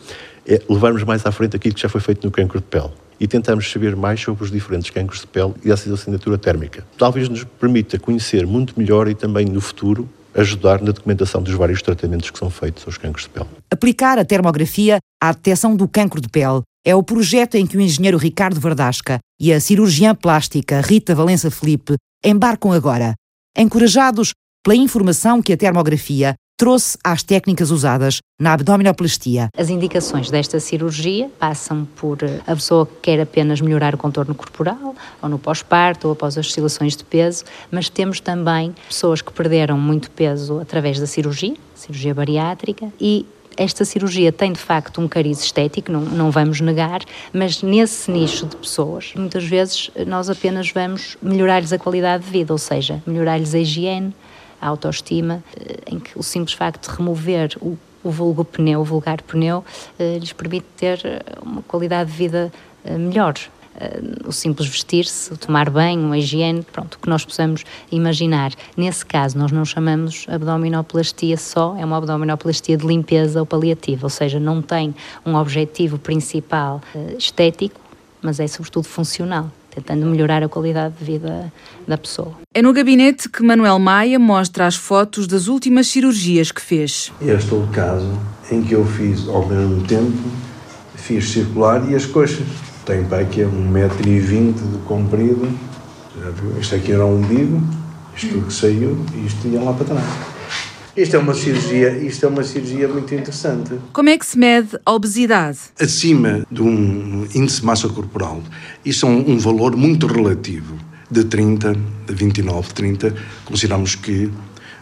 é 0.47 0.61
levarmos 0.69 1.03
mais 1.03 1.25
à 1.25 1.31
frente 1.31 1.55
aquilo 1.55 1.75
que 1.75 1.81
já 1.81 1.89
foi 1.89 2.01
feito 2.01 2.23
no 2.25 2.31
câncer 2.31 2.59
de 2.59 2.63
pele 2.63 2.91
e 3.20 3.28
tentarmos 3.28 3.72
saber 3.72 3.95
mais 3.95 4.22
sobre 4.22 4.43
os 4.43 4.51
diferentes 4.51 4.89
cancros 4.89 5.22
de 5.22 5.28
pele 5.28 5.53
e 5.63 5.72
a 5.72 5.78
sua 5.78 5.93
assinatura 5.93 6.38
térmica. 6.38 6.86
Talvez 6.97 7.30
nos 7.30 7.43
permita 7.43 7.99
conhecer 7.99 8.45
muito 8.45 8.78
melhor 8.78 9.07
e 9.07 9.16
também 9.16 9.45
no 9.45 9.61
futuro 9.61 10.07
ajudar 10.34 10.82
na 10.82 10.91
documentação 10.91 11.41
dos 11.41 11.53
vários 11.53 11.82
tratamentos 11.82 12.30
que 12.30 12.38
são 12.38 12.49
feitos 12.49 12.84
aos 12.86 12.97
cancros 12.97 13.24
de 13.24 13.30
pele. 13.30 13.47
Aplicar 13.72 14.20
a 14.20 14.26
termografia 14.26 14.99
à 15.22 15.32
detecção 15.32 15.76
do 15.76 15.88
cancro 15.88 16.20
de 16.20 16.28
pele 16.28 16.61
é 16.86 16.93
o 16.93 17.01
projeto 17.01 17.55
em 17.55 17.66
que 17.66 17.78
o 17.78 17.82
engenheiro 17.82 18.18
Ricardo 18.18 18.59
Vardasca 18.59 19.20
e 19.39 19.51
a 19.51 19.59
cirurgiã 19.59 20.13
plástica 20.13 20.82
Rita 20.82 21.16
Valença 21.16 21.49
Felipe 21.49 21.95
embarcam 22.24 22.72
agora, 22.72 23.13
encorajados 23.57 24.34
pela 24.63 24.76
informação 24.76 25.41
que 25.41 25.53
a 25.53 25.57
termografia 25.57 26.36
trouxe 26.58 26.97
às 27.03 27.22
técnicas 27.22 27.70
usadas 27.70 28.20
na 28.39 28.53
abdominoplastia. 28.53 29.49
As 29.58 29.70
indicações 29.70 30.30
desta 30.30 30.60
cirurgia 30.60 31.30
passam 31.38 31.86
por 31.95 32.24
eh, 32.24 32.39
a 32.47 32.56
pessoa 32.56 32.86
que 32.86 32.93
quer 33.01 33.20
apenas 33.20 33.60
melhorar 33.60 33.93
o 33.93 33.97
contorno 33.97 34.34
corporal, 34.34 34.95
ou 35.22 35.30
no 35.30 35.38
pós-parto, 35.38 36.08
ou 36.08 36.14
após 36.14 36.38
as 36.38 36.47
oscilações 36.47 36.95
de 36.95 37.03
peso, 37.03 37.43
mas 37.70 37.89
temos 37.89 38.20
também 38.20 38.74
pessoas 38.88 39.22
que 39.22 39.32
perderam 39.34 39.78
muito 39.78 40.10
peso 40.12 40.60
através 40.60 40.99
da 40.99 41.06
cirurgia, 41.06 41.56
cirurgia 41.74 42.14
bariátrica, 42.14 42.91
e 42.99 43.26
esta 43.58 43.86
cirurgia 43.86 44.32
tem 44.32 44.51
de 44.51 44.60
facto 44.60 44.99
um 44.99 45.08
cariz 45.08 45.41
estético, 45.41 45.91
não, 45.91 46.01
não 46.01 46.32
vamos 46.32 46.60
negar, 46.60 47.01
mas 47.32 47.62
nesse 47.62 48.12
nicho 48.12 48.45
de 48.45 48.56
pessoas, 48.56 49.14
muitas 49.16 49.43
vezes 49.45 49.89
nós 50.06 50.30
apenas 50.30 50.72
vamos 50.72 51.18
melhorar-lhes 51.22 51.72
a 51.72 51.78
qualidade 51.78 52.26
de 52.26 52.32
vida, 52.32 52.53
ou 52.53 52.58
seja, 52.58 53.01
melhorar-lhes 53.06 53.56
a 53.56 53.60
higiene, 53.60 54.14
a 54.62 54.68
autoestima, 54.68 55.43
eh, 55.60 55.78
em 55.88 55.99
que 55.99 56.18
o 56.18 56.24
simples 56.24 56.56
facto 56.56 56.89
de 56.89 56.95
remover 56.95 57.58
o, 57.62 57.78
o 58.03 58.12
vulgo 58.12 58.43
pneu, 58.43 58.82
o 58.82 58.84
vulgar 58.84 59.22
pneu, 59.22 59.64
eh, 59.99 60.18
lhes 60.20 60.34
permite 60.34 60.66
ter 60.78 61.01
eh, 61.06 61.22
uma 61.41 61.62
qualidade 61.64 62.12
de 62.12 62.18
vida 62.18 62.51
melhor. 62.99 63.34
o 64.26 64.32
simples 64.32 64.70
vestir-se, 64.70 65.34
o 65.34 65.38
tomar 65.38 65.72
banho, 65.72 66.12
a 66.14 66.18
higiene, 66.18 66.62
pronto, 66.62 66.95
o 66.95 66.99
que 66.99 67.10
nós 67.10 67.26
possamos 67.26 67.66
imaginar. 67.91 68.53
Nesse 68.78 69.03
caso, 69.03 69.38
nós 69.38 69.51
não 69.51 69.66
chamamos 69.66 70.26
abdominoplastia 70.30 71.36
só, 71.36 71.76
é 71.76 71.84
uma 71.84 71.97
abdominoplastia 71.97 72.78
de 72.78 72.86
limpeza 72.86 73.39
ou 73.39 73.45
paliativa, 73.45 74.06
ou 74.06 74.10
seja, 74.10 74.39
não 74.39 74.62
tem 74.62 74.93
um 75.26 75.36
objetivo 75.36 75.97
principal 75.97 76.80
estético, 77.18 77.82
mas 78.22 78.39
é 78.39 78.47
sobretudo 78.47 78.88
funcional 78.88 79.51
tentando 79.76 80.05
melhorar 80.05 80.41
a 80.41 80.47
qualidade 80.47 80.95
de 80.97 81.05
vida 81.05 81.51
da 81.88 81.97
pessoa. 81.97 82.32
É 82.53 82.61
no 82.61 82.71
gabinete 82.71 83.28
que 83.30 83.43
Manuel 83.43 83.78
Maia 83.78 84.17
mostra 84.17 84.65
as 84.65 84.76
fotos 84.76 85.28
das 85.28 85.47
últimas 85.47 85.88
cirurgias 85.88 86.51
que 86.51 86.61
fez. 86.61 87.11
Este 87.21 87.53
é 87.53 87.57
o 87.57 87.67
caso 87.67 88.11
em 88.49 88.63
que 88.63 88.73
eu 88.73 88.86
fiz 88.86 89.28
ao 89.28 89.45
mesmo 89.45 89.84
tempo, 89.84 90.17
fiz 90.95 91.30
circular 91.30 91.89
e 91.89 91.95
as 91.95 92.05
coxas. 92.05 92.47
Tem 92.86 93.03
para 93.03 93.19
aqui 93.19 93.41
1,20m 93.41 94.53
de 94.53 94.78
comprido, 94.86 95.51
já 96.21 96.30
viu? 96.30 96.57
Este 96.59 96.76
aqui 96.76 96.91
era 96.91 97.05
o 97.05 97.17
umbigo, 97.17 97.61
isto 98.15 98.41
que 98.41 98.53
saiu 98.53 98.97
e 99.13 99.26
isto 99.26 99.47
ia 99.47 99.59
lá 99.59 99.73
para 99.73 99.86
trás. 99.86 100.34
Isto 100.95 101.17
é 101.17 101.19
uma 101.19 101.33
cirurgia, 101.33 101.89
isto 101.97 102.25
é 102.25 102.29
uma 102.29 102.41
cirurgia 102.41 102.87
muito 102.87 103.13
interessante. 103.13 103.77
Como 103.91 104.07
é 104.07 104.17
que 104.17 104.25
se 104.25 104.37
mede 104.37 104.79
a 104.85 104.93
obesidade? 104.93 105.57
Acima 105.77 106.45
de 106.49 106.61
um 106.61 107.27
índice 107.35 107.59
de 107.59 107.65
massa 107.65 107.89
corporal, 107.89 108.41
isso 108.85 109.05
é 109.05 109.09
um, 109.09 109.31
um 109.31 109.37
valor 109.37 109.75
muito 109.75 110.07
relativo. 110.07 110.77
De 111.11 111.25
30, 111.25 111.73
de 112.07 112.13
29, 112.13 112.73
30, 112.73 113.13
consideramos 113.43 113.95
que 113.95 114.31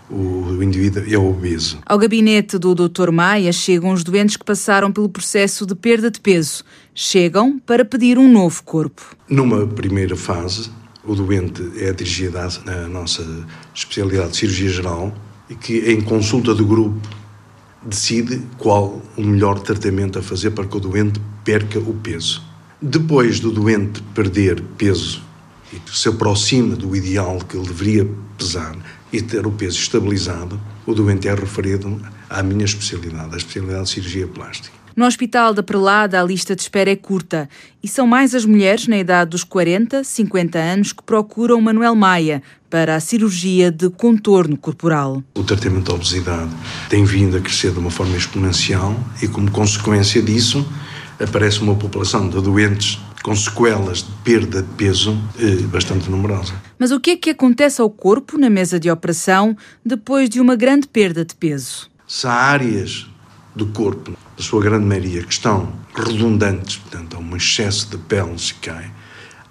o 0.10 0.62
indivíduo 0.62 1.04
é 1.10 1.18
obeso. 1.18 1.80
Ao 1.84 1.98
gabinete 1.98 2.60
do 2.60 2.76
Dr. 2.76 3.10
Maia 3.12 3.52
chegam 3.52 3.92
os 3.92 4.04
doentes 4.04 4.38
que 4.38 4.46
passaram 4.46 4.92
pelo 4.92 5.10
processo 5.10 5.66
de 5.66 5.74
perda 5.74 6.12
de 6.12 6.22
peso. 6.22 6.64
Chegam 6.94 7.58
para 7.58 7.84
pedir 7.84 8.20
um 8.20 8.32
novo 8.32 8.62
corpo. 8.64 9.16
Numa 9.28 9.66
primeira 9.66 10.16
fase, 10.16 10.70
o 11.04 11.16
doente 11.16 11.64
é 11.78 11.92
dirigido 11.92 12.38
à 12.38 12.88
nossa 12.88 13.26
especialidade 13.74 14.32
de 14.32 14.38
cirurgia 14.38 14.70
geral, 14.70 15.14
que, 15.56 15.92
em 15.92 16.02
consulta 16.02 16.54
do 16.54 16.66
grupo, 16.66 17.00
decide 17.86 18.42
qual 18.58 19.02
o 19.18 19.22
melhor 19.22 19.60
tratamento 19.60 20.20
a 20.20 20.22
fazer 20.22 20.52
para 20.52 20.66
que 20.66 20.78
o 20.78 20.80
doente 20.80 21.20
perca 21.44 21.80
o 21.80 21.94
peso. 21.94 22.42
Depois 22.82 23.40
do 23.40 23.52
doente 23.52 24.02
perder 24.14 24.62
peso 24.78 25.22
e 25.72 25.82
se 25.92 26.10
aproxima 26.10 26.76
do 26.76 26.96
ideal 26.96 27.40
que 27.40 27.58
ele 27.58 27.68
deveria 27.68 28.10
pesar 28.38 28.76
e 29.12 29.22
ter 29.22 29.46
o 29.46 29.52
peso 29.52 29.78
estabilizado, 29.78 30.60
o 30.86 30.94
doente 30.94 31.28
é 31.28 31.36
referido 31.36 32.02
à 32.30 32.42
minha 32.42 32.66
especialidade, 32.66 33.34
a 33.34 33.38
especialidade 33.38 33.86
de 33.86 33.90
cirurgia 33.90 34.28
plástica. 34.28 34.83
No 34.96 35.06
Hospital 35.06 35.56
da 35.56 35.64
Prelada, 35.64 36.22
a 36.22 36.24
lista 36.24 36.56
de 36.56 36.62
espera 36.62 36.92
é 36.92 36.96
curta 36.96 37.50
e 37.82 37.88
são 37.88 38.06
mais 38.06 38.36
as 38.36 38.46
mulheres 38.46 38.88
na 38.88 38.98
idade 38.98 39.32
dos 39.32 39.44
40, 39.44 40.04
50 40.04 40.60
anos 40.60 40.94
que 40.94 41.02
procuram 41.02 41.60
Manuel 41.60 41.96
Maia 41.96 42.44
para 42.70 42.96
a 42.96 43.00
cirurgia 43.00 43.72
de 43.72 43.90
contorno 43.90 44.56
corporal. 44.56 45.24
O 45.34 45.44
tratamento 45.44 45.86
da 45.86 45.96
obesidade 45.96 46.52
tem 46.90 47.04
vindo 47.06 47.36
a 47.36 47.40
crescer 47.40 47.72
de 47.72 47.80
uma 47.80 47.90
forma 47.90 48.16
exponencial 48.16 48.96
e, 49.20 49.28
como 49.28 49.50
consequência 49.50 50.22
disso, 50.22 50.64
aparece 51.20 51.62
uma 51.62 51.76
população 51.76 52.30
de 52.30 52.40
doentes 52.40 53.00
com 53.24 53.36
sequelas 53.36 54.04
de 54.04 54.12
perda 54.24 54.62
de 54.62 54.70
peso 54.74 55.18
eh, 55.40 55.64
bastante 55.64 56.08
numerosa. 56.10 56.54
Mas 56.78 56.92
o 56.92 57.00
que 57.00 57.12
é 57.12 57.16
que 57.16 57.30
acontece 57.32 57.82
ao 57.82 57.90
corpo 57.90 58.38
na 58.38 58.50
mesa 58.50 58.80
de 58.80 58.92
operação 58.92 59.58
depois 59.84 60.30
de 60.30 60.40
uma 60.40 60.56
grande 60.56 60.88
perda 60.88 61.26
de 61.26 61.34
peso? 61.34 61.90
Se 62.06 62.28
há 62.28 62.34
áreas 62.34 63.08
do 63.56 63.68
corpo, 63.68 64.18
a 64.38 64.42
sua 64.42 64.62
grande 64.62 64.86
maioria, 64.86 65.24
que 65.24 65.34
estão 65.34 65.72
redundantes, 65.96 66.78
portanto, 66.78 67.16
há 67.16 67.20
um 67.20 67.36
excesso 67.36 67.90
de 67.90 67.98
pele 67.98 68.38
se 68.38 68.54
cai, 68.56 68.92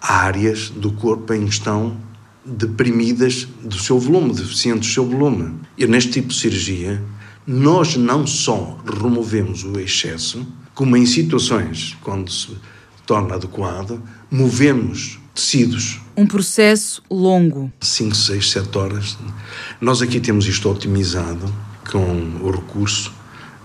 há 0.00 0.24
áreas 0.24 0.70
do 0.70 0.92
corpo 0.92 1.32
em 1.32 1.46
que 1.46 1.52
estão 1.52 1.96
deprimidas 2.44 3.46
do 3.62 3.78
seu 3.78 3.98
volume, 3.98 4.34
deficientes 4.34 4.88
do 4.88 4.94
seu 4.94 5.06
volume. 5.06 5.54
E 5.78 5.86
neste 5.86 6.12
tipo 6.12 6.28
de 6.28 6.34
cirurgia, 6.34 7.02
nós 7.46 7.96
não 7.96 8.26
só 8.26 8.78
removemos 8.84 9.64
o 9.64 9.78
excesso, 9.78 10.46
como 10.74 10.96
em 10.96 11.06
situações 11.06 11.96
quando 12.02 12.30
se 12.30 12.56
torna 13.06 13.34
adequado, 13.34 14.02
movemos 14.30 15.20
tecidos. 15.34 16.00
Um 16.16 16.26
processo 16.26 17.02
longo. 17.10 17.72
5, 17.80 18.14
6, 18.14 18.50
7 18.50 18.78
horas. 18.78 19.18
Nós 19.80 20.02
aqui 20.02 20.20
temos 20.20 20.46
isto 20.46 20.70
otimizado 20.70 21.52
com 21.90 22.38
o 22.42 22.50
recurso 22.50 23.12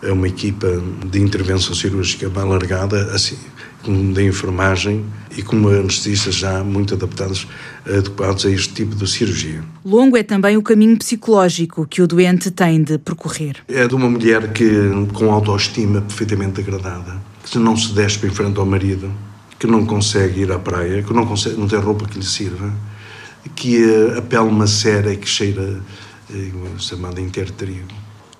é 0.01 0.11
uma 0.11 0.27
equipa 0.27 0.67
de 1.05 1.19
intervenção 1.19 1.73
cirúrgica 1.73 2.29
bem 2.29 2.43
alargada, 2.43 3.11
assim, 3.13 3.37
como 3.83 4.13
de 4.13 4.23
enfermagem 4.25 5.05
e 5.35 5.41
como 5.41 5.69
anestesistas 5.69 6.35
já 6.35 6.63
muito 6.63 6.93
adaptados, 6.93 7.47
adequados 7.85 8.45
a 8.45 8.49
este 8.49 8.73
tipo 8.73 8.95
de 8.95 9.07
cirurgia. 9.07 9.63
Longo 9.83 10.17
é 10.17 10.23
também 10.23 10.57
o 10.57 10.61
caminho 10.61 10.97
psicológico 10.97 11.85
que 11.87 12.01
o 12.01 12.07
doente 12.07 12.51
tem 12.51 12.83
de 12.83 12.97
percorrer. 12.97 13.57
É 13.67 13.87
de 13.87 13.95
uma 13.95 14.09
mulher 14.09 14.51
que, 14.51 14.67
com 15.13 15.31
autoestima 15.31 16.01
perfeitamente 16.01 16.61
degradada, 16.61 17.21
que 17.43 17.57
não 17.57 17.77
se 17.77 17.93
despe 17.93 18.27
em 18.27 18.31
frente 18.31 18.59
ao 18.59 18.65
marido, 18.65 19.11
que 19.57 19.65
não 19.65 19.85
consegue 19.85 20.41
ir 20.41 20.51
à 20.51 20.59
praia, 20.59 21.01
que 21.01 21.13
não, 21.13 21.25
consegue, 21.25 21.57
não 21.57 21.67
tem 21.67 21.79
roupa 21.79 22.05
que 22.07 22.19
lhe 22.19 22.25
sirva, 22.25 22.73
que 23.55 23.83
a 24.17 24.21
pele 24.21 24.51
macera 24.51 25.13
e 25.13 25.17
que 25.17 25.27
cheira, 25.27 25.81
eh, 26.29 26.51
chamada 26.77 27.21
intertrigo. 27.21 27.87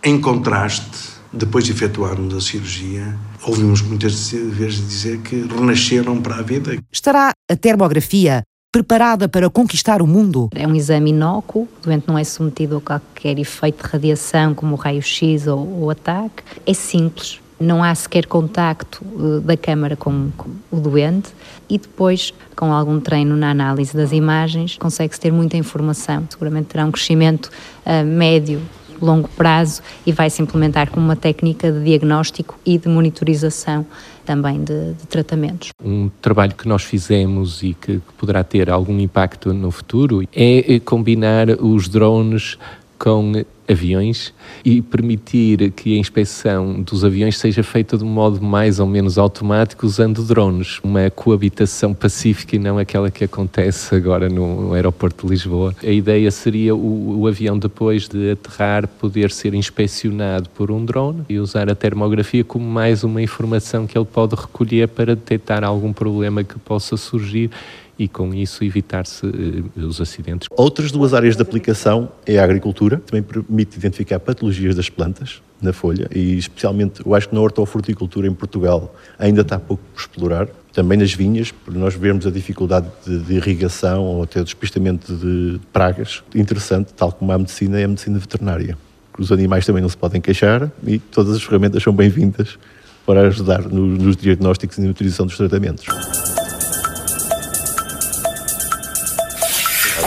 Em 0.04 0.20
contraste, 0.20 1.17
depois 1.32 1.66
de 1.66 1.72
efetuarmos 1.72 2.34
a 2.34 2.42
cirurgia, 2.42 3.16
ouvimos 3.44 3.82
muitas 3.82 4.32
vezes 4.32 4.88
dizer 4.88 5.20
que 5.20 5.36
renasceram 5.42 6.22
para 6.22 6.36
a 6.36 6.42
vida. 6.42 6.78
Estará 6.92 7.32
a 7.50 7.56
termografia 7.56 8.44
preparada 8.72 9.28
para 9.28 9.50
conquistar 9.50 10.02
o 10.02 10.08
mundo? 10.08 10.50
É 10.54 10.68
um 10.68 10.76
exame 10.76 11.10
inócuo, 11.10 11.64
o 11.64 11.84
doente 11.84 12.08
não 12.08 12.18
é 12.18 12.24
submetido 12.24 12.78
a 12.78 12.82
qualquer 12.82 13.40
efeito 13.40 13.84
de 13.84 13.90
radiação, 13.90 14.54
como 14.54 14.74
o 14.74 14.76
raio-x 14.76 15.48
ou 15.48 15.86
o 15.86 15.90
ataque. 15.90 16.44
É 16.66 16.74
simples, 16.74 17.40
não 17.60 17.84
há 17.84 17.94
sequer 17.96 18.26
contacto 18.26 19.04
uh, 19.04 19.42
da 19.42 19.58
câmara 19.58 19.96
com, 19.96 20.30
com, 20.38 20.50
o 20.72 20.80
doente 20.80 21.30
e 21.70 21.78
depois, 21.78 22.34
com 22.56 22.72
algum 22.72 23.00
treino 23.00 23.36
na 23.36 23.50
análise 23.52 23.96
das 23.96 24.12
imagens, 24.12 24.78
consegue-se 24.78 25.20
ter 25.20 25.32
muita 25.32 25.58
informação. 25.58 26.26
Seguramente 26.30 26.68
terá 26.68 26.86
um 26.86 26.92
crescimento 26.92 27.50
uh, 27.86 28.06
médio, 28.06 28.62
longo 29.02 29.28
prazo 29.30 29.82
e 30.06 30.12
vai-se 30.12 30.42
implementar 30.42 30.90
como 30.90 31.06
uma 31.06 31.16
técnica 31.16 31.72
de 31.72 31.84
diagnóstico 31.84 32.58
e 32.66 32.78
de 32.78 32.88
monitorização 32.88 33.86
também 34.26 34.64
de, 34.64 34.94
de, 34.94 35.08
tratamentos. 35.08 35.70
Um 35.84 36.10
trabalho 36.22 36.54
que 36.54 36.68
nós 36.68 36.84
fizemos 36.84 37.64
e 37.64 37.74
que, 37.74 37.98
que 37.98 38.14
poderá 38.18 38.44
ter 38.44 38.70
algum 38.70 39.00
impacto 39.00 39.54
no 39.54 39.72
futuro 39.72 40.28
é 40.36 40.80
combinar 40.84 41.50
os 41.62 41.88
drones 41.88 42.58
com 43.00 43.46
aviões 43.68 44.34
e 44.64 44.82
permitir 44.82 45.72
que 45.72 45.96
a 45.96 46.00
inspeção 46.00 46.82
dos 46.82 47.04
aviões 47.04 47.38
seja 47.38 47.64
feita 47.64 47.98
de 47.98 48.04
um 48.04 48.08
modo 48.08 48.42
mais 48.42 48.80
ou 48.80 48.88
menos 48.88 49.18
automático 49.18 49.86
usando 49.86 50.24
drones, 50.24 50.80
uma 50.84 51.10
coabitação 51.10 51.94
pacífica 51.94 52.56
e 52.56 52.60
não 52.60 52.78
aquela 52.78 53.12
que 53.12 53.24
acontece 53.24 53.94
agora 53.96 54.30
no, 54.30 54.74
aeroporto 54.74 55.26
de 55.26 55.32
Lisboa. 55.32 55.76
A 55.84 55.92
ideia 55.92 56.30
seria 56.32 56.76
o, 56.76 57.20
o 57.20 57.28
avião 57.28 57.58
depois 57.58 58.08
de 58.08 58.32
aterrar 58.32 58.88
poder 58.88 59.32
ser 59.32 59.54
inspecionado 59.54 60.50
por 60.50 60.72
um 60.72 60.84
drone 60.84 61.24
e 61.28 61.40
usar 61.40 61.70
a 61.70 61.76
termografia 61.76 62.44
como 62.44 62.66
mais 62.66 63.04
uma 63.04 63.22
informação 63.22 63.86
que 63.86 63.98
ele 63.98 64.06
pode 64.06 64.36
recolher 64.36 64.88
para 64.88 65.16
detectar 65.16 65.64
algum 65.64 65.92
problema 65.92 66.44
que 66.44 66.58
possa 66.60 66.96
surgir 66.96 67.50
e 67.98 68.08
com 68.08 68.34
isso 68.34 68.64
evitar-se 68.64 69.26
uh, 69.26 69.72
os 69.76 70.00
acidentes. 70.00 70.48
Outras 70.52 70.92
duas 70.92 71.14
áreas 71.14 71.36
de 71.36 71.42
aplicação 71.42 72.10
é 72.26 72.38
a 72.38 72.44
agricultura, 72.44 73.02
também 73.06 73.24
permite 73.24 73.78
identificar 73.78 74.20
patologias 74.20 74.76
das 74.76 74.90
plantas 74.90 75.42
na 75.62 75.74
folha 75.74 76.08
e 76.14 76.38
especialmente 76.38 77.04
eu 77.06 77.16
acho 77.16 77.30
que 77.30 77.36
na 77.36 77.42
hortofruticultura 77.42 78.28
em 78.28 78.34
Portugal 78.34 78.96
ainda 79.18 79.42
está 79.42 79.60
pouco 79.60 79.84
por 79.94 80.00
explorar, 80.00 80.48
também 80.72 80.98
nas 80.98 81.12
vinhas, 81.12 81.52
por 81.52 81.74
nós 81.74 81.96
vermos 81.96 82.28
a 82.28 82.32
dificuldade 82.32 82.88
de, 83.06 83.18
de 83.18 83.34
irrigação 83.34 84.04
ou 84.04 84.24
até 84.24 84.40
o 84.40 84.44
despistamento 84.44 85.16
de 85.16 85.60
pragas, 85.74 86.24
interessante, 86.36 86.94
tal 86.94 87.12
como 87.12 87.32
a 87.32 87.38
medicina 87.38 87.80
é 87.80 87.86
a 87.86 87.88
medicina 87.88 88.20
veterinária. 88.20 88.78
Os 89.18 89.32
animais 89.32 89.66
também 89.66 89.82
não 89.82 89.90
se 89.90 89.98
podem 89.98 90.22
queixar 90.22 90.72
e 90.86 91.00
todas 91.00 91.36
as 91.36 91.42
ferramentas 91.42 91.82
são 91.82 91.92
bem-vindas 91.92 92.60
para 93.04 93.22
ajudar 93.22 93.64
no, 93.64 93.88
nos 93.88 94.16
diagnósticos 94.16 94.78
e 94.78 94.82
na 94.82 94.92
utilização 94.92 95.26
dos 95.26 95.36
tratamentos. 95.36 95.88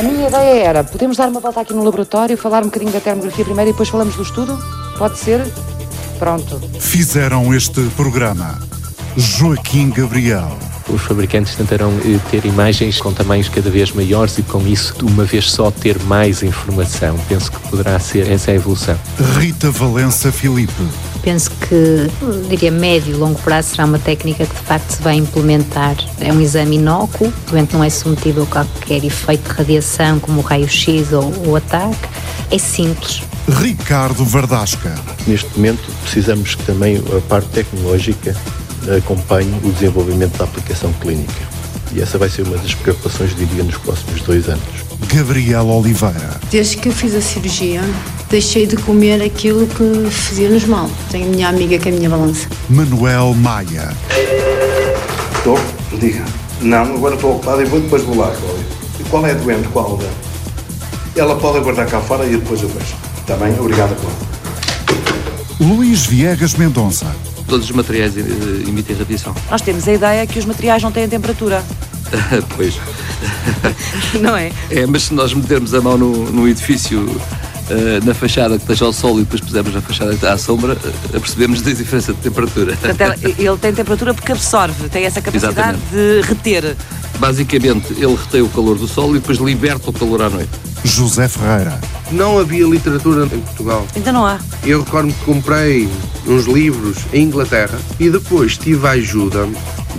A 0.00 0.02
minha 0.02 0.28
ideia 0.28 0.62
era, 0.64 0.82
podemos 0.82 1.18
dar 1.18 1.28
uma 1.28 1.40
volta 1.40 1.60
aqui 1.60 1.74
no 1.74 1.84
laboratório, 1.84 2.34
falar 2.34 2.62
um 2.62 2.68
bocadinho 2.68 2.90
da 2.90 3.00
termografia 3.00 3.44
primeiro 3.44 3.68
e 3.68 3.72
depois 3.74 3.90
falamos 3.90 4.14
do 4.16 4.22
estudo? 4.22 4.58
Pode 4.96 5.18
ser? 5.18 5.46
Pronto. 6.18 6.58
Fizeram 6.80 7.52
este 7.52 7.82
programa 7.90 8.58
Joaquim 9.14 9.90
Gabriel. 9.90 10.56
Os 10.88 11.02
fabricantes 11.02 11.54
tentarão 11.54 11.92
eh, 11.98 12.18
ter 12.30 12.46
imagens 12.46 12.98
com 12.98 13.12
tamanhos 13.12 13.50
cada 13.50 13.68
vez 13.68 13.92
maiores 13.92 14.38
e 14.38 14.42
com 14.42 14.66
isso, 14.66 14.94
de 14.96 15.04
uma 15.04 15.26
vez 15.26 15.50
só, 15.50 15.70
ter 15.70 15.98
mais 16.04 16.42
informação. 16.42 17.18
Penso 17.28 17.52
que 17.52 17.60
poderá 17.68 17.98
ser 17.98 18.26
essa 18.30 18.52
a 18.52 18.54
evolução. 18.54 18.98
Rita 19.38 19.70
Valença 19.70 20.32
Filipe 20.32 20.72
Penso 21.22 21.50
que, 21.50 22.10
diria, 22.48 22.70
médio 22.70 23.14
e 23.14 23.16
longo 23.16 23.38
prazo 23.40 23.70
será 23.70 23.84
uma 23.84 23.98
técnica 23.98 24.46
que 24.46 24.54
de 24.54 24.62
facto 24.62 24.90
se 24.90 25.02
vai 25.02 25.16
implementar. 25.16 25.96
É 26.18 26.32
um 26.32 26.40
exame 26.40 26.76
inócuo, 26.76 27.28
o 27.28 27.50
doente 27.50 27.74
não 27.74 27.84
é 27.84 27.90
submetido 27.90 28.42
a 28.42 28.46
qualquer 28.46 29.04
efeito 29.04 29.48
de 29.48 29.54
radiação, 29.56 30.18
como 30.18 30.40
o 30.40 30.42
raio-x 30.42 31.12
ou 31.12 31.48
o 31.48 31.56
ataque. 31.56 32.08
É 32.50 32.58
simples. 32.58 33.22
Ricardo 33.48 34.24
Verdasca. 34.24 34.94
Neste 35.26 35.48
momento, 35.56 35.82
precisamos 36.02 36.54
que 36.54 36.62
também 36.64 36.96
a 36.98 37.20
parte 37.28 37.48
tecnológica 37.48 38.34
acompanhe 38.96 39.52
o 39.62 39.70
desenvolvimento 39.72 40.38
da 40.38 40.44
aplicação 40.44 40.92
clínica. 40.94 41.48
E 41.92 42.00
essa 42.00 42.18
vai 42.18 42.28
ser 42.28 42.42
uma 42.42 42.56
das 42.56 42.74
preocupações, 42.74 43.34
diria, 43.36 43.62
nos 43.62 43.76
próximos 43.78 44.20
dois 44.22 44.48
anos. 44.48 44.89
Gabriel 45.06 45.66
Oliveira. 45.68 46.40
Desde 46.50 46.76
que 46.76 46.88
eu 46.88 46.92
fiz 46.92 47.14
a 47.14 47.20
cirurgia, 47.20 47.82
deixei 48.28 48.66
de 48.66 48.76
comer 48.76 49.22
aquilo 49.22 49.66
que 49.66 50.10
fazia-nos 50.10 50.64
mal. 50.64 50.90
Tenho 51.10 51.26
a 51.26 51.28
minha 51.28 51.48
amiga 51.48 51.78
que 51.78 51.88
é 51.88 51.92
a 51.92 51.94
minha 51.94 52.10
balança. 52.10 52.48
Manuel 52.68 53.34
Maia. 53.34 53.94
Estou? 55.36 55.58
Diga. 55.98 56.24
Não, 56.60 56.82
agora 56.94 57.14
estou 57.14 57.32
ocupado 57.32 57.62
e 57.62 57.64
vou 57.64 57.80
depois 57.80 58.02
vou 58.02 58.16
lá, 58.16 58.30
Cláudia. 58.30 58.66
E 58.98 59.04
qual 59.04 59.26
é 59.26 59.30
a 59.30 59.34
doente? 59.34 59.68
Qual 59.68 59.96
da? 59.96 60.06
Ela 61.16 61.36
pode 61.36 61.58
aguardar 61.58 61.88
cá 61.88 62.00
fora 62.00 62.26
e 62.26 62.36
depois 62.36 62.62
eu 62.62 62.68
vejo. 62.68 62.94
Está 63.18 63.36
bem? 63.36 63.58
Obrigado, 63.58 63.96
Cláudia. 63.96 64.30
Luís 65.58 66.06
Viegas 66.06 66.54
Mendonça. 66.54 67.06
Todos 67.46 67.68
os 67.68 67.72
materiais 67.74 68.16
eh, 68.16 68.20
emitem 68.68 68.96
radiação. 68.96 69.34
Nós 69.50 69.60
temos 69.60 69.88
a 69.88 69.92
ideia 69.92 70.26
que 70.26 70.38
os 70.38 70.44
materiais 70.44 70.82
não 70.82 70.92
têm 70.92 71.08
temperatura. 71.08 71.64
pois. 72.56 72.78
Não 74.20 74.36
é? 74.36 74.52
É, 74.70 74.86
mas 74.86 75.04
se 75.04 75.14
nós 75.14 75.32
metermos 75.32 75.74
a 75.74 75.80
mão 75.80 75.96
no, 75.96 76.30
no 76.30 76.48
edifício 76.48 77.06
Uh, 77.70 78.04
na 78.04 78.12
fachada 78.12 78.56
que 78.56 78.64
esteja 78.64 78.84
ao 78.84 78.92
sol 78.92 79.20
e 79.20 79.22
depois 79.22 79.40
pusermos 79.40 79.72
na 79.72 79.80
fachada 79.80 80.10
que 80.10 80.16
está 80.16 80.32
à 80.32 80.36
sombra, 80.36 80.72
uh, 80.72 81.16
apercebemos 81.16 81.64
a 81.64 81.72
diferença 81.72 82.12
de 82.12 82.18
temperatura. 82.18 82.76
Portanto, 82.76 83.20
ele 83.22 83.58
tem 83.58 83.72
temperatura 83.72 84.12
porque 84.12 84.32
absorve, 84.32 84.88
tem 84.88 85.04
essa 85.04 85.22
capacidade 85.22 85.78
Exatamente. 85.78 85.84
de 85.92 86.20
reter. 86.22 86.76
Basicamente, 87.20 87.92
ele 87.92 88.16
retém 88.16 88.42
o 88.42 88.48
calor 88.48 88.76
do 88.76 88.88
sol 88.88 89.10
e 89.14 89.20
depois 89.20 89.38
liberta 89.38 89.88
o 89.88 89.92
calor 89.92 90.20
à 90.20 90.28
noite. 90.28 90.50
José 90.82 91.28
Ferreira. 91.28 91.78
Não 92.10 92.38
havia 92.38 92.66
literatura 92.66 93.24
em 93.24 93.40
Portugal. 93.40 93.86
Ainda 93.94 94.10
não 94.10 94.26
há. 94.26 94.40
Eu 94.64 94.82
recordo 94.82 95.12
que 95.12 95.24
comprei 95.24 95.88
uns 96.26 96.46
livros 96.46 96.96
em 97.12 97.22
Inglaterra 97.22 97.78
e 98.00 98.10
depois 98.10 98.56
tive 98.56 98.84
a 98.86 98.90
ajuda 98.90 99.48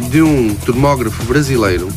de 0.10 0.22
um 0.22 0.54
termógrafo 0.56 1.24
brasileiro 1.24 1.88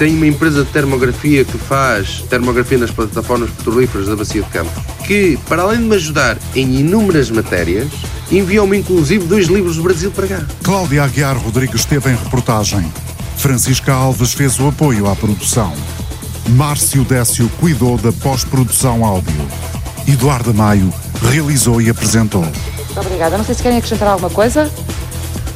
tem 0.00 0.16
uma 0.16 0.26
empresa 0.26 0.64
de 0.64 0.70
termografia 0.70 1.44
que 1.44 1.58
faz 1.58 2.22
termografia 2.22 2.78
nas 2.78 2.90
plataformas 2.90 3.50
petrolíferas 3.50 4.06
da 4.06 4.16
Bacia 4.16 4.40
de 4.40 4.48
Campos, 4.48 4.72
que, 5.06 5.38
para 5.46 5.60
além 5.60 5.76
de 5.76 5.84
me 5.84 5.94
ajudar 5.94 6.38
em 6.56 6.80
inúmeras 6.80 7.30
matérias, 7.30 7.86
enviou-me 8.32 8.78
inclusive 8.78 9.26
dois 9.26 9.48
livros 9.48 9.76
do 9.76 9.82
Brasil 9.82 10.10
para 10.10 10.26
cá. 10.26 10.42
Cláudia 10.62 11.04
Aguiar 11.04 11.36
Rodrigues 11.36 11.82
esteve 11.82 12.08
em 12.08 12.16
reportagem. 12.16 12.90
Francisca 13.36 13.92
Alves 13.92 14.32
fez 14.32 14.58
o 14.58 14.68
apoio 14.68 15.06
à 15.06 15.14
produção. 15.14 15.70
Márcio 16.48 17.04
Décio 17.04 17.50
cuidou 17.60 17.98
da 17.98 18.10
pós-produção 18.10 19.04
áudio. 19.04 19.46
Eduardo 20.08 20.54
Maio 20.54 20.90
realizou 21.30 21.78
e 21.78 21.90
apresentou. 21.90 22.40
Muito 22.40 23.00
obrigada. 23.00 23.36
Não 23.36 23.44
sei 23.44 23.54
se 23.54 23.62
querem 23.62 23.76
acrescentar 23.76 24.08
alguma 24.08 24.30
coisa. 24.30 24.72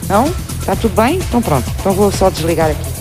Não? 0.07 0.27
Está 0.61 0.77
tudo 0.77 0.95
bem? 0.95 1.17
Então 1.17 1.41
pronto. 1.41 1.65
Então 1.81 1.95
vou 1.95 2.13
só 2.13 2.29
desligar 2.29 2.69
aqui. 2.73 2.94